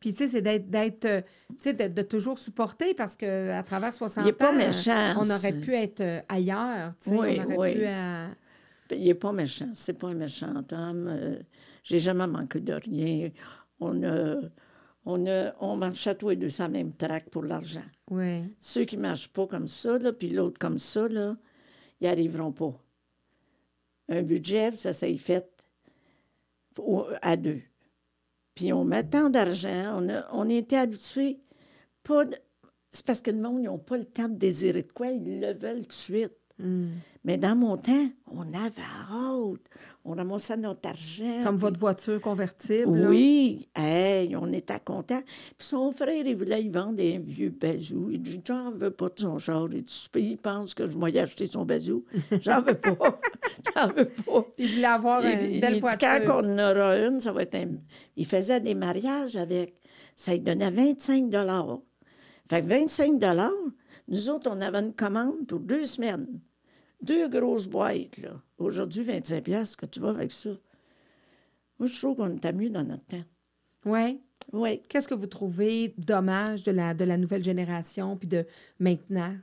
Puis, 0.00 0.12
tu 0.14 0.24
sais, 0.24 0.28
c'est 0.28 0.42
d'être, 0.42 0.68
d'être, 0.68 1.04
euh, 1.04 1.20
tu 1.60 1.70
sais, 1.70 1.74
de, 1.74 2.02
toujours 2.02 2.36
supporter 2.40 2.92
parce 2.94 3.14
qu'à 3.14 3.62
travers 3.62 3.94
60 3.94 4.24
Il 4.24 4.30
est 4.30 4.32
pas 4.32 4.50
ans, 4.50 4.56
méchant, 4.56 5.14
on 5.20 5.30
aurait 5.30 5.52
pu 5.60 5.74
être 5.74 6.00
euh, 6.00 6.20
ailleurs. 6.28 6.92
Oui, 7.06 7.38
on 7.40 7.44
aurait 7.44 7.56
oui. 7.56 7.74
pu. 7.74 7.82
euh, 7.86 8.26
Il 8.90 9.04
n'est 9.04 9.14
pas 9.14 9.30
méchant. 9.30 9.70
C'est 9.74 9.96
pas 9.96 10.08
un 10.08 10.14
méchant 10.14 10.52
homme. 10.72 11.38
J'ai 11.84 11.98
jamais 12.00 12.26
manqué 12.26 12.58
de 12.60 12.72
rien. 12.72 13.30
On, 15.04 15.26
a, 15.26 15.52
on, 15.60 15.76
marchait 15.76 16.14
tous 16.14 16.28
les 16.30 16.36
deux 16.36 16.48
sur 16.48 16.64
la 16.64 16.68
même 16.68 16.92
traque 16.94 17.28
pour 17.30 17.42
l'argent. 17.42 17.82
oui. 18.10 18.42
Ceux 18.60 18.84
qui 18.84 18.96
ne 18.96 19.02
marchent 19.02 19.32
pas 19.32 19.46
comme 19.46 19.66
ça, 19.68 19.98
là, 19.98 20.12
puis 20.12 20.28
l'autre 20.30 20.58
comme 20.60 20.78
ça, 20.78 21.08
là, 21.08 21.36
ils 22.00 22.04
n'y 22.04 22.08
arriveront 22.08 22.52
pas. 22.52 22.72
Un 24.08 24.22
budget, 24.22 24.70
ça 24.72 24.92
s'est 24.92 25.16
fait 25.16 25.46
au- 26.78 27.06
à 27.20 27.36
deux. 27.36 27.60
Puis 28.54 28.72
on 28.72 28.84
met 28.84 29.02
tant 29.04 29.30
d'argent, 29.30 29.98
on, 30.00 30.08
a, 30.08 30.26
on 30.32 30.48
était 30.48 30.76
habitués. 30.76 31.40
Pas 32.02 32.24
de- 32.24 32.36
C'est 32.90 33.06
parce 33.06 33.22
que 33.22 33.30
le 33.30 33.38
monde, 33.38 33.60
ils 33.60 33.64
n'ont 33.66 33.78
pas 33.78 33.96
le 33.96 34.04
temps 34.04 34.28
de 34.28 34.36
désirer 34.36 34.82
de 34.82 34.92
quoi, 34.92 35.08
ils 35.08 35.40
le 35.40 35.52
veulent 35.54 35.80
tout 35.82 35.88
de 35.88 35.92
suite. 35.92 36.36
Mm. 36.58 36.88
Mais 37.24 37.36
dans 37.36 37.54
mon 37.54 37.76
temps, 37.76 38.08
on 38.32 38.42
avait 38.52 38.82
hâte. 39.12 39.60
On 40.04 40.14
ramassait 40.14 40.56
notre 40.56 40.88
argent. 40.88 41.42
Comme 41.44 41.54
puis- 41.56 41.60
votre 41.62 41.78
voiture 41.78 42.20
convertible. 42.20 42.98
là. 42.98 43.08
oui, 43.08 43.68
hey, 43.76 44.34
on 44.34 44.52
était 44.52 44.80
contents. 44.80 45.22
Puis 45.56 45.68
son 45.68 45.92
frère, 45.92 46.26
il 46.26 46.34
voulait 46.34 46.64
y 46.64 46.68
vendre 46.68 47.00
un 47.00 47.20
vieux 47.20 47.50
bazou. 47.50 48.10
Il 48.10 48.18
dit 48.20 48.40
J'en 48.44 48.72
veux 48.72 48.90
pas 48.90 49.08
de 49.08 49.20
son 49.20 49.38
genre. 49.38 49.68
Il 49.72 49.84
dit 49.84 50.08
Il 50.16 50.36
pense 50.36 50.74
que 50.74 50.90
je 50.90 50.98
vais 50.98 51.12
y 51.12 51.18
acheter 51.20 51.46
son 51.46 51.64
bazou? 51.64 52.04
J'en 52.40 52.60
veux 52.60 52.74
pas. 52.74 52.96
J'en 53.76 53.86
veux 53.88 54.06
pas. 54.08 54.46
Il 54.58 54.74
voulait 54.74 54.84
avoir 54.84 55.24
Il, 55.24 55.44
une 55.46 55.50
il 55.52 55.60
belle 55.60 55.74
dit 55.74 55.80
voiture. 55.80 56.08
Quand 56.26 56.42
on 56.44 56.58
aura 56.58 56.96
une, 56.98 57.20
ça 57.20 57.30
va 57.30 57.42
être 57.42 57.54
un. 57.54 57.68
Il 58.16 58.26
faisait 58.26 58.60
des 58.60 58.74
mariages 58.74 59.36
avec. 59.36 59.74
Ça 60.16 60.32
lui 60.32 60.40
donnait 60.40 60.70
25 60.70 61.30
Fait 62.48 62.60
que 62.60 62.66
25 62.66 63.20
nous 64.08 64.28
autres, 64.28 64.50
on 64.52 64.60
avait 64.60 64.80
une 64.80 64.92
commande 64.92 65.46
pour 65.46 65.60
deux 65.60 65.84
semaines. 65.84 66.26
Deux 67.02 67.28
grosses 67.28 67.66
boîtes, 67.66 68.18
là. 68.18 68.36
Aujourd'hui, 68.58 69.02
25 69.02 69.42
piastres, 69.44 69.76
que 69.76 69.86
tu 69.86 70.00
vas 70.00 70.10
avec 70.10 70.30
ça? 70.30 70.50
Moi, 71.78 71.88
je 71.88 71.98
trouve 71.98 72.16
qu'on 72.16 72.36
était 72.36 72.52
mieux 72.52 72.70
dans 72.70 72.84
notre 72.84 73.04
temps. 73.06 73.24
Oui. 73.84 74.20
Oui. 74.52 74.80
Qu'est-ce 74.88 75.08
que 75.08 75.14
vous 75.14 75.26
trouvez 75.26 75.94
dommage 75.98 76.62
de 76.62 76.70
la, 76.70 76.94
de 76.94 77.04
la 77.04 77.16
nouvelle 77.16 77.42
génération 77.42 78.16
puis 78.16 78.28
de 78.28 78.46
maintenant? 78.78 79.34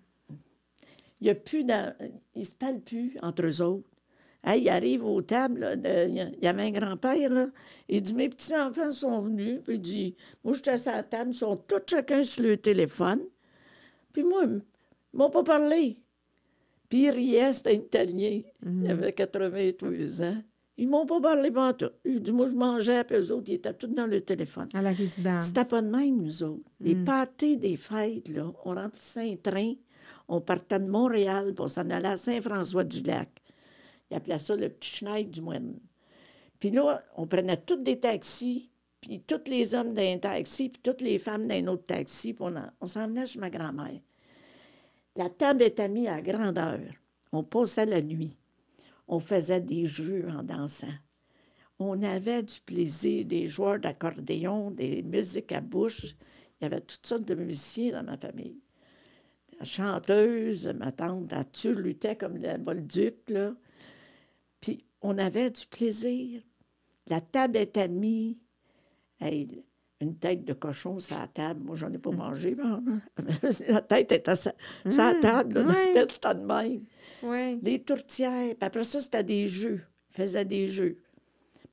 Il 1.19 1.27
y 1.27 1.29
a 1.29 1.35
plus 1.35 1.65
dans... 1.65 1.93
Ils 2.33 2.45
se 2.45 2.55
parlent 2.55 2.79
plus 2.79 3.17
entre 3.21 3.45
eux 3.45 3.61
autres. 3.61 3.85
Hey, 4.41 4.61
ils 4.63 4.69
arrivent 4.69 5.03
aux 5.03 5.21
tables. 5.21 5.59
là, 5.59 5.75
de- 5.75 6.07
Il 6.09 6.33
il 6.37 6.45
y 6.45 6.47
avait 6.47 6.63
un 6.63 6.71
grand-père, 6.71 7.29
là. 7.29 7.47
Il 7.89 8.01
dit 8.01 8.13
Mes 8.13 8.29
petits-enfants 8.29 8.91
sont 8.91 9.19
venus. 9.19 9.59
Puis 9.63 9.75
il 9.75 9.81
dit 9.81 10.15
Moi, 10.45 10.53
j'étais 10.53 10.87
à 10.87 10.93
la 10.95 11.03
table. 11.03 11.31
Ils 11.31 11.37
sont 11.37 11.57
tous 11.57 11.81
chacun 11.87 12.21
sur 12.21 12.43
le 12.43 12.55
téléphone. 12.55 13.19
Puis 14.13 14.23
moi, 14.23 14.43
ils 14.45 14.61
m'ont 15.11 15.29
pas 15.29 15.43
parlé. 15.43 15.97
Puis 16.89 17.09
riait, 17.09 17.53
c'était 17.53 17.71
un 17.71 17.73
Italien. 17.73 18.41
Il 18.65 18.89
avait 18.89 19.13
82 19.13 20.21
ans. 20.23 20.41
Ils 20.77 20.87
m'ont 20.87 21.05
pas 21.05 21.19
parlé 21.19 21.51
pas 21.51 21.73
tout. 21.73 21.91
Dit 22.05 22.31
Moi, 22.31 22.47
je 22.47 22.55
mangeais, 22.55 23.03
puis 23.03 23.17
eux 23.17 23.31
autres, 23.33 23.49
ils 23.49 23.55
étaient 23.55 23.73
tous 23.73 23.87
dans 23.87 24.07
le 24.07 24.21
téléphone. 24.21 24.69
À 24.73 24.81
la 24.81 24.91
résidence. 24.91 25.45
C'était 25.47 25.65
pas 25.65 25.81
de 25.81 25.89
même, 25.89 26.21
nous 26.21 26.41
autres. 26.41 26.71
Les 26.79 26.95
pâtés 26.95 27.57
des 27.57 27.75
fêtes, 27.75 28.29
là, 28.29 28.51
on 28.63 28.73
remplissait 28.73 29.31
un 29.31 29.35
train, 29.35 29.73
on 30.29 30.39
partait 30.39 30.79
de 30.79 30.87
Montréal, 30.89 31.53
puis 31.53 31.63
on 31.63 31.67
s'en 31.67 31.89
allait 31.89 32.07
à 32.07 32.17
Saint-François-du-Lac. 32.17 33.29
Ils 34.09 34.15
appelaient 34.17 34.37
ça 34.37 34.55
le 34.55 34.69
petit 34.69 34.97
Schneid 34.97 35.29
du 35.29 35.41
Moine. 35.41 35.75
Puis 36.59 36.71
là, 36.71 37.03
on 37.17 37.27
prenait 37.27 37.57
tous 37.57 37.75
des 37.75 37.99
taxis, 37.99 38.69
puis 39.01 39.21
tous 39.21 39.49
les 39.49 39.75
hommes 39.75 39.93
d'un 39.93 40.17
taxi, 40.17 40.69
puis 40.69 40.81
toutes 40.81 41.01
les 41.01 41.19
femmes 41.19 41.45
d'un 41.45 41.67
autre 41.67 41.83
taxi, 41.85 42.33
puis 42.33 42.45
on, 42.47 42.53
on 42.79 42.85
s'en 42.85 43.07
venait 43.07 43.25
chez 43.25 43.39
ma 43.39 43.49
grand-mère. 43.49 43.99
La 45.15 45.29
table 45.29 45.63
était 45.63 45.89
mise 45.89 46.07
à 46.07 46.21
grandeur. 46.21 46.79
On 47.31 47.43
passait 47.43 47.85
la 47.85 48.01
nuit. 48.01 48.37
On 49.07 49.19
faisait 49.19 49.61
des 49.61 49.85
jeux 49.85 50.27
en 50.29 50.43
dansant. 50.43 50.93
On 51.79 52.03
avait 52.03 52.43
du 52.43 52.59
plaisir, 52.61 53.25
des 53.25 53.47
joueurs 53.47 53.79
d'accordéon, 53.79 54.71
des 54.71 55.01
musiques 55.01 55.51
à 55.51 55.61
bouche. 55.61 56.15
Il 56.59 56.63
y 56.63 56.65
avait 56.65 56.81
toutes 56.81 57.07
sortes 57.07 57.25
de 57.25 57.35
musiciens 57.35 57.93
dans 57.93 58.03
ma 58.03 58.17
famille. 58.17 58.61
La 59.57 59.65
chanteuse, 59.65 60.67
ma 60.67 60.91
tante, 60.91 61.33
elle 61.33 61.51
turlutait 61.51 62.15
comme 62.15 62.37
le 62.37 62.57
bolduc, 62.57 63.29
là. 63.29 63.53
Puis 64.61 64.85
on 65.01 65.17
avait 65.17 65.49
du 65.51 65.65
plaisir. 65.65 66.41
La 67.07 67.21
table 67.21 67.57
était 67.57 67.87
mise. 67.87 68.35
Une 70.01 70.15
tête 70.15 70.45
de 70.45 70.53
cochon 70.53 70.97
sur 70.99 71.17
la 71.17 71.27
table. 71.27 71.61
Moi, 71.63 71.75
j'en 71.75 71.91
ai 71.91 71.97
pas 71.97 72.11
mangé. 72.11 72.55
mais 73.21 73.33
la 73.67 73.81
tête 73.81 74.11
était 74.11 74.35
sur 74.35 74.51
sur 74.87 75.03
la 75.03 75.15
table. 75.15 75.59
là, 75.59 75.67
ouais. 75.67 75.93
De 75.93 76.45
même. 76.45 76.83
Oui. 77.23 77.59
Les 77.61 77.79
tourtières. 77.79 78.55
Puis 78.55 78.65
après 78.65 78.83
ça, 78.83 78.99
c'était 78.99 79.23
des 79.23 79.47
jeux. 79.47 79.81
Ils 80.11 80.15
faisaient 80.15 80.45
des 80.45 80.67
jeux. 80.67 80.97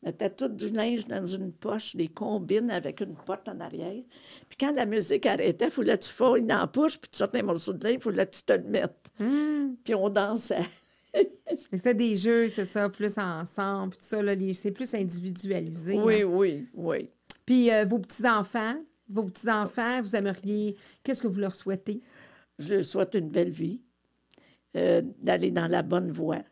Ils 0.02 0.06
mettaient 0.06 0.30
tout 0.30 0.48
du 0.48 0.70
linge 0.70 1.06
dans 1.06 1.24
une 1.24 1.52
poche, 1.52 1.94
des 1.94 2.08
combines 2.08 2.70
avec 2.70 3.00
une 3.00 3.14
porte 3.14 3.48
en 3.48 3.60
arrière. 3.60 4.02
Puis 4.48 4.56
quand 4.58 4.74
la 4.74 4.86
musique 4.86 5.26
arrêtait, 5.26 5.66
il 5.66 5.70
fallait 5.70 5.96
que 5.96 6.04
tu 6.04 6.12
fasses 6.12 6.42
dans 6.42 6.58
la 6.58 6.66
poche, 6.66 6.98
puis 6.98 7.10
tu 7.10 7.18
sortais 7.18 7.40
un 7.40 7.44
morceau 7.44 7.72
de 7.72 7.84
linge, 7.84 7.96
il 7.96 8.02
fallait 8.02 8.26
que 8.26 8.36
tu 8.36 8.42
te 8.42 8.52
le 8.52 8.64
mettes. 8.64 9.10
Hum. 9.20 9.76
Puis 9.84 9.94
on 9.94 10.08
dansait. 10.08 10.66
C'était 11.54 11.94
des 11.94 12.16
jeux, 12.16 12.48
c'est 12.48 12.66
ça, 12.66 12.88
plus 12.88 13.16
ensemble, 13.16 13.90
puis 13.90 13.98
tout 14.00 14.04
ça, 14.04 14.20
c'est 14.52 14.70
plus 14.72 14.94
individualisé. 14.94 15.98
oui, 15.98 16.22
hein. 16.22 16.24
oui, 16.24 16.68
oui. 16.74 17.08
Puis 17.46 17.72
euh, 17.72 17.84
vos 17.84 17.98
petits-enfants, 17.98 18.76
vos 19.08 19.24
petits-enfants, 19.24 20.02
vous 20.02 20.16
aimeriez, 20.16 20.76
qu'est-ce 21.02 21.22
que 21.22 21.28
vous 21.28 21.40
leur 21.40 21.54
souhaitez? 21.54 22.02
Je 22.58 22.74
leur 22.76 22.84
souhaite 22.84 23.14
une 23.14 23.30
belle 23.30 23.50
vie, 23.50 23.80
euh, 24.76 25.02
d'aller 25.20 25.50
dans 25.50 25.68
la 25.68 25.82
bonne 25.82 26.10
voie, 26.10 26.42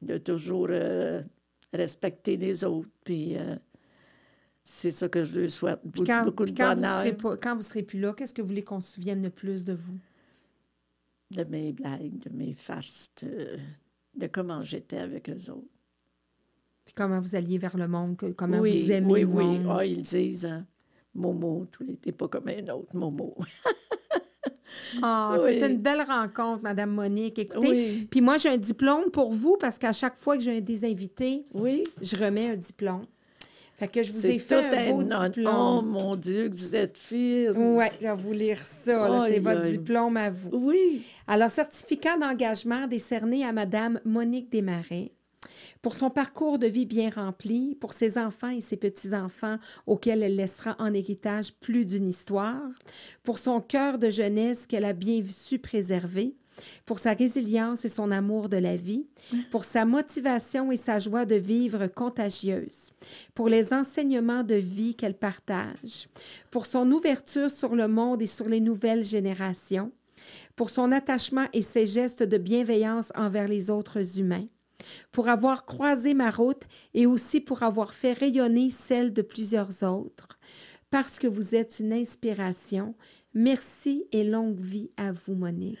de 0.00 0.16
toujours 0.18 0.68
euh, 0.70 1.22
respecter 1.72 2.36
les 2.36 2.64
autres. 2.64 2.88
Puis 3.04 3.36
c'est 4.62 4.90
ça 4.92 5.08
que 5.08 5.24
je 5.24 5.40
leur 5.40 5.50
souhaite. 5.50 5.80
Quand, 6.06 6.24
beaucoup 6.24 6.44
de 6.44 6.52
quand 6.52 6.74
vous 6.74 6.80
bonheur. 6.80 6.98
serez 7.00 7.16
pas, 7.16 7.36
quand 7.36 7.56
vous 7.56 7.62
serez 7.62 7.82
plus 7.82 8.00
là, 8.00 8.14
qu'est-ce 8.14 8.32
que 8.32 8.40
vous 8.40 8.48
voulez 8.48 8.62
qu'on 8.62 8.80
se 8.80 8.94
souvienne 8.94 9.22
le 9.22 9.30
plus 9.30 9.64
de 9.64 9.74
vous? 9.74 9.98
de 11.32 11.44
mes 11.44 11.72
blagues, 11.72 12.18
de 12.18 12.30
mes 12.30 12.54
farces, 12.54 13.10
de, 13.22 13.58
de 14.14 14.26
comment 14.26 14.62
j'étais 14.62 14.98
avec 14.98 15.28
eux 15.28 15.50
autres. 15.50 15.66
Puis 16.84 16.94
comment 16.94 17.20
vous 17.20 17.34
alliez 17.36 17.58
vers 17.58 17.76
le 17.76 17.86
monde, 17.88 18.16
que- 18.16 18.32
comment 18.32 18.58
oui, 18.58 18.84
vous 18.84 18.90
aimez 18.92 19.12
oui, 19.12 19.20
le 19.20 19.26
oui. 19.26 19.44
monde. 19.44 19.76
Ah, 19.78 19.84
ils 19.86 20.02
disent, 20.02 20.46
hein, 20.46 20.66
Momo, 21.14 21.66
n'étais 21.86 22.12
pas 22.12 22.26
comme 22.28 22.48
un 22.48 22.72
autre, 22.72 22.96
Momo. 22.96 23.34
Ah, 25.02 25.36
Oui. 25.42 25.50
c'était 25.54 25.70
une 25.72 25.78
belle 25.80 26.02
rencontre, 26.02 26.62
Madame 26.62 26.90
Monique. 26.90 27.38
Écoutez, 27.38 27.68
Oui. 27.70 28.08
puis 28.10 28.20
moi, 28.20 28.36
j'ai 28.38 28.48
un 28.48 28.56
diplôme 28.56 29.10
pour 29.10 29.32
vous 29.32 29.56
parce 29.60 29.78
qu'à 29.78 29.92
chaque 29.92 30.16
fois 30.16 30.36
que 30.36 30.42
j'ai 30.42 30.60
des 30.60 30.84
invités, 30.84 31.44
Oui. 31.54 31.84
je 32.00 32.16
remets 32.16 32.50
un 32.50 32.56
diplôme. 32.56 33.02
Fait 33.76 33.88
que 33.88 34.02
je 34.02 34.12
vous 34.12 34.26
ai 34.26 34.38
fait 34.38 34.54
un 34.66 34.90
beau 34.92 35.00
honneur. 35.00 35.22
Oh, 35.24 35.28
diplôme. 35.28 35.86
mon 35.88 36.14
Dieu, 36.16 36.48
que 36.48 36.54
vous 36.54 36.76
êtes 36.76 36.96
fine. 36.96 37.52
Oui, 37.56 37.84
je 38.00 38.06
vais 38.06 38.14
vous 38.14 38.32
lire 38.32 38.58
ça. 38.62 39.26
C'est 39.28 39.38
votre 39.40 39.62
diplôme 39.70 40.16
à 40.16 40.30
vous. 40.30 40.50
Oui. 40.52 41.04
Alors, 41.26 41.50
certificat 41.50 42.16
d'engagement 42.16 42.86
décerné 42.86 43.44
à 43.44 43.52
Madame 43.52 43.98
Monique 44.04 44.50
Desmarais 44.52 45.10
pour 45.82 45.94
son 45.94 46.10
parcours 46.10 46.60
de 46.60 46.68
vie 46.68 46.86
bien 46.86 47.10
rempli, 47.10 47.74
pour 47.74 47.92
ses 47.92 48.16
enfants 48.16 48.50
et 48.50 48.60
ses 48.60 48.76
petits-enfants 48.76 49.58
auxquels 49.86 50.22
elle 50.22 50.36
laissera 50.36 50.76
en 50.78 50.94
héritage 50.94 51.52
plus 51.54 51.84
d'une 51.84 52.06
histoire, 52.06 52.62
pour 53.24 53.40
son 53.40 53.60
cœur 53.60 53.98
de 53.98 54.08
jeunesse 54.08 54.66
qu'elle 54.66 54.84
a 54.84 54.92
bien 54.92 55.22
su 55.28 55.58
préserver, 55.58 56.36
pour 56.86 57.00
sa 57.00 57.14
résilience 57.14 57.84
et 57.84 57.88
son 57.88 58.12
amour 58.12 58.48
de 58.48 58.58
la 58.58 58.76
vie, 58.76 59.06
pour 59.50 59.64
sa 59.64 59.84
motivation 59.84 60.70
et 60.70 60.76
sa 60.76 61.00
joie 61.00 61.24
de 61.24 61.34
vivre 61.34 61.88
contagieuse, 61.88 62.90
pour 63.34 63.48
les 63.48 63.72
enseignements 63.72 64.44
de 64.44 64.54
vie 64.54 64.94
qu'elle 64.94 65.16
partage, 65.16 66.08
pour 66.50 66.66
son 66.66 66.90
ouverture 66.92 67.50
sur 67.50 67.74
le 67.74 67.88
monde 67.88 68.22
et 68.22 68.26
sur 68.26 68.48
les 68.48 68.60
nouvelles 68.60 69.04
générations, 69.04 69.90
pour 70.54 70.70
son 70.70 70.92
attachement 70.92 71.46
et 71.52 71.62
ses 71.62 71.86
gestes 71.86 72.22
de 72.22 72.38
bienveillance 72.38 73.12
envers 73.16 73.48
les 73.48 73.70
autres 73.70 74.20
humains, 74.20 74.46
pour 75.12 75.28
avoir 75.28 75.64
croisé 75.64 76.14
ma 76.14 76.30
route 76.30 76.62
et 76.94 77.06
aussi 77.06 77.40
pour 77.40 77.62
avoir 77.62 77.92
fait 77.94 78.12
rayonner 78.12 78.70
celle 78.70 79.12
de 79.12 79.22
plusieurs 79.22 79.82
autres, 79.82 80.38
parce 80.90 81.18
que 81.18 81.26
vous 81.26 81.54
êtes 81.54 81.80
une 81.80 81.92
inspiration. 81.92 82.94
Merci 83.34 84.04
et 84.12 84.24
longue 84.24 84.58
vie 84.60 84.90
à 84.96 85.10
vous, 85.12 85.34
Monique. 85.34 85.78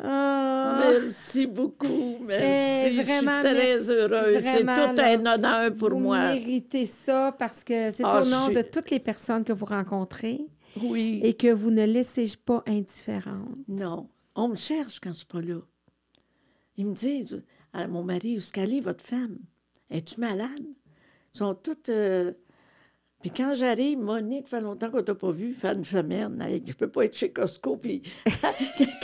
Ah, 0.00 0.78
Merci 0.80 1.46
beaucoup. 1.46 2.18
Merci. 2.24 2.98
Eh, 2.98 3.02
vraiment, 3.02 3.42
je 3.42 3.48
suis 3.48 3.54
très 3.56 3.74
merci, 3.74 3.90
heureuse. 3.90 4.42
C'est 4.42 4.60
tout 4.60 4.66
là. 4.66 4.92
un 5.12 5.26
honneur 5.26 5.74
pour 5.74 5.90
vous 5.90 5.98
moi. 5.98 6.34
méritez 6.34 6.86
ça 6.86 7.34
parce 7.36 7.64
que 7.64 7.90
c'est 7.90 8.04
Ah, 8.04 8.22
au 8.22 8.24
nom 8.24 8.46
suis- 8.46 8.54
de 8.54 8.62
toutes 8.62 8.90
les 8.90 9.00
personnes 9.00 9.42
que 9.44 9.52
vous 9.52 9.64
rencontrez 9.66 10.40
Oui. 10.82 11.20
et 11.24 11.34
que 11.34 11.48
vous 11.52 11.70
ne 11.72 11.84
laissez 11.84 12.28
pas 12.44 12.62
indifférentes. 12.68 13.48
Non. 13.66 14.08
On 14.36 14.48
me 14.48 14.56
cherche 14.56 15.00
quand 15.00 15.10
je 15.12 15.18
suis 15.18 15.26
pas 15.26 15.40
là. 15.42 15.58
Ils 16.76 16.86
me 16.86 16.94
disent 16.94 17.42
à 17.72 17.86
mon 17.86 18.02
mari, 18.02 18.34
où 18.34 18.38
est-ce 18.38 18.52
qu'elle 18.52 18.74
est, 18.74 18.80
votre 18.80 19.04
femme? 19.04 19.38
Es-tu 19.90 20.20
malade? 20.20 20.48
Ils 21.34 21.38
sont 21.38 21.54
toutes. 21.54 21.88
euh, 21.88 22.32
Puis 23.20 23.30
quand 23.30 23.54
j'arrive, 23.54 23.98
Monique, 23.98 24.48
fait 24.48 24.60
longtemps 24.60 24.90
qu'on 24.90 25.02
t'a 25.02 25.14
pas 25.14 25.30
vu, 25.30 25.52
fait 25.54 25.74
une 25.74 25.84
semaine. 25.84 26.40
Hey, 26.40 26.62
je 26.66 26.72
peux 26.72 26.88
pas 26.90 27.04
être 27.04 27.16
chez 27.16 27.32
Costco, 27.32 27.76
puis 27.76 28.02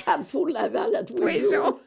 Carrefour 0.05 0.49
Laval 0.49 0.95
à 0.97 1.05
tous 1.05 1.25
les 1.25 1.41
jours. 1.41 1.81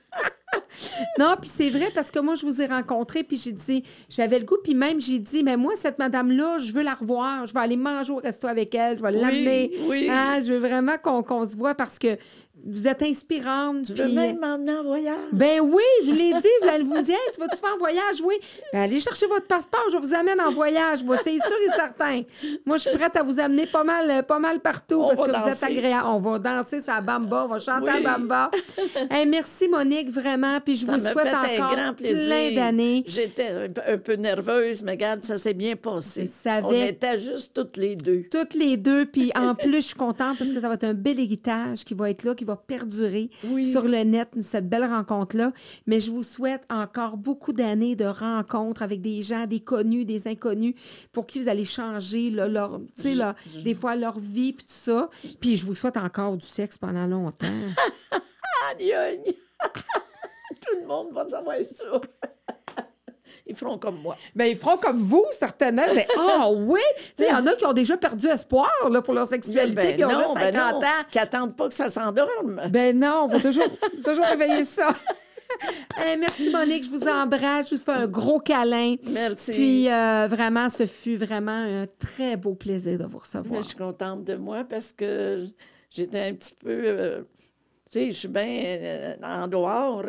Non, 1.20 1.36
puis 1.42 1.50
c'est 1.50 1.70
vrai 1.70 1.90
parce 1.94 2.12
que 2.12 2.20
moi, 2.20 2.36
je 2.36 2.46
vous 2.46 2.62
ai 2.62 2.68
rencontré, 2.68 3.24
puis 3.24 3.38
j'ai 3.38 3.52
dit, 3.52 3.84
j'avais 4.10 4.40
le 4.40 4.46
goût, 4.46 4.58
puis 4.64 4.76
même 4.76 5.02
j'ai 5.02 5.20
dit, 5.20 5.44
mais 5.44 5.58
moi, 5.58 5.74
cette 5.76 5.98
madame-là, 6.00 6.60
je 6.60 6.72
veux 6.72 6.84
la 6.84 6.94
revoir, 6.94 7.48
je 7.48 7.54
vais 7.54 7.60
aller 7.60 7.76
manger 7.76 8.14
au 8.14 8.18
resto 8.18 8.48
avec 8.48 8.74
elle, 8.76 8.98
je 8.98 9.04
vais 9.04 9.12
l'amener. 9.12 9.72
oui. 9.90 10.08
Ah, 10.10 10.40
je 10.40 10.54
veux 10.54 10.60
vraiment 10.60 10.98
qu'on 10.98 11.24
qu'on 11.24 11.46
se 11.48 11.58
voit 11.58 11.76
parce 11.76 11.98
que 12.00 12.18
vous 12.68 12.88
êtes 12.88 13.02
inspirante. 13.04 13.84
Tu 13.86 13.94
veux 13.94 14.08
même 14.12 14.40
m'emmener 14.40 14.74
en 14.76 14.84
voyage? 14.84 15.16
Ben 15.32 15.60
oui, 15.62 15.84
je 16.06 16.12
l'ai 16.12 16.34
dit. 16.34 16.48
Vous, 16.62 16.68
allez- 16.70 16.84
vous 16.84 16.94
me 16.96 17.02
dites, 17.02 17.14
Hey, 17.16 17.32
tu 17.34 17.40
vas-tu 17.40 17.58
faire 17.58 17.74
un 17.74 17.78
voyage? 17.78 18.22
Oui. 18.24 18.36
Ben 18.74 18.82
allez 18.82 19.00
chercher 19.00 19.26
votre 19.28 19.48
passeport, 19.48 19.86
je 19.92 19.98
vous 19.98 20.14
amène 20.14 20.40
en 20.42 20.52
voyage. 20.52 21.04
Moi, 21.04 21.18
c'est 21.24 21.36
sûr 21.36 21.58
et 21.68 21.76
certain. 21.76 22.22
Moi, 22.66 22.78
je 22.78 22.90
suis 22.90 22.98
prête 22.98 23.16
à 23.16 23.24
vous 23.24 23.40
amener 23.40 23.66
pas 23.68 23.84
mal, 23.84 24.10
euh, 24.10 24.22
pas 24.22 24.40
mal 24.40 24.60
partout 24.60 24.96
On 25.02 25.16
parce 25.16 25.22
que 25.32 25.44
vous 25.44 25.50
êtes 25.50 25.64
agréable. 25.64 26.08
On 26.08 26.20
va 26.20 26.40
danser 26.40 26.82
sa 26.82 27.02
bamba, 27.02 27.46
on 27.46 27.48
va 27.54 27.60
chanter 27.60 27.92
Oui. 27.92 28.06
à 28.06 28.18
bamba. 28.18 28.52
Hey, 29.10 29.26
merci, 29.26 29.68
Monique, 29.68 30.10
vraiment. 30.10 30.60
Puis 30.60 30.76
je 30.76 30.86
Ça 30.86 30.94
vous 30.94 31.00
souhaite 31.00 31.28
fait 31.30 31.60
encore 31.60 31.72
un 31.72 31.76
grand 31.84 31.94
plaisir. 31.94 32.26
plein 32.28 32.56
d'années. 32.56 33.04
J'étais 33.08 33.48
un, 33.50 33.70
peu- 33.70 33.82
un 33.94 33.98
peu 33.98 34.14
nerveuse, 34.14 34.84
mais 34.84 34.92
regarde, 34.92 35.24
ça 35.24 35.38
s'est 35.38 35.54
bien 35.54 35.76
passé. 35.76 36.26
Je 36.26 36.50
savais. 36.50 36.66
On 36.68 36.72
était 36.88 37.18
juste 37.18 37.54
toutes 37.54 37.78
les 37.78 37.96
deux. 37.96 38.24
Toutes 38.30 38.54
les 38.54 38.78
deux. 38.78 39.06
Puis 39.06 39.32
en 39.36 39.56
plus, 39.56 39.76
je 39.78 39.88
suis 39.88 39.96
contente 39.96 40.38
parce 40.38 40.52
que 40.52 40.60
ça 40.60 40.68
va 40.68 40.74
être 40.76 40.84
un 40.84 40.94
bel 40.94 41.20
héritage 41.20 41.84
qui 41.86 41.94
va 41.94 42.10
être 42.10 42.24
là, 42.24 42.36
qui 42.36 42.44
va 42.46 42.57
perdurer 42.62 43.30
Oui. 43.46 43.66
sur 43.72 43.84
le 43.84 44.04
net, 44.04 44.30
cette 44.42 44.68
belle 44.70 44.86
rencontre-là. 44.86 45.52
Mais 45.86 46.00
je 46.00 46.12
vous 46.12 46.24
souhaite 46.24 46.64
encore 46.70 47.18
beaucoup 47.18 47.54
d'années 47.54 47.96
de 47.96 48.06
rencontres 48.06 48.82
avec 48.82 49.02
des 49.02 49.22
gens, 49.22 49.46
des 49.46 49.60
connus, 49.60 50.06
des 50.06 50.28
inconnus, 50.28 50.76
pour 51.12 51.26
qui 51.28 51.40
vous 51.42 51.50
allez 51.50 51.66
changer 51.66 52.30
là, 52.30 52.48
leur, 52.48 52.80
tu 52.96 53.02
sais, 53.02 53.14
là, 53.14 53.36
des 53.64 53.74
fois 53.74 53.96
leur 53.96 54.20
vie, 54.20 54.54
puis 54.54 54.66
tout 54.66 54.72
ça. 54.74 55.10
Puis 55.40 55.58
je 55.58 55.66
vous 55.66 55.74
souhaite 55.74 55.98
encore 55.98 56.38
du 56.38 56.48
sexe 56.48 56.78
pendant 56.78 57.06
longtemps. 57.08 57.48
Tout 60.62 60.76
le 60.82 60.88
monde 60.88 61.14
va 61.14 61.26
savoir 61.28 61.56
ça. 61.64 61.86
Ils 63.50 63.56
feront 63.56 63.78
comme 63.78 63.98
moi. 64.02 64.16
Bien, 64.36 64.46
Ben, 64.46 64.52
ils 64.52 64.58
feront 64.58 64.78
comme 64.78 65.02
vous, 65.02 65.26
certainement. 65.40 65.84
C'est, 65.94 66.08
Ah 66.18 66.50
oui! 66.52 66.80
Tu 67.16 67.24
sais, 67.24 67.30
il 67.30 67.34
y 67.34 67.36
en 67.36 67.46
a 67.48 67.56
qui 67.56 67.66
ont 67.66 67.74
déjà 67.74 67.98
perdu 67.98 68.28
espoir 68.28 68.70
là, 68.90 69.02
pour 69.02 69.14
leur 69.14 69.28
sexualité, 69.28 69.76
Ben 69.76 69.92
puis 69.94 70.02
ils 70.02 70.06
ont 70.06 70.12
non, 70.12 70.20
juste 70.20 70.34
ben 70.36 70.54
50 70.54 70.54
non, 70.74 70.80
ans. 70.88 70.92
Qui 71.12 71.20
attendent 71.20 71.56
pas 71.56 71.68
que 71.68 71.74
ça 71.74 71.90
s'endorme. 71.90 72.62
Ben 72.70 72.98
non, 72.98 73.22
on 73.24 73.28
va 73.28 73.40
toujours, 73.40 73.68
toujours 74.04 74.26
réveiller 74.26 74.66
ça. 74.66 74.90
Merci 76.20 76.50
Monique, 76.52 76.84
je 76.84 76.90
vous 76.90 77.08
embrasse, 77.08 77.70
je 77.70 77.76
vous 77.76 77.82
fais 77.82 77.92
un 77.92 78.08
gros 78.08 78.40
câlin. 78.40 78.96
Merci. 79.12 79.52
Puis 79.54 79.90
euh, 79.92 80.28
vraiment, 80.30 80.70
ce 80.70 80.86
fut 80.86 81.16
vraiment 81.16 81.52
un 81.52 81.86
très 82.00 82.36
beau 82.36 82.54
plaisir 82.54 82.98
de 83.00 83.06
vous 83.06 83.12
Mais 83.14 83.20
recevoir. 83.40 83.62
je 83.64 83.68
suis 83.70 83.78
contente 83.78 84.24
de 84.26 84.36
moi 84.36 84.66
parce 84.70 84.92
que 84.92 85.48
j'étais 85.90 86.20
un 86.20 86.34
petit 86.34 86.54
peu. 86.54 86.70
euh, 86.70 87.22
tu 87.90 88.00
sais, 88.00 88.08
je 88.12 88.18
suis 88.18 88.28
bien 88.28 88.46
euh, 88.46 89.16
en 89.24 89.48
dehors. 89.48 90.04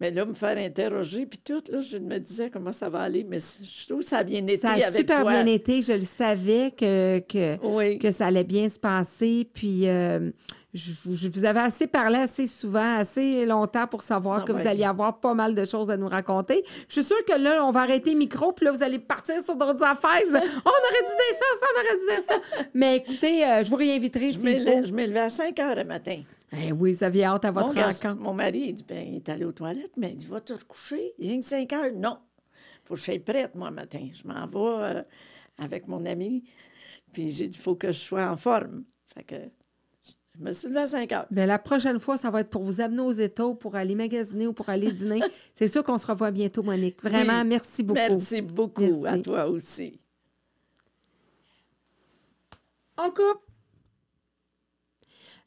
Mais 0.00 0.10
là, 0.10 0.24
me 0.26 0.34
faire 0.34 0.58
interroger, 0.58 1.24
puis 1.26 1.38
tout, 1.42 1.62
là, 1.72 1.80
je 1.80 1.96
me 1.98 2.18
disais 2.18 2.50
comment 2.50 2.72
ça 2.72 2.88
va 2.90 3.00
aller. 3.00 3.24
Mais 3.24 3.38
je 3.38 3.86
trouve 3.88 4.00
que 4.00 4.08
ça 4.08 4.18
a 4.18 4.22
bien 4.24 4.46
été 4.46 4.58
Ça 4.58 4.70
a 4.72 4.86
avec 4.86 4.92
super 4.94 5.22
toi. 5.22 5.30
bien 5.42 5.46
été, 5.46 5.80
je 5.82 5.92
le 5.94 6.00
savais 6.00 6.70
que, 6.76 7.20
que, 7.20 7.56
Oui. 7.64 7.98
que 7.98 8.12
ça 8.12 8.26
allait 8.26 8.44
bien 8.44 8.68
se 8.68 8.78
passer. 8.78 9.48
Puis 9.54 9.88
euh, 9.88 10.30
je, 10.74 10.90
vous- 11.04 11.16
je 11.16 11.28
vous 11.28 11.46
avais 11.46 11.60
assez 11.60 11.86
parlé 11.86 12.16
assez 12.18 12.46
souvent, 12.46 12.96
assez 12.98 13.46
longtemps 13.46 13.86
pour 13.86 14.02
savoir 14.02 14.40
Ça 14.40 14.42
que 14.44 14.52
vous 14.52 14.66
alliez 14.68 14.84
avoir 14.84 15.18
pas 15.20 15.32
mal 15.32 15.54
de 15.54 15.64
choses 15.64 15.88
à 15.90 15.96
nous 15.96 16.08
raconter. 16.08 16.62
Je 16.88 16.92
suis 17.00 17.04
sûre 17.04 17.24
que 17.26 17.38
là, 17.38 17.64
on 17.64 17.70
va 17.70 17.80
arrêter 17.80 18.12
le 18.12 18.18
micro, 18.18 18.52
puis 18.52 18.66
là, 18.66 18.72
vous 18.72 18.82
allez 18.82 18.98
partir 18.98 19.42
sur 19.42 19.56
d'autres 19.56 19.82
affaires. 19.82 20.20
On 20.28 20.34
aurait 20.34 21.04
dû 21.06 21.14
dire 21.14 21.38
ça, 21.38 21.46
ça, 21.60 21.66
on 21.72 21.80
aurait 21.80 21.98
dû 21.98 22.06
dire 22.06 22.24
ça. 22.28 22.66
Mais 22.74 22.96
écoutez, 22.96 23.44
euh, 23.46 23.64
je 23.64 23.70
vous 23.70 23.76
réinviterai 23.76 24.32
Je 24.32 24.38
faut. 24.38 24.44
m'ai 24.44 25.06
levée 25.06 25.20
à 25.20 25.30
5 25.30 25.58
heures 25.60 25.74
le 25.76 25.84
matin. 25.84 26.18
Eh 26.52 26.72
oui, 26.72 26.92
vous 26.92 27.02
aviez 27.04 27.24
hâte 27.24 27.44
à 27.44 27.50
votre 27.50 27.74
Mon, 27.74 27.82
rencontre. 27.82 28.22
mon 28.22 28.32
mari, 28.34 28.66
il 28.68 28.74
dit, 28.74 28.84
ben, 28.86 29.06
il 29.06 29.16
est 29.16 29.28
allé 29.28 29.44
aux 29.44 29.52
toilettes, 29.52 29.96
mais 29.96 30.10
il 30.12 30.16
dit, 30.16 30.26
va 30.26 30.40
te 30.40 30.52
recoucher. 30.52 31.12
Il 31.18 31.30
que 31.30 31.42
5 31.42 31.72
heures. 31.72 31.92
Non. 31.94 32.18
faut 32.84 32.94
que 32.94 33.00
je 33.00 33.04
sois 33.04 33.18
prête, 33.18 33.54
moi, 33.54 33.70
matin. 33.70 34.08
Je 34.12 34.26
m'en 34.28 34.46
vais 34.46 34.80
euh, 34.80 35.02
avec 35.58 35.88
mon 35.88 36.06
ami. 36.06 36.44
Puis 37.12 37.30
j'ai 37.30 37.48
dit, 37.48 37.58
il 37.58 37.60
faut 37.62 37.74
que 37.74 37.88
je 37.88 37.98
sois 37.98 38.30
en 38.30 38.36
forme. 38.36 38.84
Fait 39.12 39.24
que 39.24 39.34
je 40.38 40.44
me 40.44 40.52
suis 40.52 40.68
levée 40.68 40.80
à 40.80 40.86
5 40.86 41.12
heures. 41.12 41.26
Bien, 41.32 41.46
la 41.46 41.58
prochaine 41.58 41.98
fois, 41.98 42.16
ça 42.16 42.30
va 42.30 42.40
être 42.42 42.50
pour 42.50 42.62
vous 42.62 42.80
amener 42.80 43.00
aux 43.00 43.12
états, 43.12 43.46
ou 43.46 43.54
pour 43.56 43.74
aller 43.74 43.94
magasiner 43.96 44.46
ou 44.46 44.52
pour 44.52 44.68
aller 44.68 44.92
dîner. 44.92 45.20
C'est 45.56 45.66
sûr 45.70 45.82
qu'on 45.82 45.98
se 45.98 46.06
revoit 46.06 46.30
bientôt, 46.30 46.62
Monique. 46.62 47.02
Vraiment, 47.02 47.40
Oui. 47.42 47.48
merci 47.48 47.82
beaucoup. 47.82 47.98
Merci 47.98 48.40
beaucoup 48.42 49.04
à 49.06 49.18
toi 49.18 49.46
aussi. 49.48 49.98
On 52.98 53.10
coupe. 53.10 53.42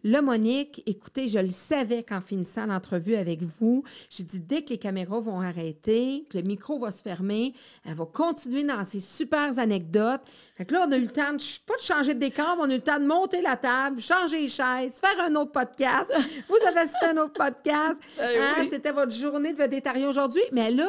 Là, 0.03 0.21
Monique, 0.21 0.81
écoutez, 0.85 1.27
je 1.27 1.39
le 1.39 1.49
savais 1.49 2.03
qu'en 2.03 2.21
finissant 2.21 2.65
l'entrevue 2.65 3.15
avec 3.15 3.41
vous, 3.41 3.83
j'ai 4.09 4.23
dit 4.23 4.39
dès 4.39 4.61
que 4.61 4.69
les 4.69 4.77
caméras 4.77 5.19
vont 5.19 5.41
arrêter, 5.41 6.25
que 6.29 6.37
le 6.37 6.43
micro 6.43 6.79
va 6.79 6.91
se 6.91 7.01
fermer, 7.01 7.53
elle 7.85 7.95
va 7.95 8.05
continuer 8.05 8.63
dans 8.63 8.85
ses 8.85 9.01
super 9.01 9.59
anecdotes. 9.59 10.21
Fait 10.55 10.63
que 10.63 10.73
là, 10.73 10.85
on 10.87 10.91
a 10.93 10.97
eu 10.97 11.01
le 11.01 11.07
temps, 11.07 11.33
de, 11.33 11.65
pas 11.65 11.75
de 11.75 11.81
changer 11.81 12.13
de 12.13 12.19
décor, 12.19 12.55
mais 12.55 12.63
on 12.63 12.69
a 12.69 12.73
eu 12.73 12.77
le 12.77 12.81
temps 12.81 12.99
de 12.99 13.05
monter 13.05 13.41
la 13.41 13.57
table, 13.57 13.99
changer 13.99 14.39
les 14.41 14.47
chaises, 14.47 14.99
faire 15.01 15.19
un 15.19 15.35
autre 15.35 15.51
podcast. 15.51 16.09
Vous 16.47 16.67
avez 16.67 16.79
assisté 16.79 17.05
à 17.05 17.09
un 17.11 17.17
autre 17.17 17.33
podcast. 17.33 17.99
Eh 18.19 18.37
Hein, 18.39 18.55
oui. 18.59 18.67
C'était 18.69 18.91
votre 18.91 19.13
journée 19.13 19.53
de 19.53 19.57
végétarien 19.57 20.07
aujourd'hui. 20.07 20.41
Mais 20.51 20.71
là, 20.71 20.87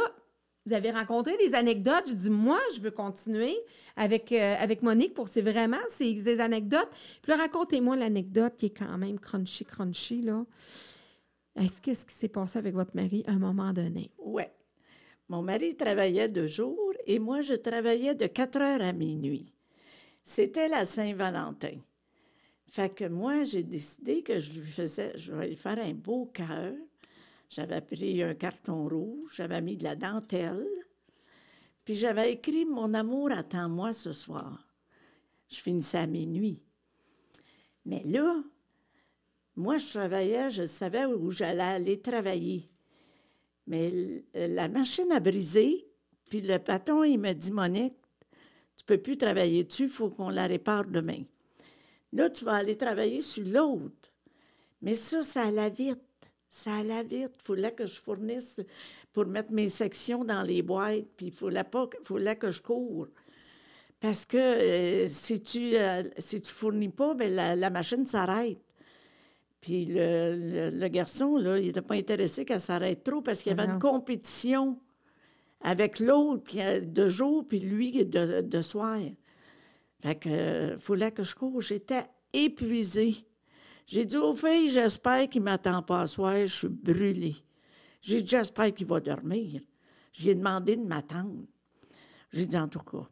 vous 0.67 0.73
avez 0.75 0.91
rencontré 0.91 1.37
des 1.39 1.55
anecdotes. 1.55 2.05
Je 2.09 2.13
dis, 2.15 2.31
moi, 2.31 2.61
je 2.75 2.81
veux 2.81 2.91
continuer 2.91 3.57
avec, 3.97 4.31
euh, 4.33 4.57
avec 4.59 4.83
Monique 4.83 5.15
pour 5.15 5.29
c'est 5.29 5.43
vraiment 5.43 5.79
des 5.99 6.41
anecdotes. 6.41 6.89
Puis 7.23 7.31
là, 7.31 7.37
racontez-moi 7.39 7.97
l'anecdote 7.97 8.55
qui 8.57 8.67
est 8.67 8.77
quand 8.79 8.99
même 8.99 9.19
crunchy, 9.19 9.65
crunchy, 9.65 10.23
là. 10.23 10.45
Est-ce- 11.57 11.81
Qu'est-ce 11.81 12.07
qui 12.07 12.15
s'est 12.15 12.29
passé 12.29 12.59
avec 12.59 12.75
votre 12.75 12.95
mari 12.95 13.25
à 13.27 13.33
un 13.33 13.39
moment 13.39 13.73
donné? 13.73 14.11
Oui. 14.19 14.45
Mon 15.29 15.43
mari 15.43 15.77
travaillait 15.77 16.29
de 16.29 16.47
jour 16.47 16.93
et 17.07 17.19
moi, 17.19 17.41
je 17.41 17.55
travaillais 17.55 18.15
de 18.15 18.27
4 18.27 18.57
heures 18.61 18.83
à 18.83 18.93
minuit. 18.93 19.53
C'était 20.23 20.69
la 20.69 20.85
Saint-Valentin. 20.85 21.79
Fait 22.69 22.89
que 22.95 23.05
moi, 23.07 23.43
j'ai 23.45 23.63
décidé 23.65 24.23
que 24.23 24.39
je 24.39 24.61
lui 24.61 24.71
faisais, 24.71 25.13
je 25.17 25.33
vais 25.33 25.49
lui 25.49 25.57
faire 25.57 25.79
un 25.79 25.93
beau 25.93 26.27
cœur. 26.27 26.73
J'avais 27.51 27.81
pris 27.81 28.23
un 28.23 28.35
carton 28.35 28.89
rouge, 28.89 29.35
j'avais 29.35 29.61
mis 29.61 29.77
de 29.77 29.83
la 29.83 29.97
dentelle, 29.97 30.67
Puis 31.85 31.97
j'avais 31.97 32.33
écrit 32.33 32.65
Mon 32.65 32.95
amour 32.95 33.33
attend-moi 33.33 33.93
ce 33.93 34.13
soir. 34.13 34.67
Je 35.49 35.57
finissais 35.57 35.99
à 35.99 36.07
minuit. 36.07 36.63
Mais 37.85 38.05
là, 38.05 38.41
moi, 39.57 39.79
je 39.79 39.91
travaillais, 39.91 40.49
je 40.51 40.65
savais 40.65 41.07
où 41.07 41.31
j'allais 41.31 41.63
aller 41.63 42.01
travailler. 42.01 42.69
Mais 43.67 44.23
la 44.33 44.69
machine 44.69 45.11
a 45.11 45.19
brisé, 45.19 45.89
puis 46.29 46.41
le 46.41 46.59
patron, 46.59 47.03
il 47.03 47.19
m'a 47.19 47.35
dit 47.35 47.51
Monique, 47.51 47.97
tu 48.77 48.85
peux 48.85 48.99
plus 48.99 49.19
travailler 49.19 49.65
dessus, 49.65 49.85
il 49.85 49.89
faut 49.89 50.11
qu'on 50.11 50.29
la 50.29 50.47
répare 50.47 50.85
demain. 50.85 51.25
Là, 52.13 52.31
tu 52.31 52.45
vas 52.45 52.55
aller 52.55 52.77
travailler 52.77 53.21
sur 53.21 53.45
l'autre. 53.47 54.13
Mais 54.83 54.95
ça, 54.95 55.25
ça 55.25 55.47
allait 55.47 55.71
vite. 55.71 56.01
Ça 56.51 56.79
allait 56.79 57.05
vite. 57.05 57.31
Il 57.39 57.43
fallait 57.43 57.73
que 57.73 57.87
je 57.87 58.01
fournisse 58.01 58.61
pour 59.13 59.25
mettre 59.27 59.53
mes 59.53 59.69
sections 59.69 60.25
dans 60.25 60.43
les 60.43 60.63
boîtes, 60.63 61.07
puis 61.17 61.27
il 61.27 61.33
fallait, 61.33 61.65
pas, 61.65 61.89
fallait 62.03 62.37
que 62.37 62.51
je 62.51 62.61
cours. 62.61 63.07
Parce 64.01 64.27
que 64.27 64.37
euh, 64.37 65.07
si 65.09 65.41
tu 65.41 65.61
ne 65.61 65.77
euh, 65.77 66.03
si 66.19 66.41
tu 66.41 66.53
fournis 66.53 66.89
pas, 66.89 67.15
bien, 67.15 67.55
la, 67.55 67.71
machine 67.71 68.05
s'arrête. 68.05 68.59
Puis 69.61 69.87
le, 69.89 70.89
garçon, 70.89 71.37
là, 71.37 71.59
il 71.59 71.67
n'était 71.67 71.83
pas 71.83 71.95
intéressé 71.95 72.45
qu'elle 72.45 72.61
s'arrête 72.61 73.05
trop 73.05 73.21
parce 73.21 73.43
qu'il 73.43 73.51
y 73.51 73.61
avait 73.61 73.71
une 73.71 73.79
compétition 73.79 74.79
avec 75.61 76.01
l'autre 76.01 76.81
de 76.81 77.09
jour, 77.09 77.47
puis 77.47 77.61
lui 77.61 78.05
de, 78.05 78.41
de 78.41 78.61
soir. 78.63 78.99
Fait 80.03 80.15
que 80.17 80.29
euh, 80.29 80.77
fallait 80.79 81.13
que 81.13 81.23
je 81.23 81.35
cours. 81.37 81.61
J'étais 81.61 82.05
épuisée. 82.33 83.15
J'ai 83.91 84.07
dit 84.07 84.19
aux 84.19 84.35
filles, 84.35 84.71
j'espère 84.71 85.29
qu'il 85.29 85.43
ne 85.43 85.47
m'attend 85.47 85.83
pas 85.83 86.03
à 86.03 86.07
soir, 86.07 86.37
je 86.47 86.47
suis 86.47 86.69
brûlée. 86.69 87.35
J'ai 88.01 88.23
dit, 88.23 88.29
j'espère 88.29 88.73
qu'il 88.73 88.87
va 88.87 89.01
dormir. 89.01 89.61
J'ai 90.13 90.37
demandé 90.37 90.77
de 90.77 90.85
m'attendre. 90.85 91.45
J'ai 92.33 92.47
dit, 92.47 92.57
en 92.57 92.69
tout 92.69 92.79
cas. 92.79 93.09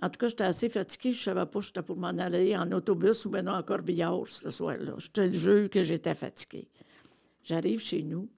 En 0.00 0.08
tout 0.08 0.18
cas, 0.18 0.28
j'étais 0.28 0.44
assez 0.44 0.70
fatiguée. 0.70 1.12
Je 1.12 1.18
ne 1.18 1.22
savais 1.22 1.44
pas 1.44 1.60
si 1.60 1.66
j'étais 1.66 1.82
pour 1.82 1.98
m'en 1.98 2.08
aller 2.08 2.56
en 2.56 2.72
autobus 2.72 3.26
ou 3.26 3.30
bien 3.30 3.46
en 3.46 3.62
corbillard 3.62 4.26
ce 4.26 4.48
soir-là. 4.48 4.94
Je 4.96 5.08
te 5.08 5.30
jure 5.30 5.68
que 5.68 5.84
j'étais 5.84 6.14
fatiguée. 6.14 6.70
J'arrive 7.44 7.82
chez 7.82 8.02
nous. 8.02 8.30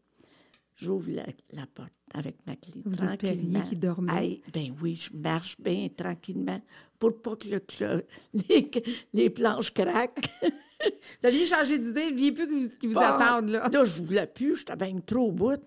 J'ouvre 0.75 1.11
la, 1.53 1.67
porte 1.67 1.93
avec 2.13 2.45
ma 2.45 2.57
clé. 2.57 2.83
Vous 2.85 2.97
tranquillement. 2.97 3.63
qu'il 3.63 3.79
dormait? 3.79 4.41
ben 4.53 4.75
oui, 4.83 4.97
je 4.97 5.17
marche 5.17 5.61
bien 5.61 5.89
tranquillement 5.97 6.61
pour 6.99 7.23
pas 7.23 7.37
que 7.37 7.49
le, 7.49 8.07
les, 8.49 8.71
les, 9.13 9.31
planches 9.31 9.73
craquent. 9.73 10.29
vous 10.85 11.29
aviez 11.29 11.47
changé 11.47 11.79
d'idée, 11.79 12.09
il 12.11 12.17
n'y 12.17 12.33
plus 12.33 12.47
qui 12.47 12.63
vous, 12.63 12.77
qui 12.77 12.87
vous 12.87 12.99
attendent, 12.99 13.51
là. 13.51 13.69
Là, 13.69 13.85
je 13.85 14.03
voulais 14.03 14.27
plus, 14.27 14.57
j'étais 14.57 14.77
bien 14.77 14.99
trop 15.01 15.29
au 15.29 15.33
bout. 15.33 15.61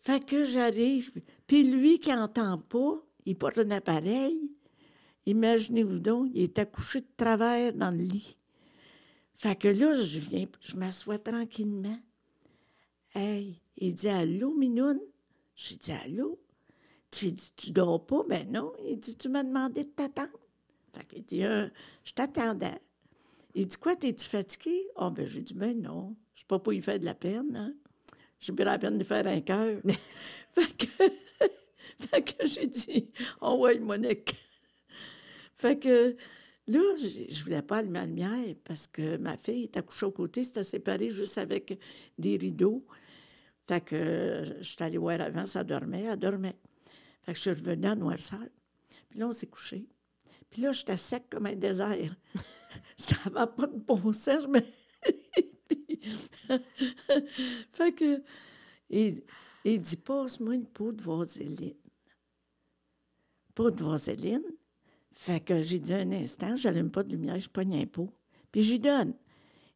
Fait 0.00 0.24
que 0.24 0.44
j'arrive, 0.44 1.12
puis 1.46 1.64
lui 1.64 1.98
qui 1.98 2.10
n'entend 2.10 2.58
pas, 2.58 3.02
il 3.26 3.36
porte 3.36 3.58
un 3.58 3.70
appareil. 3.70 4.38
Imaginez-vous 5.26 5.98
donc, 5.98 6.30
il 6.32 6.44
est 6.44 6.58
accouché 6.58 7.00
de 7.00 7.06
travers 7.16 7.72
dans 7.74 7.90
le 7.90 7.98
lit. 7.98 8.36
Fait 9.34 9.54
que 9.54 9.68
là, 9.68 9.92
je 9.92 10.18
viens, 10.18 10.46
je 10.60 10.76
m'assois 10.76 11.18
tranquillement. 11.18 11.98
Hey, 13.14 13.60
il 13.76 13.94
dit 13.94 14.08
Allô, 14.08 14.54
Minoune? 14.54 15.00
J'ai 15.54 15.76
dit 15.76 15.92
Allô? 15.92 16.40
Tu 17.10 17.32
dit 17.32 17.52
Tu 17.56 17.70
dors 17.70 18.04
pas? 18.04 18.24
Ben 18.28 18.50
non. 18.50 18.72
Il 18.84 18.98
dit 18.98 19.16
Tu 19.16 19.28
m'as 19.28 19.44
demandé 19.44 19.84
de 19.84 19.90
t'attendre. 19.90 20.30
Fait 20.92 21.04
qu'il 21.04 21.24
dit 21.24 21.44
euh, 21.44 21.68
Je 22.04 22.12
t'attendais. 22.12 22.80
Il 23.54 23.66
dit 23.66 23.76
Quoi, 23.76 23.96
t'es-tu 23.96 24.26
fatigué? 24.26 24.86
Ah, 24.96 25.06
oh, 25.06 25.10
ben 25.10 25.26
j'ai 25.26 25.42
dit 25.42 25.54
Ben 25.54 25.80
non. 25.80 26.16
Je 26.34 26.40
sais 26.40 26.46
pas 26.46 26.58
pour 26.58 26.72
y 26.72 26.80
faire 26.80 26.98
de 26.98 27.04
la 27.04 27.14
peine. 27.14 27.56
Hein? 27.56 27.74
J'ai 28.40 28.52
pas 28.52 28.64
la 28.64 28.78
peine 28.78 28.98
de 28.98 29.04
faire 29.04 29.26
un 29.26 29.40
cœur. 29.40 29.80
fait 30.54 30.76
que, 30.76 30.86
fait 32.06 32.22
que 32.22 32.46
j'ai 32.46 32.66
dit 32.66 33.10
ouais, 33.42 33.78
Monique. 33.78 34.36
fait 35.54 35.78
que 35.78 36.16
là, 36.66 36.80
je 36.96 37.42
voulais 37.42 37.62
pas 37.62 37.78
allumer 37.78 38.00
la 38.00 38.06
lumière 38.06 38.54
parce 38.64 38.86
que 38.86 39.16
ma 39.16 39.36
fille 39.36 39.64
était 39.64 39.82
couchée 39.82 40.06
au 40.06 40.12
côté, 40.12 40.44
c'était 40.44 40.64
séparé 40.64 41.10
juste 41.10 41.38
avec 41.38 41.78
des 42.16 42.36
rideaux. 42.36 42.84
Fait 43.66 43.84
que 43.84 44.44
je 44.60 44.62
suis 44.62 44.82
allée 44.82 44.98
voir 44.98 45.20
avant, 45.20 45.44
ça 45.44 45.64
dormait, 45.64 46.04
elle 46.04 46.18
dormait. 46.18 46.56
Fait 47.22 47.32
que 47.32 47.36
je 47.36 47.42
suis 47.42 47.50
revenue 47.50 47.86
à 47.86 47.94
Noirceur. 47.94 48.48
Puis 49.10 49.18
là, 49.18 49.28
on 49.28 49.32
s'est 49.32 49.46
couché. 49.46 49.86
Puis 50.50 50.62
là, 50.62 50.72
j'étais 50.72 50.96
sec 50.96 51.24
comme 51.28 51.46
un 51.46 51.54
désert. 51.54 52.14
ça 52.96 53.16
va 53.30 53.46
pas 53.46 53.66
de 53.66 53.78
bon 53.78 54.12
sens, 54.12 54.46
mais... 54.48 54.64
fait 57.72 57.92
que... 57.92 58.22
Il, 58.90 59.22
il 59.64 59.80
dit, 59.80 59.96
passe-moi 59.96 60.54
une 60.54 60.66
peau 60.66 60.92
de 60.92 61.02
vaseline. 61.02 61.74
Peau 63.54 63.70
de 63.70 63.84
vaseline? 63.84 64.44
Fait 65.12 65.40
que 65.40 65.60
j'ai 65.60 65.80
dit 65.80 65.94
un 65.94 66.12
instant, 66.12 66.56
j'allume 66.56 66.90
pas 66.90 67.02
de 67.02 67.10
lumière, 67.10 67.38
je 67.38 67.50
pogne 67.50 67.82
un 67.82 67.86
pot. 67.86 68.08
Puis 68.52 68.62
j'y 68.62 68.78
donne. 68.78 69.14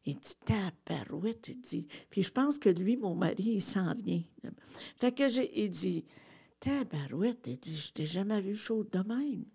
Il 0.05 0.17
dit, 0.17 0.35
tabarouette, 0.45 1.47
il 1.49 1.61
dit. 1.61 1.87
Puis 2.09 2.23
je 2.23 2.31
pense 2.31 2.59
que 2.59 2.69
lui, 2.69 2.97
mon 2.97 3.15
mari, 3.15 3.43
il 3.43 3.61
sent 3.61 3.91
rien. 4.03 4.21
Fait 4.97 5.13
que 5.13 5.27
j'ai, 5.27 5.63
il 5.63 5.69
dit, 5.69 6.05
tabarouette, 6.59 7.47
il 7.47 7.59
dit, 7.59 7.75
je 7.75 7.91
t'ai 7.91 8.05
jamais 8.05 8.41
vu 8.41 8.55
chaud 8.55 8.83
de 8.83 8.99
même. 8.99 9.45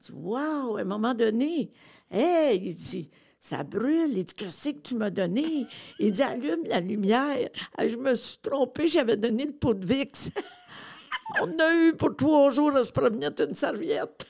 Dit, 0.00 0.12
wow, 0.12 0.76
à 0.76 0.80
un 0.80 0.84
moment 0.84 1.14
donné, 1.14 1.70
hey, 2.10 2.60
il 2.62 2.74
dit, 2.74 3.10
ça 3.38 3.62
brûle. 3.62 4.16
Il 4.16 4.24
dit, 4.24 4.34
qu'est-ce 4.34 4.70
que 4.70 4.78
tu 4.78 4.94
m'as 4.94 5.10
donné? 5.10 5.66
Il 5.98 6.12
dit, 6.12 6.22
allume 6.22 6.64
la 6.66 6.80
lumière. 6.80 7.48
je 7.78 7.96
me 7.96 8.14
suis 8.14 8.38
trompée, 8.38 8.88
j'avais 8.88 9.16
donné 9.16 9.46
le 9.46 9.52
pot 9.52 9.74
de 9.74 9.86
VIX. 9.86 10.30
On 11.40 11.58
a 11.58 11.74
eu 11.74 11.94
pour 11.94 12.16
trois 12.16 12.50
jours 12.50 12.74
à 12.76 12.82
se 12.82 12.92
promener 12.92 13.28
une 13.38 13.54
serviette. 13.54 14.26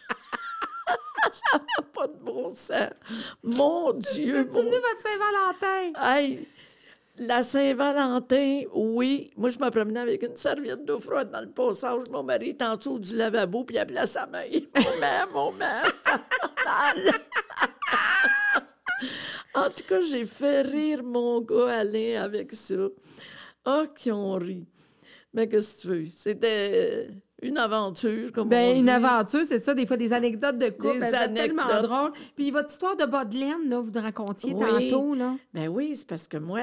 ça 1.33 1.59
n'a 1.59 1.83
pas 1.93 2.09
de 2.09 2.19
bon 2.19 2.51
sens. 2.51 2.91
Mon 3.43 3.93
Dieu. 3.93 4.49
C'est 4.51 4.63
mon... 4.63 4.71
votre 4.71 5.01
Saint-Valentin? 5.01 5.93
La 7.23 7.43
Saint-Valentin, 7.43 8.63
oui. 8.73 9.31
Moi, 9.37 9.51
je 9.51 9.59
me 9.59 9.69
promenais 9.69 10.01
avec 10.01 10.23
une 10.23 10.37
serviette 10.37 10.87
d'eau 10.87 10.99
froide 10.99 11.31
dans 11.31 11.43
le 11.43 11.51
passage. 11.51 12.05
Mon 12.11 12.23
mari 12.23 12.49
est 12.49 12.63
en 12.63 12.77
dessous 12.77 12.99
du 12.99 13.15
lavabo, 13.15 13.63
puis 13.65 13.77
il 13.77 13.79
appelait 13.79 14.07
sa 14.07 14.27
mère. 14.27 14.47
Mère, 15.01 15.29
mon 15.31 15.53
mère. 15.53 15.85
en 19.55 19.65
tout 19.69 19.85
cas, 19.87 20.01
j'ai 20.01 20.25
fait 20.25 20.63
rire 20.63 21.05
mon 21.05 21.43
gars 21.43 21.81
Alain 21.81 22.23
avec 22.23 22.55
ça. 22.55 22.89
Ah, 23.67 23.83
oh, 23.85 23.89
qui 23.95 24.11
ont 24.11 24.33
ri. 24.33 24.67
Mais 25.35 25.47
qu'est-ce 25.47 25.77
que 25.77 25.83
tu 25.83 25.89
veux? 25.89 26.07
C'était 26.11 27.11
une 27.43 27.59
aventure, 27.59 28.33
comme 28.33 28.49
ben, 28.49 28.71
on 28.71 28.75
dit. 28.77 28.81
Une 28.81 28.89
aventure, 28.89 29.43
c'est 29.47 29.61
ça, 29.61 29.75
des 29.75 29.87
fois 29.87 29.99
des 29.99 30.15
anecdotes 30.15 30.57
de 30.57 30.71
couple. 30.71 31.03
C'est 31.03 31.35
tellement 31.35 31.83
drôle. 31.83 32.13
Puis 32.35 32.51
votre 32.51 32.71
histoire 32.71 32.97
de 32.97 33.05
bas 33.05 33.25
là, 33.25 33.79
vous 33.79 33.91
nous 33.91 34.01
racontiez 34.01 34.55
tantôt. 34.55 35.13
Là. 35.15 35.37
Ben 35.53 35.69
oui, 35.69 35.95
c'est 35.95 36.09
parce 36.09 36.27
que 36.27 36.39
moi, 36.39 36.61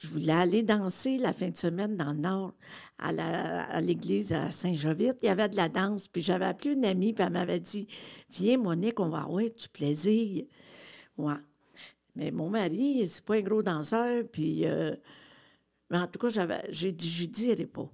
je 0.00 0.08
voulais 0.08 0.32
aller 0.32 0.62
danser 0.62 1.18
la 1.18 1.34
fin 1.34 1.50
de 1.50 1.56
semaine 1.56 1.94
dans 1.98 2.12
le 2.12 2.18
Nord, 2.18 2.54
à 2.98 3.80
l'église 3.82 4.32
à, 4.32 4.50
Saint-Jovite. 4.50 5.18
Il 5.22 5.26
y 5.26 5.28
avait 5.28 5.50
de 5.50 5.56
la 5.56 5.68
danse. 5.68 6.08
Puis 6.08 6.22
j'avais 6.22 6.46
appelé 6.46 6.72
une 6.72 6.86
amie, 6.86 7.12
puis 7.12 7.22
elle 7.22 7.34
m'avait 7.34 7.60
dit 7.60 7.86
Viens, 8.30 8.56
Monique, 8.56 8.98
on 8.98 9.10
va 9.10 9.24
avoir 9.24 9.42
du 9.42 9.68
plaisir. 9.70 10.44
Mais 12.16 12.30
mon 12.30 12.48
mari, 12.48 13.06
c'est 13.06 13.22
pas 13.22 13.36
un 13.36 13.42
gros 13.42 13.62
danseur, 13.62 14.24
puis. 14.32 14.66
Euh, 14.66 14.96
mais 15.90 15.98
en 15.98 16.06
tout 16.06 16.18
cas, 16.18 16.28
j'ai 16.70 16.92
dit, 16.92 17.10
je 17.10 17.26
dirai 17.26 17.66
pas. 17.66 17.90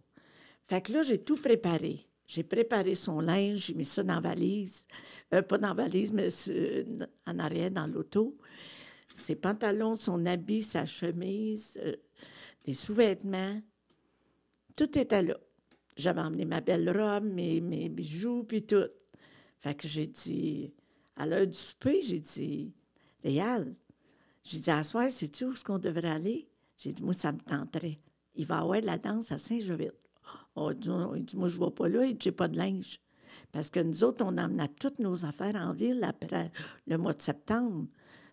Fait 0.68 0.80
que 0.80 0.92
là, 0.92 1.02
j'ai 1.02 1.18
tout 1.18 1.36
préparé. 1.36 2.06
J'ai 2.28 2.42
préparé 2.44 2.94
son 2.94 3.20
linge, 3.20 3.66
j'ai 3.66 3.74
mis 3.74 3.84
ça 3.84 4.02
dans 4.02 4.14
la 4.14 4.20
valise. 4.20 4.86
Euh, 5.34 5.42
pas 5.42 5.58
dans 5.58 5.68
la 5.68 5.74
valise, 5.74 6.12
mais 6.12 6.28
en 7.26 7.38
arrière, 7.38 7.70
dans 7.70 7.86
l'auto. 7.86 8.36
Ses 9.16 9.34
pantalons, 9.34 9.96
son 9.96 10.26
habit, 10.26 10.62
sa 10.62 10.84
chemise, 10.84 11.80
euh, 11.82 11.96
des 12.64 12.74
sous-vêtements. 12.74 13.62
Tout 14.76 14.98
était 14.98 15.22
là. 15.22 15.38
J'avais 15.96 16.20
emmené 16.20 16.44
ma 16.44 16.60
belle 16.60 16.90
robe, 16.90 17.24
mes, 17.24 17.88
bijoux, 17.88 18.44
puis 18.44 18.62
tout. 18.62 18.90
Fait 19.58 19.74
que 19.74 19.88
j'ai 19.88 20.06
dit, 20.06 20.74
à 21.16 21.24
l'heure 21.24 21.46
du 21.46 21.56
souper, 21.56 22.02
j'ai 22.02 22.20
dit, 22.20 22.74
Léal, 23.24 23.74
j'ai 24.44 24.60
dit, 24.60 24.70
à 24.70 24.84
soir, 24.84 25.10
sais-tu 25.10 25.46
où 25.46 25.52
est-ce 25.52 25.64
qu'on 25.64 25.78
devrait 25.78 26.10
aller? 26.10 26.50
J'ai 26.76 26.92
dit, 26.92 27.02
moi, 27.02 27.14
ça 27.14 27.32
me 27.32 27.38
tenterait. 27.38 27.98
Il 28.34 28.44
va 28.44 28.58
avoir 28.58 28.82
de 28.82 28.86
la 28.86 28.98
danse 28.98 29.32
à 29.32 29.38
Saint-Jovite. 29.38 29.94
Oh, 30.56 30.72
il 30.72 31.24
dit, 31.24 31.36
moi, 31.36 31.48
je 31.48 31.58
ne 31.58 31.64
vais 31.64 31.70
pas 31.70 31.88
là, 31.88 32.04
et 32.04 32.14
j'ai 32.20 32.32
pas 32.32 32.48
de 32.48 32.58
linge. 32.58 33.00
Parce 33.50 33.70
que 33.70 33.80
nous 33.80 34.04
autres, 34.04 34.22
on 34.22 34.36
amenait 34.36 34.68
toutes 34.68 34.98
nos 34.98 35.24
affaires 35.24 35.56
en 35.56 35.72
ville 35.72 36.04
après 36.04 36.52
le 36.86 36.98
mois 36.98 37.14
de 37.14 37.22
septembre. 37.22 37.86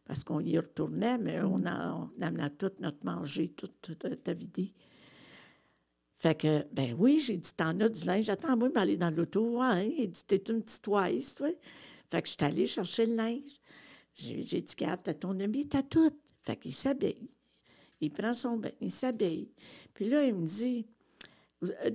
Parce 0.06 0.24
qu'on 0.24 0.40
y 0.42 0.58
retournait, 0.58 1.18
mais 1.18 1.42
on, 1.42 1.60
mm. 1.60 1.68
a, 1.68 1.96
on 1.96 2.22
amenait 2.22 2.50
tout 2.52 2.72
notre 2.80 3.06
manger, 3.06 3.50
tout, 3.50 3.70
tout, 3.82 3.96
tout 3.96 4.38
vidé. 4.38 4.74
Fait 6.18 6.36
que, 6.36 6.66
ben 6.72 6.96
oui, 6.98 7.20
j'ai 7.20 7.38
dit, 7.38 7.54
t'en 7.54 7.80
as 7.80 7.90
du 7.90 8.06
linge. 8.06 8.30
Attends-moi, 8.30 8.70
je 8.74 8.80
aller 8.80 8.98
dans 8.98 9.12
l'auto. 9.12 9.60
Ouais, 9.60 9.94
il 9.98 10.10
dit, 10.10 10.24
t'es 10.26 10.38
une 10.38 10.62
petite 10.62 10.82
toise, 10.82 11.36
toi. 11.36 11.50
Fait 12.10 12.22
que 12.22 12.28
je 12.28 12.34
suis 12.34 12.44
allée 12.44 12.66
chercher 12.66 13.06
le 13.06 13.16
linge. 13.16 13.60
J'ai 14.16 14.62
dit, 14.62 14.76
garde, 14.78 15.02
t'as 15.04 15.14
ton 15.14 15.40
ami, 15.40 15.68
t'as 15.68 15.84
tout. 15.84 16.12
Fait 16.44 16.56
qu'il 16.58 16.74
s'habille. 16.74 17.30
Il 18.00 18.12
prend 18.12 18.34
son 18.34 18.58
bain, 18.58 18.72
il 18.82 18.92
s'habille. 18.92 19.50
Puis 19.94 20.10
là, 20.10 20.24
il 20.26 20.36
me 20.36 20.46
dit, 20.46 20.86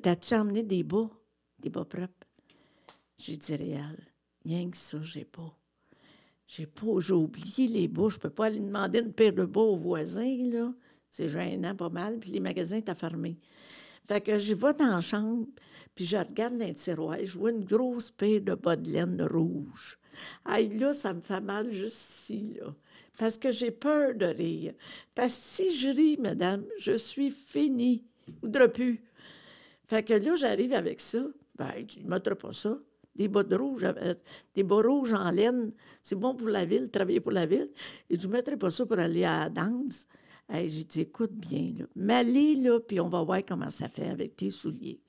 T'as-tu 0.02 0.34
emmené 0.34 0.62
des 0.62 0.82
bas, 0.82 1.10
des 1.58 1.68
bas 1.68 1.84
propres? 1.84 2.26
J'ai 3.18 3.36
dit, 3.36 3.54
réel, 3.54 3.98
rien 4.44 4.70
que 4.70 4.76
ça, 4.76 5.02
j'ai 5.02 5.24
pas. 5.24 5.57
J'ai 6.48 6.66
oublié 7.12 7.68
les 7.68 7.86
bouts. 7.86 8.08
Je 8.08 8.18
peux 8.18 8.30
pas 8.30 8.46
aller 8.46 8.58
demander 8.58 9.00
une 9.00 9.12
paire 9.12 9.32
de 9.32 9.44
bas 9.44 9.60
aux 9.60 9.76
voisins, 9.76 10.36
là. 10.50 10.72
C'est 11.10 11.28
gênant 11.28 11.76
pas 11.76 11.90
mal. 11.90 12.18
Puis 12.18 12.30
les 12.30 12.40
magasins 12.40 12.78
étaient 12.78 12.94
fermés. 12.94 13.38
Fait 14.08 14.22
que 14.22 14.38
je 14.38 14.54
vais 14.54 14.72
dans 14.72 14.96
la 14.96 15.00
chambre, 15.02 15.46
puis 15.94 16.06
je 16.06 16.16
regarde 16.16 16.56
dans 16.56 16.66
le 16.66 16.72
tiroir, 16.72 17.18
je 17.22 17.38
vois 17.38 17.50
une 17.50 17.64
grosse 17.64 18.10
paire 18.10 18.40
de 18.40 18.54
bas 18.54 18.74
de 18.74 18.90
laine 18.90 19.20
rouge. 19.22 19.98
Aïe, 20.46 20.78
là, 20.78 20.94
ça 20.94 21.12
me 21.12 21.20
fait 21.20 21.42
mal 21.42 21.70
juste 21.70 21.96
ici, 21.96 22.56
là. 22.58 22.74
Parce 23.18 23.36
que 23.36 23.50
j'ai 23.50 23.70
peur 23.70 24.14
de 24.14 24.26
rire. 24.26 24.72
Parce 25.14 25.36
que 25.36 25.42
si 25.42 25.76
je 25.76 25.90
ris, 25.90 26.16
madame, 26.18 26.64
je 26.78 26.96
suis 26.96 27.30
finie. 27.30 28.04
Ou 28.42 28.48
plus. 28.68 29.02
Fait 29.88 30.02
que 30.02 30.14
là, 30.14 30.34
j'arrive 30.36 30.72
avec 30.72 31.00
ça. 31.00 31.24
Ben, 31.56 31.84
tu 31.86 32.02
ne 32.04 32.08
mettras 32.08 32.36
pas 32.36 32.52
ça. 32.52 32.78
Des 33.18 33.28
bas 33.28 33.42
de 33.42 33.56
rouge, 33.56 33.84
euh, 33.84 34.14
des 34.54 34.62
bas 34.62 34.80
rouges 34.80 35.12
en 35.12 35.30
laine, 35.30 35.72
c'est 36.00 36.14
bon 36.14 36.34
pour 36.34 36.48
la 36.48 36.64
ville, 36.64 36.88
travailler 36.88 37.20
pour 37.20 37.32
la 37.32 37.46
ville. 37.46 37.70
Et 38.08 38.18
je 38.18 38.26
ne 38.26 38.32
mettrai 38.32 38.56
pas 38.56 38.70
ça 38.70 38.86
pour 38.86 38.98
aller 38.98 39.24
à 39.24 39.40
la 39.40 39.50
danse. 39.50 40.06
j'ai 40.50 40.84
dit, 40.84 41.00
écoute 41.02 41.32
bien, 41.32 41.74
là, 41.78 41.84
m'aller, 41.96 42.54
là, 42.54 42.78
puis 42.80 43.00
on 43.00 43.08
va 43.08 43.22
voir 43.22 43.40
comment 43.46 43.70
ça 43.70 43.88
fait 43.88 44.08
avec 44.08 44.36
tes 44.36 44.50
souliers. 44.50 45.00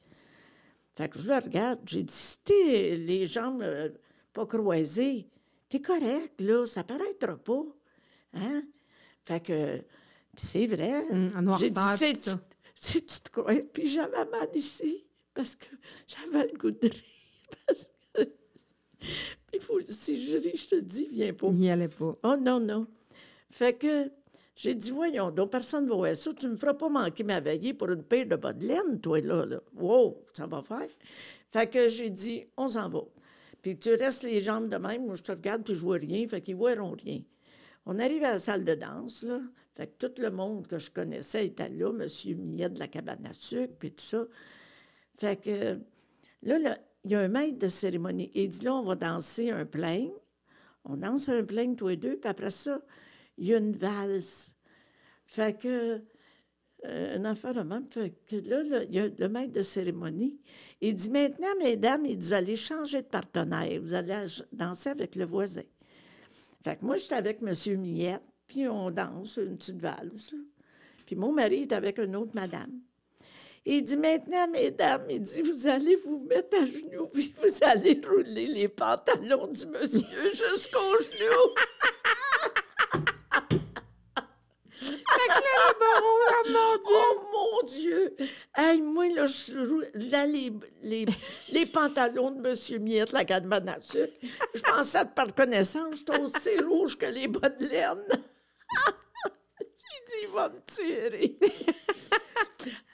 Fait 1.00 1.08
que 1.08 1.18
je 1.18 1.30
le 1.30 1.36
regarde, 1.36 1.80
j'ai 1.86 2.04
dit, 2.04 2.14
si 2.14 2.40
t'es 2.40 2.96
les 2.98 3.26
jambes 3.26 3.62
euh, 3.62 3.88
pas 4.34 4.46
croisées, 4.46 5.30
t'es 5.70 5.80
correct, 5.80 6.42
là, 6.42 6.66
ça 6.66 6.84
paraîtra 6.84 7.38
pas. 7.38 7.64
Hein? 8.34 8.64
Fait 9.24 9.40
que, 9.40 9.82
c'est 10.36 10.68
vrai. 10.68 11.06
Mmh, 11.10 11.56
j'ai 11.58 11.70
dit, 11.70 12.40
si 12.76 13.06
tu 13.06 13.22
te 13.22 13.30
crois, 13.30 13.56
puis 13.72 13.88
j'avais 13.88 14.26
mal 14.26 14.50
ici, 14.54 15.06
parce 15.34 15.56
que 15.56 15.68
j'avais 16.06 16.52
le 16.52 16.58
goût 16.58 16.72
de 16.72 16.90
rire, 16.90 17.02
parce. 17.66 17.90
Il 19.54 19.62
faut, 19.62 19.80
si 19.82 20.24
je 20.26 20.40
je 20.40 20.68
te 20.68 20.76
dis, 20.80 21.10
viens 21.12 21.34
pas. 21.34 21.50
N'y 21.50 21.70
allait 21.70 21.88
pas. 21.88 22.16
Oh 22.24 22.36
non, 22.38 22.60
non. 22.60 22.88
Fait 23.50 23.74
que 23.74 24.12
j'ai 24.56 24.76
dit, 24.76 24.92
voyons, 24.92 25.32
donc 25.32 25.52
personne 25.52 25.86
ne 25.86 25.90
va 25.90 25.96
voir 25.96 26.16
ça. 26.16 26.32
Tu 26.34 26.46
ne 26.46 26.52
me 26.52 26.58
feras 26.58 26.74
pas 26.74 26.90
manquer 26.90 27.24
ma 27.24 27.40
veillée 27.40 27.74
pour 27.74 27.90
une 27.90 28.04
paire 28.04 28.28
de 28.28 28.36
bas 28.36 28.54
de 28.54 28.68
laine, 28.68 29.00
toi, 29.02 29.20
là. 29.22 29.46
là. 29.46 29.62
Wow, 29.76 30.24
ça 30.34 30.46
va 30.48 30.62
faire. 30.62 30.90
Fait 31.52 31.68
que 31.68 31.88
j'ai 31.88 32.10
dit, 32.10 32.46
on 32.58 32.68
s'en 32.68 32.90
va. 32.90 33.02
Puis 33.62 33.78
tu 33.78 33.94
restes 33.94 34.24
les 34.24 34.40
jambes 34.40 34.70
de 34.70 34.78
même, 34.78 35.06
moi 35.06 35.16
je 35.16 35.24
te 35.24 35.32
regarde, 35.32 35.64
puis 35.64 35.76
je 35.76 35.82
vois 35.82 35.98
rien, 35.98 36.28
fait 36.28 36.42
qu'ils 36.42 36.56
verront 36.56 36.92
rien. 36.92 37.22
On 37.86 38.00
arrive 38.00 38.24
à 38.24 38.34
la 38.34 38.40
salle 38.40 38.64
de 38.64 38.76
danse, 38.76 39.24
là. 39.24 39.40
Fait 39.76 39.88
que 39.88 40.08
tout 40.08 40.22
le 40.22 40.30
monde 40.30 40.68
que 40.68 40.78
je 40.78 40.92
connaissais 40.92 41.46
était 41.46 41.70
là, 41.70 41.90
M. 41.90 42.08
Millet 42.38 42.70
de 42.70 42.80
la 42.80 42.88
cabane 42.88 43.26
à 43.26 43.34
sucre, 43.34 43.74
puis 43.80 43.92
tout 43.92 44.04
ça. 44.04 44.26
Fait 45.18 45.42
que 45.42 45.80
là, 46.44 46.78
il 47.06 47.12
y 47.12 47.16
a 47.16 47.22
un 47.22 47.28
maître 47.28 47.60
de 47.60 47.68
cérémonie. 47.68 48.32
il 48.34 48.50
dit 48.50 48.66
là, 48.66 48.76
on 48.76 48.84
va 48.84 48.96
danser 48.96 49.52
un 49.52 49.66
plein. 49.66 50.08
On 50.86 50.98
danse 50.98 51.30
un 51.30 51.44
plein 51.44 51.74
tous 51.76 51.90
les 51.90 51.98
deux, 51.98 52.18
puis 52.18 52.30
après 52.30 52.50
ça, 52.50 52.82
il 53.38 53.48
y 53.48 53.54
a 53.54 53.58
une 53.58 53.76
valse. 53.76 54.56
Fait 55.28 55.58
que, 55.58 56.02
euh, 56.86 57.18
un 57.18 57.26
enfant 57.26 57.54
de 57.54 57.62
même, 57.62 57.86
fait 57.90 58.16
que 58.26 58.38
là, 58.38 58.84
il 58.84 58.96
y 58.96 59.00
a 59.00 59.08
le 59.08 59.30
maître 59.30 59.54
de 59.54 59.62
cérémonie. 59.62 60.40
Il 60.82 60.96
dit 60.96 61.10
maintenant, 61.10 61.56
mesdames, 61.60 62.06
il 62.06 62.18
dit, 62.18 62.28
vous 62.28 62.34
allez 62.34 62.56
changer 62.56 63.02
de 63.02 63.08
partenaire. 63.08 63.82
Vous 63.82 63.94
allez 63.94 64.26
danser 64.52 64.90
avec 64.90 65.16
le 65.16 65.26
voisin. 65.26 65.64
Fait 66.62 66.78
que 66.78 66.86
moi, 66.86 66.98
j'étais 66.98 67.16
avec 67.16 67.42
M. 67.42 67.54
Millette, 67.80 68.24
puis 68.48 68.68
on 68.68 68.92
danse 68.92 69.38
une 69.38 69.58
petite 69.58 69.78
valse. 69.80 70.34
Puis 71.06 71.16
mon 71.16 71.32
mari 71.32 71.64
est 71.64 71.72
avec 71.72 71.98
une 71.98 72.16
autre 72.16 72.36
madame. 72.36 72.82
Il 73.66 73.84
dit 73.84 73.98
maintenant, 73.98 74.48
mesdames, 74.48 75.06
il 75.10 75.22
dit, 75.22 75.42
vous 75.42 75.68
allez 75.68 75.96
vous 75.98 76.20
mettre 76.20 76.58
à 76.58 76.66
genoux, 76.66 77.08
puis 77.08 77.34
vous 77.42 77.64
allez 77.64 78.00
rouler 78.08 78.48
les 78.48 78.68
pantalons 78.68 79.48
du 79.48 79.66
monsieur 79.68 80.30
jusqu'aux 80.32 81.00
genoux. 81.00 81.54
oh 85.72 86.36
mon 86.48 86.78
Dieu! 86.78 86.96
Oh 86.96 87.22
mon 87.32 87.68
Dieu! 87.68 88.16
Hey, 88.56 88.82
moi, 88.82 89.10
là, 89.10 89.26
là 89.94 90.26
les, 90.26 90.52
les, 90.82 91.06
les, 91.52 91.66
pantalons 91.66 92.32
de 92.32 92.48
M. 92.48 92.84
Miette, 92.84 93.12
la 93.12 93.26
cabane 93.26 93.76
je 93.82 94.62
pensais 94.62 95.06
par 95.16 95.34
connaissance, 95.34 95.98
j'étais 95.98 96.20
aussi 96.20 96.60
rouge 96.62 96.98
que 96.98 97.06
les 97.06 97.28
bas 97.28 97.50
de 97.50 97.66
laine. 97.66 98.24
Il 100.22 100.30
va 100.34 100.50
me 100.50 100.60
tirer. 100.66 101.38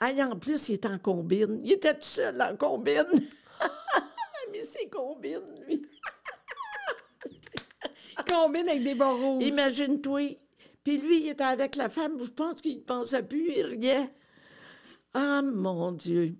hey, 0.00 0.22
en 0.22 0.36
plus, 0.38 0.68
il 0.68 0.74
est 0.74 0.86
en 0.86 0.98
combine. 0.98 1.60
Il 1.64 1.72
était 1.72 1.94
tout 1.94 2.02
seul 2.02 2.40
en 2.40 2.56
combine. 2.56 3.06
Mais 4.52 4.62
c'est 4.62 4.88
combine, 4.88 5.42
lui. 5.66 5.82
combine 8.28 8.68
avec 8.68 8.84
des 8.84 8.92
rouges. 8.92 9.44
Imagine-toi, 9.44 10.38
puis 10.86 10.98
lui, 10.98 11.24
il 11.24 11.28
était 11.30 11.42
avec 11.42 11.74
la 11.74 11.88
femme, 11.88 12.16
je 12.22 12.30
pense 12.30 12.62
qu'il 12.62 12.76
ne 12.76 12.82
pensait 12.82 13.24
plus, 13.24 13.50
il 13.56 13.66
riait. 13.66 14.08
Ah, 15.14 15.42
mon 15.42 15.90
Dieu. 15.90 16.36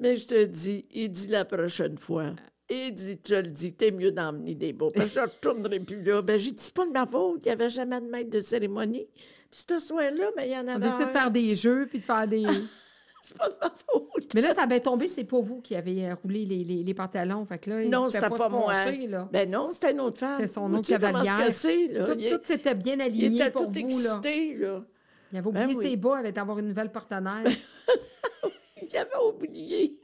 Mais 0.00 0.16
je 0.16 0.26
te 0.26 0.44
dis, 0.46 0.86
il 0.90 1.10
dit 1.10 1.26
la 1.26 1.44
prochaine 1.44 1.98
fois. 1.98 2.34
Il 2.70 2.94
dit, 2.94 3.20
je 3.28 3.34
le 3.34 3.42
dis, 3.42 3.74
t'es 3.74 3.90
mieux 3.90 4.10
d'emmener 4.10 4.54
des 4.54 4.72
beaux. 4.72 4.90
Parce 4.90 5.10
que 5.10 5.14
je 5.16 5.20
ne 5.20 5.26
retournerai 5.26 5.80
plus 5.80 6.02
là. 6.02 6.22
Ben, 6.22 6.38
j'ai 6.38 6.52
dit, 6.52 6.62
c'est 6.62 6.72
pas 6.72 6.86
de 6.86 6.92
ma 6.92 7.04
faute, 7.04 7.42
il 7.44 7.48
n'y 7.48 7.52
avait 7.52 7.68
jamais 7.68 8.00
de 8.00 8.06
maître 8.06 8.30
de 8.30 8.40
cérémonie. 8.40 9.06
Puis 9.54 9.64
ce 9.68 9.78
soir-là, 9.78 10.30
mais 10.36 10.48
il 10.48 10.52
y 10.52 10.58
en 10.58 10.66
avait. 10.66 10.88
On 10.88 10.98
de 10.98 11.04
faire 11.06 11.30
des 11.30 11.54
jeux 11.54 11.86
puis 11.86 12.00
de 12.00 12.04
faire 12.04 12.26
des. 12.26 12.44
c'est 13.22 13.38
pas 13.38 13.48
ma 13.62 13.70
faute. 13.70 14.34
Mais 14.34 14.40
là, 14.40 14.52
ça 14.52 14.62
avait 14.62 14.80
tombé, 14.80 15.06
c'est 15.06 15.22
pas 15.22 15.38
vous 15.38 15.60
qui 15.60 15.76
avez 15.76 16.08
euh, 16.08 16.16
roulé 16.16 16.44
les, 16.44 16.64
les, 16.64 16.82
les 16.82 16.94
pantalons. 16.94 17.46
Fait 17.46 17.58
que 17.58 17.70
là, 17.70 17.84
non, 17.84 18.08
c'était 18.08 18.28
pas, 18.28 18.36
pas 18.36 18.48
moi. 18.48 18.74
là. 18.90 19.28
Ben 19.32 19.48
non, 19.48 19.70
c'était 19.72 19.92
une 19.92 20.00
autre 20.00 20.18
femme. 20.18 20.38
C'est 20.40 20.48
son 20.48 20.74
autre 20.74 20.88
cavalière. 20.88 21.36
Tout, 21.46 22.14
tout 22.14 22.40
s'était 22.42 22.74
bien 22.74 22.98
aligné 22.98 23.26
il 23.26 23.34
était 23.36 23.52
pour 23.52 23.66
tout 23.66 23.70
vous. 23.72 23.78
Excité, 23.78 24.56
là. 24.56 24.82
Il 25.30 25.38
avait 25.38 25.48
oublié 25.48 25.74
ben 25.74 25.80
ses 25.80 25.96
bas, 25.96 26.16
il 26.20 26.26
avait 26.26 26.38
avoir 26.38 26.58
une 26.58 26.68
nouvelle 26.68 26.90
partenaire. 26.90 27.44
il 28.82 28.96
avait 28.96 29.24
oublié. 29.24 30.00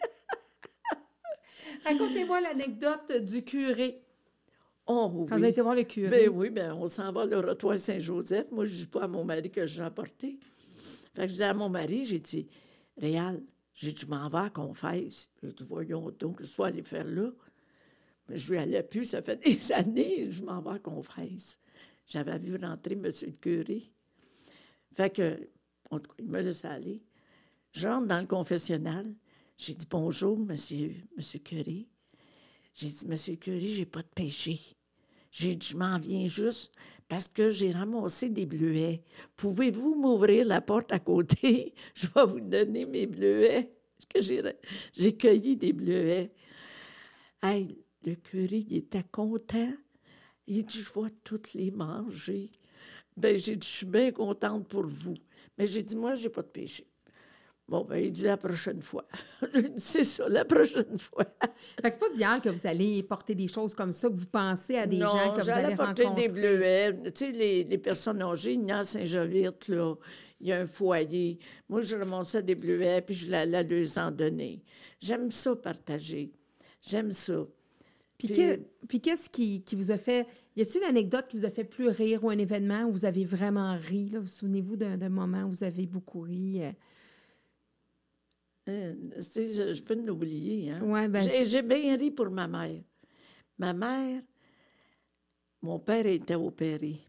Racontez-moi 1.85 2.41
l'anecdote 2.41 3.13
du 3.23 3.43
curé. 3.43 3.97
Oh, 4.93 5.09
oui. 5.15 5.27
Quand 5.29 5.37
vous 5.37 5.43
avez 5.43 5.53
été 5.53 5.61
voir 5.61 5.77
le 5.77 5.85
curé. 5.85 6.11
Ben 6.11 6.29
oui, 6.31 6.51
ben 6.51 6.73
on 6.73 6.89
s'en 6.89 7.13
va 7.13 7.25
le 7.25 7.39
retour 7.39 7.79
Saint-Joseph. 7.79 8.51
Moi, 8.51 8.65
je 8.65 8.73
ne 8.73 8.77
dis 8.79 8.87
pas 8.87 9.05
à 9.05 9.07
mon 9.09 9.25
mari 9.25 9.49
que 9.49 9.65
j'ai 9.65 9.83
apporté. 9.83 10.37
Fait 11.15 11.23
que 11.23 11.29
je 11.29 11.35
dis 11.35 11.43
à 11.45 11.55
mon 11.55 11.69
mari, 11.69 12.05
j'ai 12.05 12.19
dit, 12.19 12.49
Réal, 12.97 13.41
j'ai 13.73 13.93
dit, 13.93 14.01
je 14.03 14.07
m'en 14.07 14.29
vais 14.29 14.39
à 14.39 14.51
confesse. 14.51 15.31
J'ai 15.45 15.53
dit, 15.53 15.65
voyons 15.69 16.11
donc, 16.19 16.39
qu'est-ce 16.39 16.57
qu'il 16.57 16.65
aller 16.65 16.83
faire 16.83 17.05
là? 17.05 17.31
Mais 18.29 18.37
je 18.37 18.51
lui 18.51 18.59
allais 18.59 18.83
plus, 18.83 19.05
ça 19.05 19.23
fait 19.23 19.37
des 19.45 19.71
années, 19.71 20.29
je 20.29 20.43
m'en 20.43 20.61
vais 20.61 20.71
à 20.71 20.79
confesse. 20.81 21.61
J'avais 22.09 22.39
vu 22.39 22.57
rentrer 22.57 22.95
M. 22.95 23.05
le 23.05 23.39
curé. 23.39 23.93
Fait 24.97 25.11
que, 25.11 25.49
il 26.19 26.27
me 26.27 26.41
laisse 26.41 26.65
aller. 26.65 27.01
Je 27.71 27.87
rentre 27.87 28.09
dans 28.09 28.21
le 28.21 28.27
confessionnal. 28.27 29.07
J'ai 29.57 29.75
dit, 29.75 29.87
bonjour, 29.89 30.37
monsieur, 30.37 30.97
monsieur 31.17 31.39
curé. 31.39 31.87
J'ai 32.75 32.89
dit, 32.89 33.07
monsieur 33.07 33.37
curé, 33.37 33.61
j'ai 33.61 33.87
pas 33.87 34.03
de 34.03 34.09
péché. 34.13 34.59
J'ai 35.31 35.55
dit, 35.55 35.69
je 35.69 35.77
m'en 35.77 35.99
viens 35.99 36.27
juste 36.27 36.73
parce 37.09 37.29
que 37.29 37.51
j'ai 37.51 37.73
ramassé 37.73 38.29
des 38.29 38.47
bleuets. 38.47 39.03
Pouvez-vous 39.37 39.95
m'ouvrir 39.95 40.47
la 40.47 40.61
porte 40.61 40.93
à 40.93 40.99
côté? 40.99 41.75
Je 41.95 42.07
vais 42.07 42.27
vous 42.27 42.41
donner 42.41 42.87
mes 42.87 43.07
bleuets. 43.07 43.71
que 44.09 44.21
j'ai 44.21 45.17
cueilli 45.17 45.57
des 45.57 45.73
bleuets. 45.73 46.29
Le 47.43 48.15
curé, 48.15 48.65
il 48.69 48.77
était 48.77 49.05
content. 49.11 49.73
Il 50.47 50.65
dit, 50.65 50.83
je 50.83 51.01
vais 51.01 51.11
toutes 51.23 51.53
les 51.55 51.71
manger. 51.71 52.51
Ben, 53.17 53.37
j'ai 53.39 53.57
dit, 53.57 53.67
je 53.69 53.73
suis 53.73 53.87
bien 53.87 54.11
contente 54.11 54.69
pour 54.69 54.87
vous. 54.87 55.15
Mais 55.57 55.67
j'ai 55.67 55.83
dit, 55.83 55.97
moi, 55.97 56.15
j'ai 56.15 56.31
pas 56.31 56.43
de 56.43 56.49
péché. 56.49 56.90
Bon, 57.71 57.85
ben, 57.85 57.99
il 57.99 58.11
dit 58.11 58.25
la 58.25 58.37
prochaine 58.37 58.83
fois. 58.83 59.07
c'est 59.77 60.03
ça, 60.03 60.29
la 60.29 60.45
prochaine 60.45 60.99
fois. 60.99 61.25
fait 61.81 61.89
que 61.89 61.93
c'est 61.93 61.99
pas 62.01 62.11
d'hier 62.11 62.41
que 62.43 62.49
vous 62.49 62.67
allez 62.67 63.01
porter 63.05 63.37
des 63.37 63.47
choses 63.47 63.75
comme 63.75 63.93
ça, 63.93 64.09
que 64.09 64.15
vous 64.15 64.27
pensez 64.27 64.77
à 64.77 64.89
des 64.89 64.99
gens 64.99 65.33
que 65.35 65.41
vous 65.41 65.51
allez 65.51 65.77
porter 65.77 66.07
des 66.17 66.27
bleuets. 66.27 66.93
Tu 67.05 67.11
sais, 67.15 67.31
les, 67.31 67.63
les, 67.63 67.79
personnes 67.79 68.23
âgées, 68.23 68.59
à 68.69 68.83
Saint-Jovite, 68.83 69.69
là, 69.69 69.95
il 70.41 70.49
y 70.49 70.53
a 70.53 70.59
un 70.59 70.67
foyer. 70.67 71.39
Moi, 71.69 71.83
je 71.83 71.95
ramassais 71.95 72.43
des 72.43 72.57
bleuets, 72.57 73.03
puis 73.03 73.15
je 73.15 73.31
l'allais 73.31 73.63
leur 73.63 74.05
en 74.05 74.11
donner. 74.11 74.65
J'aime 75.01 75.31
ça, 75.31 75.55
partager. 75.55 76.33
J'aime 76.83 77.13
ça. 77.13 77.47
Puis, 78.19 78.33
puis 78.89 79.01
qu'est-ce 79.01 79.31
qui, 79.31 79.63
qui, 79.63 79.77
vous 79.77 79.93
a 79.93 79.97
fait... 79.97 80.27
Y 80.57 80.63
a-t-il 80.63 80.83
une 80.83 80.91
anecdote 80.91 81.29
qui 81.29 81.39
vous 81.39 81.45
a 81.45 81.51
fait 81.51 81.65
plus 81.65 81.87
rire 81.87 82.25
ou 82.25 82.31
un 82.31 82.39
événement 82.39 82.87
où 82.87 82.91
vous 82.91 83.05
avez 83.05 83.25
vraiment 83.25 83.77
ri? 83.77 84.09
Là? 84.09 84.19
Vous 84.19 84.27
souvenez-vous 84.27 84.75
d'un 84.75 85.09
moment 85.09 85.45
où 85.45 85.51
vous 85.51 85.63
avez 85.63 85.87
beaucoup 85.87 86.23
ri? 86.23 86.65
Euh? 86.65 86.73
Euh, 88.69 88.95
je, 89.17 89.75
je, 89.75 89.83
peux 89.83 89.95
l'oublier. 90.05 90.71
Hein? 90.71 90.83
Ouais, 90.83 91.09
ben... 91.09 91.27
J'ai 91.45 91.63
bien 91.63 91.97
ri 91.97 92.11
pour 92.11 92.31
ma 92.31 92.47
mère. 92.47 92.83
Ma 93.59 93.73
mère, 93.73 94.23
mon 95.63 95.79
père 95.79 96.07
était 96.07 96.35
opéré. 96.35 97.01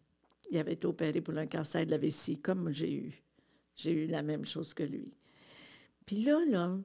Il 0.49 0.57
avait 0.57 0.73
été 0.73 0.85
opéré 0.85 1.21
pour 1.21 1.37
un 1.37 1.47
cancer 1.47 1.85
de 1.85 1.91
la 1.91 1.97
vessie, 1.97 2.39
comme 2.39 2.71
j'ai 2.71 2.93
eu. 2.93 3.23
J'ai 3.75 3.91
eu 3.91 4.07
la 4.07 4.21
même 4.21 4.45
chose 4.45 4.73
que 4.73 4.83
lui. 4.83 5.13
Puis 6.05 6.23
là, 6.23 6.43
là, 6.45 6.77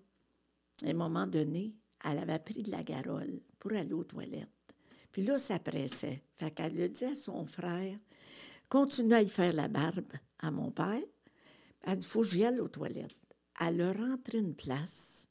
à 0.84 0.88
un 0.88 0.94
moment 0.94 1.26
donné, 1.26 1.74
elle 2.04 2.18
avait 2.18 2.38
pris 2.38 2.62
de 2.62 2.70
la 2.70 2.82
garole 2.82 3.40
pour 3.58 3.72
aller 3.72 3.92
aux 3.92 4.04
toilettes. 4.04 4.48
Puis 5.10 5.22
là, 5.22 5.38
ça 5.38 5.58
pressait. 5.58 6.22
Fait 6.36 6.50
qu'elle 6.50 6.80
a 6.80 6.88
dit 6.88 7.04
à 7.04 7.14
son 7.14 7.44
frère, 7.46 7.98
continue 8.68 9.14
à 9.14 9.22
y 9.22 9.28
faire 9.28 9.52
la 9.52 9.66
barbe 9.66 10.12
à 10.38 10.50
mon 10.50 10.70
père. 10.70 11.02
Elle 11.82 11.98
dit, 11.98 12.06
faut 12.06 12.20
que 12.20 12.26
j'y 12.28 12.44
aille 12.44 12.60
aux 12.60 12.68
toilettes. 12.68 13.16
Elle 13.60 13.78
leur 13.78 13.96
rentre 13.96 14.34
une 14.34 14.54
place. 14.54 15.28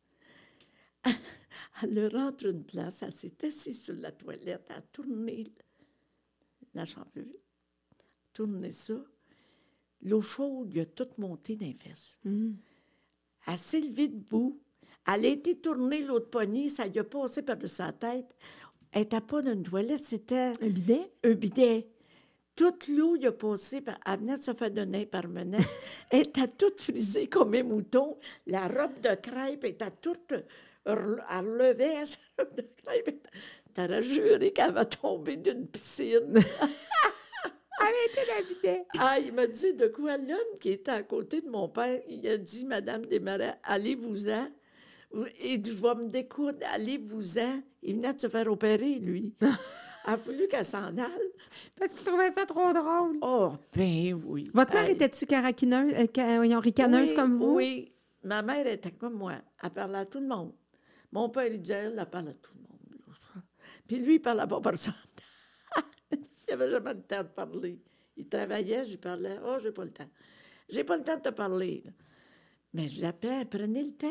elle 1.81 1.93
leur 1.93 2.11
rentre 2.11 2.45
une 2.47 2.63
place. 2.63 3.03
Elle 3.03 3.11
s'est 3.11 3.45
assise 3.45 3.83
sur 3.83 3.95
la 3.95 4.11
toilette, 4.11 4.65
elle 4.69 4.75
a 4.77 4.81
tourné 4.81 5.45
la 6.73 6.85
chambre, 6.85 7.09
tourné 8.33 8.71
ça. 8.71 8.95
L'eau 10.01 10.21
chaude, 10.21 10.73
il 10.73 10.81
a 10.81 10.85
tout 10.85 11.07
monté 11.17 11.55
dans 11.55 11.65
les 11.65 11.73
fesses. 11.73 12.19
Elle 12.25 13.57
s'est 13.57 13.81
levée 13.81 14.07
debout. 14.07 14.61
Elle 15.07 15.25
a 15.25 15.29
été 15.29 15.55
tournée 15.57 16.03
l'autre 16.03 16.29
poignée, 16.29 16.67
ça 16.67 16.87
lui 16.87 16.99
a 16.99 17.03
passé 17.03 17.43
par-dessus 17.43 17.75
sa 17.75 17.91
tête. 17.93 18.35
Elle 18.91 19.01
n'était 19.03 19.21
pas 19.21 19.41
dans 19.41 19.53
une 19.53 19.63
toilette, 19.63 20.03
c'était 20.03 20.53
Un 20.61 20.69
bidet? 20.69 21.11
un 21.23 21.33
bidet. 21.33 21.87
Toute 22.55 22.87
l'eau 22.87 23.15
a 23.25 23.31
passé, 23.33 23.81
par- 23.81 23.99
elle 24.05 24.19
venait 24.19 24.35
de 24.37 24.41
se 24.41 24.53
faire 24.53 24.71
donner 24.71 25.05
par 25.05 25.27
menette. 25.27 25.61
Elle 26.11 26.21
était 26.21 26.47
toute 26.47 26.79
frisée 26.79 27.27
comme 27.27 27.53
un 27.53 27.63
mouton. 27.63 28.17
La 28.47 28.67
robe 28.67 29.01
de 29.01 29.13
crêpe 29.15 29.65
était 29.65 29.91
toute... 30.01 30.31
rel- 30.85 31.21
Elle 31.29 31.45
relevait 31.49 32.05
sa 32.05 32.17
robe 32.39 32.55
de 32.55 32.65
crêpe. 32.81 33.27
T'aurais 33.73 34.01
juré 34.03 34.53
qu'elle 34.53 34.71
va 34.71 34.85
tomber 34.85 35.35
d'une 35.35 35.67
piscine. 35.67 36.39
Arrêtez 37.77 38.61
la! 38.63 38.75
Ah, 38.99 39.19
il 39.19 39.33
m'a 39.33 39.47
dit 39.47 39.73
de 39.73 39.87
quoi 39.87 40.17
l'homme 40.17 40.57
qui 40.61 40.69
était 40.71 40.91
à 40.91 41.03
côté 41.03 41.41
de 41.41 41.49
mon 41.49 41.67
père, 41.67 42.01
il 42.07 42.25
a 42.25 42.37
dit, 42.37 42.65
Madame 42.65 43.05
Desmarais, 43.05 43.55
allez-vous-en. 43.63 44.47
Et 45.41 45.61
je 45.63 45.71
vais 45.71 45.95
me 45.95 46.07
découdre, 46.07 46.59
allez-vous-en. 46.73 47.61
Il 47.83 47.95
venait 47.97 48.13
de 48.13 48.21
se 48.21 48.29
faire 48.29 48.49
opérer, 48.51 48.95
lui. 48.95 49.33
Il 50.07 50.13
a 50.13 50.15
voulu 50.15 50.47
qu'elle 50.47 50.65
s'en 50.65 50.97
aille. 50.97 51.31
Parce 51.77 51.93
qu'il 51.93 52.05
trouvait 52.05 52.31
ça 52.31 52.45
trop 52.45 52.73
drôle. 52.73 53.17
Oh, 53.21 53.53
ben 53.73 54.13
oui. 54.25 54.43
Votre 54.53 54.73
mère 54.73 54.89
était-tu 54.89 55.25
caraquineuse, 55.25 55.93
euh, 55.93 56.59
ricaneuse 56.59 57.09
Oui, 57.09 57.15
comme 57.15 57.37
vous? 57.37 57.55
Oui. 57.55 57.91
Ma 58.23 58.41
mère 58.41 58.67
était 58.67 58.91
comme 58.91 59.13
moi. 59.13 59.35
Elle 59.63 59.69
parlait 59.71 59.99
à 59.99 60.05
tout 60.05 60.19
le 60.19 60.27
monde. 60.27 60.53
Mon 61.11 61.29
père, 61.29 61.45
il 61.47 61.61
disait, 61.61 61.73
elle, 61.75 61.97
elle 61.99 62.09
parle 62.09 62.29
à 62.29 62.33
tout 62.33 62.51
le 62.55 62.61
monde. 62.61 63.43
Puis 63.87 63.97
lui, 63.97 64.15
il 64.15 64.19
parlait 64.19 64.47
pas 64.47 64.57
à 64.57 64.61
personne. 64.61 64.93
il 66.11 66.53
avait 66.53 66.69
jamais 66.71 66.93
le 66.93 67.01
temps 67.01 67.23
de 67.23 67.27
parler. 67.27 67.79
Il 68.17 68.27
travaillait, 68.27 68.83
je 68.85 68.91
lui 68.91 68.97
parlais. 68.97 69.37
Oh, 69.45 69.57
j'ai 69.61 69.71
pas 69.71 69.83
le 69.85 69.91
temps. 69.91 70.09
J'ai 70.69 70.83
pas 70.83 70.97
le 70.97 71.03
temps 71.03 71.17
de 71.17 71.21
te 71.21 71.29
parler. 71.29 71.83
là. 71.85 71.91
Mais 72.73 72.87
je 72.87 73.01
l'appelais, 73.01 73.45
prenez 73.45 73.83
le 73.83 73.93
temps. 73.93 74.07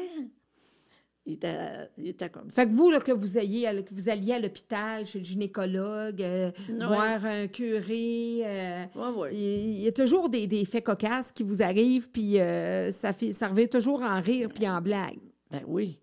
Il 1.26 1.34
était, 1.34 1.88
il 1.96 2.08
était 2.08 2.28
comme 2.28 2.50
ça. 2.50 2.62
Fait 2.62 2.68
que 2.68 2.74
vous, 2.74 2.90
là, 2.90 3.00
que 3.00 3.10
vous 3.12 3.38
ayez, 3.38 3.64
que 3.82 3.94
vous 3.94 4.10
alliez 4.10 4.34
à 4.34 4.38
l'hôpital, 4.40 5.06
chez 5.06 5.20
le 5.20 5.24
gynécologue, 5.24 6.20
euh, 6.22 6.50
Ouais. 6.68 6.76
voir 6.84 7.24
un 7.24 7.46
curé, 7.48 8.42
euh, 8.44 8.84
Ouais, 8.94 9.18
ouais. 9.20 9.34
il 9.34 9.78
y 9.80 9.88
a 9.88 9.92
toujours 9.92 10.28
des, 10.28 10.46
des 10.46 10.66
faits 10.66 10.84
cocasses 10.84 11.32
qui 11.32 11.42
vous 11.42 11.62
arrivent, 11.62 12.10
puis 12.10 12.38
euh, 12.38 12.92
ça, 12.92 13.14
fait, 13.14 13.32
ça 13.32 13.48
revient 13.48 13.68
toujours 13.70 14.02
en 14.02 14.20
rire 14.20 14.50
puis 14.54 14.68
en 14.68 14.82
blague. 14.82 15.18
Ben 15.50 15.62
oui. 15.66 15.98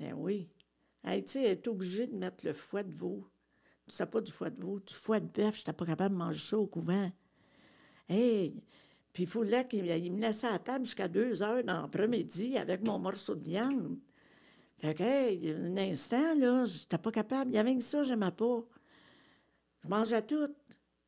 Ben 0.00 0.14
oui. 0.16 0.48
Hey, 1.04 1.22
tu 1.24 1.32
sais, 1.32 1.42
elle 1.42 1.50
est 1.50 1.68
obligée 1.68 2.06
de 2.06 2.14
mettre 2.16 2.46
le 2.46 2.54
foie 2.54 2.82
de 2.82 2.92
veau. 2.94 3.28
Tu 3.86 3.94
sais 3.94 4.06
pas 4.06 4.22
du 4.22 4.32
foie 4.32 4.48
de 4.48 4.58
veau, 4.62 4.80
du 4.80 4.94
foie 4.94 5.20
de 5.20 5.26
bœuf, 5.26 5.58
j'étais 5.58 5.74
pas 5.74 5.84
capable 5.84 6.14
de 6.14 6.18
manger 6.18 6.40
ça 6.40 6.56
au 6.58 6.66
couvent. 6.66 7.12
Hey! 8.08 8.62
Puis 9.12 9.24
il 9.24 9.26
fallait 9.28 9.66
qu'il 9.68 9.86
il 9.86 10.12
me 10.12 10.20
laissait 10.22 10.46
à 10.46 10.52
la 10.52 10.58
table 10.58 10.86
jusqu'à 10.86 11.06
deux 11.06 11.42
heures 11.42 11.62
dans 11.62 11.82
l'après-midi 11.82 12.56
avec 12.56 12.84
mon 12.86 12.98
morceau 12.98 13.34
de 13.34 13.44
viande. 13.44 13.98
Fait 14.84 14.92
que, 14.92 15.02
hey, 15.02 15.50
un 15.50 15.78
instant, 15.78 16.34
là, 16.34 16.66
j'étais 16.66 16.98
pas 16.98 17.10
capable. 17.10 17.50
Il 17.50 17.54
y 17.54 17.58
avait 17.58 17.74
que 17.74 17.82
ça, 17.82 18.02
j'aimais 18.02 18.30
pas. 18.30 18.62
Je 19.82 19.88
mangeais 19.88 20.20
tout. 20.20 20.46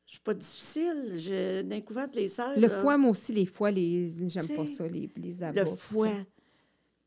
Je 0.07 0.13
suis 0.13 0.19
pas 0.19 0.33
difficile. 0.33 1.11
J'ai 1.13 1.61
d'un 1.61 1.79
les 2.15 2.27
sœurs. 2.27 2.55
Le 2.55 2.61
là. 2.61 2.81
foie, 2.81 2.97
moi 2.97 3.11
aussi, 3.11 3.33
les 3.33 3.45
foies, 3.45 3.69
les... 3.69 4.27
j'aime 4.27 4.47
pas 4.55 4.65
ça, 4.65 4.87
les, 4.87 5.07
les 5.15 5.43
abats. 5.43 5.63
Le 5.63 5.67
foie. 5.67 6.25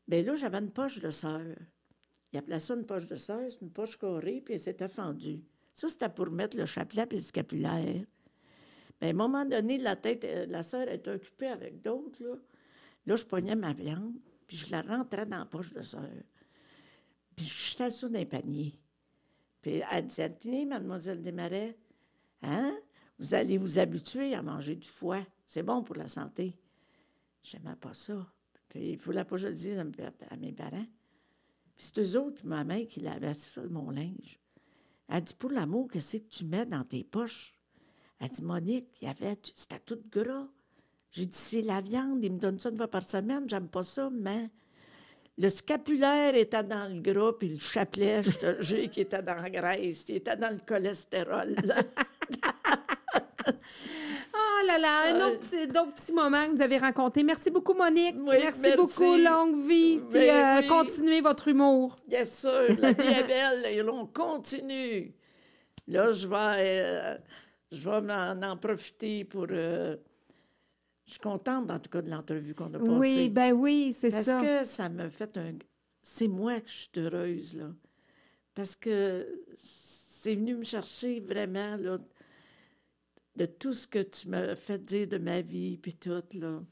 Bien 0.07 0.21
là, 0.21 0.35
j'avais 0.35 0.59
une 0.59 0.71
poche 0.71 1.01
de 1.01 1.09
sœur. 1.09 1.41
Il 2.31 2.39
appelait 2.39 2.59
ça 2.59 2.73
une 2.73 2.85
poche 2.85 3.05
de 3.05 3.17
sœur, 3.17 3.41
c'est 3.49 3.59
une 3.59 3.71
poche 3.71 3.97
carrée, 3.97 4.39
puis 4.39 4.53
elle 4.53 4.59
s'était 4.61 4.87
fendue. 4.87 5.41
Ça, 5.73 5.89
c'était 5.89 6.07
pour 6.07 6.31
mettre 6.31 6.55
le 6.55 6.65
chapelet 6.65 7.05
et 7.11 7.15
le 7.15 7.19
scapulaire. 7.19 8.05
Bien, 9.01 9.09
à 9.09 9.11
un 9.11 9.13
moment 9.13 9.43
donné, 9.43 9.77
la 9.77 9.97
tête, 9.97 10.23
euh, 10.23 10.45
la 10.45 10.63
sœur 10.63 10.87
était 10.87 11.11
occupée 11.11 11.47
avec 11.47 11.81
d'autres, 11.81 12.23
là. 12.23 12.35
Là, 13.07 13.15
je 13.17 13.25
pognais 13.25 13.55
ma 13.57 13.73
viande, 13.73 14.15
puis 14.47 14.55
je 14.55 14.71
la 14.71 14.81
rentrais 14.83 15.25
dans 15.25 15.39
la 15.39 15.45
poche 15.45 15.73
de 15.73 15.81
sœur. 15.81 16.07
Puis 17.41 17.75
je 17.79 18.07
dans 18.07 18.19
un 18.19 18.25
panier. 18.25 18.73
Puis 19.61 19.81
elle 19.91 20.07
disait, 20.07 20.29
tenez, 20.29 20.65
mademoiselle 20.65 21.21
Desmarais, 21.21 21.75
hein? 22.43 22.77
Vous 23.17 23.33
allez 23.33 23.57
vous 23.57 23.79
habituer 23.79 24.33
à 24.33 24.41
manger 24.41 24.75
du 24.75 24.87
foie. 24.87 25.25
C'est 25.45 25.63
bon 25.63 25.83
pour 25.83 25.95
la 25.95 26.07
santé. 26.07 26.55
J'aimais 27.43 27.75
pas 27.75 27.93
ça. 27.93 28.27
Puis 28.69 28.91
il 28.91 28.97
fallait 28.97 29.23
pas 29.23 29.35
que 29.35 29.41
je 29.41 29.47
le 29.47 29.53
dise 29.53 29.77
à, 29.77 29.83
mes- 30.37 30.51
parents. 30.53 30.85
Puis 31.77 31.91
c'est 31.93 31.99
eux 31.99 32.19
autres, 32.19 32.45
ma 32.45 32.63
mère, 32.63 32.87
qui 32.87 32.99
lavait 32.99 33.33
ça, 33.33 33.61
mon 33.69 33.91
linge. 33.91 34.39
Elle 35.07 35.23
dit, 35.23 35.33
pour 35.33 35.51
l'amour, 35.51 35.89
qu'est-ce 35.91 36.17
que 36.17 36.29
tu 36.29 36.45
mets 36.45 36.65
dans 36.65 36.83
tes 36.83 37.03
poches? 37.03 37.53
Elle 38.19 38.29
dit, 38.29 38.43
Monique, 38.43 39.01
il 39.01 39.05
y 39.05 39.07
avait, 39.07 39.37
c'était 39.55 39.79
tout 39.79 39.99
gras. 40.11 40.47
J'ai 41.11 41.25
dit, 41.25 41.37
c'est 41.37 41.61
la 41.61 41.81
viande, 41.81 42.23
il 42.23 42.33
me 42.33 42.39
donne 42.39 42.57
ça 42.59 42.69
une 42.69 42.77
fois 42.77 42.87
par 42.87 43.03
semaine, 43.03 43.49
j'aime 43.49 43.67
pas 43.67 43.83
ça, 43.83 44.09
mais 44.11 44.49
le 45.41 45.49
scapulaire 45.49 46.35
était 46.35 46.63
dans 46.63 46.87
le 46.93 47.01
gras, 47.01 47.33
puis 47.37 47.49
le 47.49 47.59
chapelet, 47.59 48.21
je 48.21 48.37
te 48.37 48.61
jure, 48.61 48.89
qui 48.89 49.01
était 49.01 49.21
dans 49.23 49.35
la 49.41 49.49
graisse, 49.49 50.05
il 50.09 50.17
était 50.17 50.35
dans 50.35 50.51
le 50.53 50.59
cholestérol. 50.65 51.55
Oh 54.33 54.67
là 54.67 54.77
là, 54.77 55.15
un 55.15 55.27
autre 55.27 55.39
petit, 55.39 55.67
d'autres 55.67 55.93
petits 55.93 56.13
moments 56.13 56.45
que 56.45 56.51
vous 56.51 56.61
avez 56.61 56.77
racontés. 56.77 57.23
Merci 57.23 57.49
beaucoup, 57.49 57.73
Monique. 57.73 58.15
Oui, 58.19 58.35
merci, 58.39 58.59
merci. 58.61 58.77
beaucoup, 58.77 59.17
longue 59.17 59.67
vie. 59.67 59.99
Puis 60.11 60.29
euh, 60.29 60.59
oui. 60.61 60.67
continuez 60.67 61.21
votre 61.21 61.47
humour. 61.47 61.97
Bien 62.07 62.23
sûr, 62.23 62.67
la 62.79 62.91
vie 62.91 63.07
est 63.07 63.23
belle 63.27 63.65
et 63.65 63.81
l'on 63.81 64.05
continue. 64.05 65.13
Là, 65.87 66.11
je 66.11 66.27
vais, 66.27 66.35
euh, 66.37 67.17
je 67.71 67.89
vais 67.89 68.01
m'en 68.01 68.33
en 68.47 68.57
profiter 68.57 69.25
pour. 69.25 69.47
euh, 69.49 69.95
je 71.11 71.15
suis 71.15 71.19
contente, 71.19 71.69
en 71.69 71.77
tout 71.77 71.89
cas, 71.89 72.01
de 72.01 72.09
l'entrevue 72.09 72.55
qu'on 72.55 72.73
a 72.73 72.79
passée. 72.79 72.89
Oui, 72.89 73.29
ben 73.29 73.51
oui, 73.51 73.93
c'est 73.93 74.11
Parce 74.11 74.27
ça. 74.27 74.41
que 74.41 74.63
ça 74.63 74.87
me 74.87 75.09
fait 75.09 75.37
un. 75.37 75.55
C'est 76.01 76.29
moi 76.29 76.61
que 76.61 76.69
je 76.69 76.73
suis 76.73 76.89
heureuse, 76.95 77.57
là. 77.57 77.73
Parce 78.55 78.77
que 78.77 79.43
c'est 79.55 80.35
venu 80.35 80.55
me 80.55 80.63
chercher 80.63 81.19
vraiment, 81.19 81.75
là, 81.75 81.97
de 83.35 83.45
tout 83.45 83.73
ce 83.73 83.85
que 83.87 84.01
tu 84.01 84.29
m'as 84.29 84.55
fait 84.55 84.83
dire 84.85 85.05
de 85.05 85.17
ma 85.17 85.41
vie, 85.41 85.77
puis 85.77 85.93
tout, 85.95 86.23
là. 86.33 86.63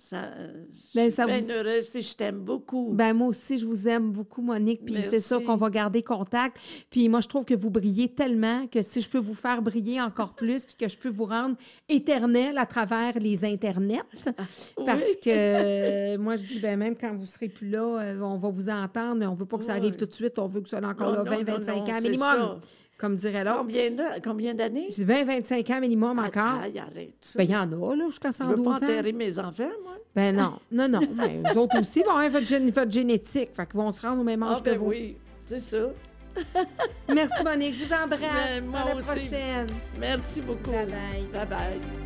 Ça, 0.00 0.16
euh, 0.36 0.64
Ben, 0.94 1.10
ça 1.10 1.26
bien 1.26 1.40
vous- 1.40 1.50
heureuse, 1.50 1.88
puis 1.88 2.02
je 2.02 2.14
t'aime 2.14 2.38
beaucoup. 2.38 2.92
Ben 2.94 3.12
moi 3.12 3.26
aussi, 3.26 3.58
je 3.58 3.66
vous 3.66 3.88
aime 3.88 4.12
beaucoup, 4.12 4.40
Monique. 4.42 4.84
Puis 4.84 4.94
c'est 5.10 5.18
ça 5.18 5.34
Merci. 5.38 5.44
qu'on 5.44 5.56
va 5.56 5.70
garder 5.70 6.04
contact. 6.04 6.56
Puis 6.88 7.08
moi, 7.08 7.20
je 7.20 7.26
trouve 7.26 7.44
que 7.44 7.54
vous 7.54 7.68
brillez 7.68 8.08
tellement 8.08 8.68
que 8.68 8.80
si 8.80 9.00
je 9.00 9.08
peux 9.08 9.18
vous 9.18 9.34
faire 9.34 9.60
briller 9.60 10.00
encore 10.00 10.34
plus, 10.36 10.64
puis 10.64 10.76
que 10.76 10.88
je 10.88 10.96
peux 10.96 11.08
vous 11.08 11.24
rendre 11.24 11.56
éternel 11.88 12.58
à 12.58 12.64
travers 12.66 13.18
les 13.18 13.44
internets, 13.44 13.98
parce 14.86 15.02
Oui. 15.02 15.16
que 15.20 15.30
euh, 16.14 16.16
moi, 16.18 16.36
je 16.36 16.46
dis, 16.46 16.60
ben 16.60 16.78
même 16.78 16.94
quand 16.96 17.16
vous 17.16 17.26
serez 17.26 17.48
plus 17.48 17.68
là, 17.68 18.00
euh, 18.00 18.20
on 18.20 18.38
va 18.38 18.50
vous 18.50 18.68
entendre, 18.68 19.16
mais 19.16 19.26
on 19.26 19.34
veut 19.34 19.46
pas 19.46 19.58
que 19.58 19.64
ça 19.64 19.72
arrive 19.74 19.96
tout 19.96 20.06
de 20.06 20.14
suite. 20.14 20.38
On 20.38 20.46
veut 20.46 20.60
que 20.60 20.68
ça 20.68 20.78
soit 20.78 20.88
encore 20.88 21.08
Non, 21.12 21.24
là 21.24 21.24
non, 21.24 21.30
20, 21.30 21.38
non, 21.38 21.56
25 21.58 21.74
non, 21.74 21.82
ans 21.82 21.86
c'est 21.98 22.08
minimum, 22.08 22.28
ça. 22.28 22.58
Comme 22.98 23.16
dirait 23.16 23.44
l'autre. 23.44 23.58
Combien 23.58 23.90
de- 23.90 24.20
combien 24.22 24.54
d'années? 24.54 24.88
Je 24.90 24.96
dis 24.96 25.04
20, 25.04 25.24
25 25.24 25.70
ans 25.70 25.80
minimum 25.80 26.18
encore. 26.18 26.60
Aïe, 26.62 26.78
arrête 26.78 27.14
ça. 27.20 27.38
Ben, 27.38 27.44
il 27.44 27.50
y 27.50 27.56
en 27.56 27.62
a, 27.72 27.94
là, 27.96 28.06
jusqu'à 28.08 28.30
je 28.32 28.42
veux 28.42 28.56
112 28.56 28.64
pas 28.64 28.70
ans. 28.72 28.74
enterrer 28.76 29.12
mes 29.12 29.38
enfants, 29.38 29.64
moi. 29.84 29.94
Ben 30.14 30.34
non, 30.36 30.58
non, 30.72 30.88
non. 30.88 31.00
Ben, 31.12 31.42
eux 31.54 31.58
autres 31.58 31.78
aussi 31.80 32.02
vont 32.02 32.10
avoir 32.10 32.28
votre, 32.30 32.46
gén- 32.46 32.72
votre 32.72 32.90
génétique. 32.90 33.50
Fait 33.54 33.66
qu'ils 33.66 33.80
vont 33.80 33.92
se 33.92 34.00
rendre 34.02 34.20
au 34.20 34.24
même 34.24 34.42
âge 34.42 34.56
Ah, 34.58 34.62
que 34.64 34.70
ben 34.70 34.78
vous. 34.78 34.86
oui, 34.90 35.16
c'est 35.44 35.60
ça. 35.60 35.86
Merci, 37.12 37.42
Monique. 37.44 37.74
Je 37.74 37.84
vous 37.84 37.92
embrasse. 37.92 38.20
Ben, 38.20 38.64
moi 38.64 38.80
à 38.80 38.88
la 38.88 38.94
aussi. 38.96 39.04
prochaine. 39.04 39.66
Merci 39.98 40.40
beaucoup. 40.40 40.70
Bye 40.70 40.86
bye. 40.86 41.26
Bye 41.32 41.46
bye. 41.48 41.97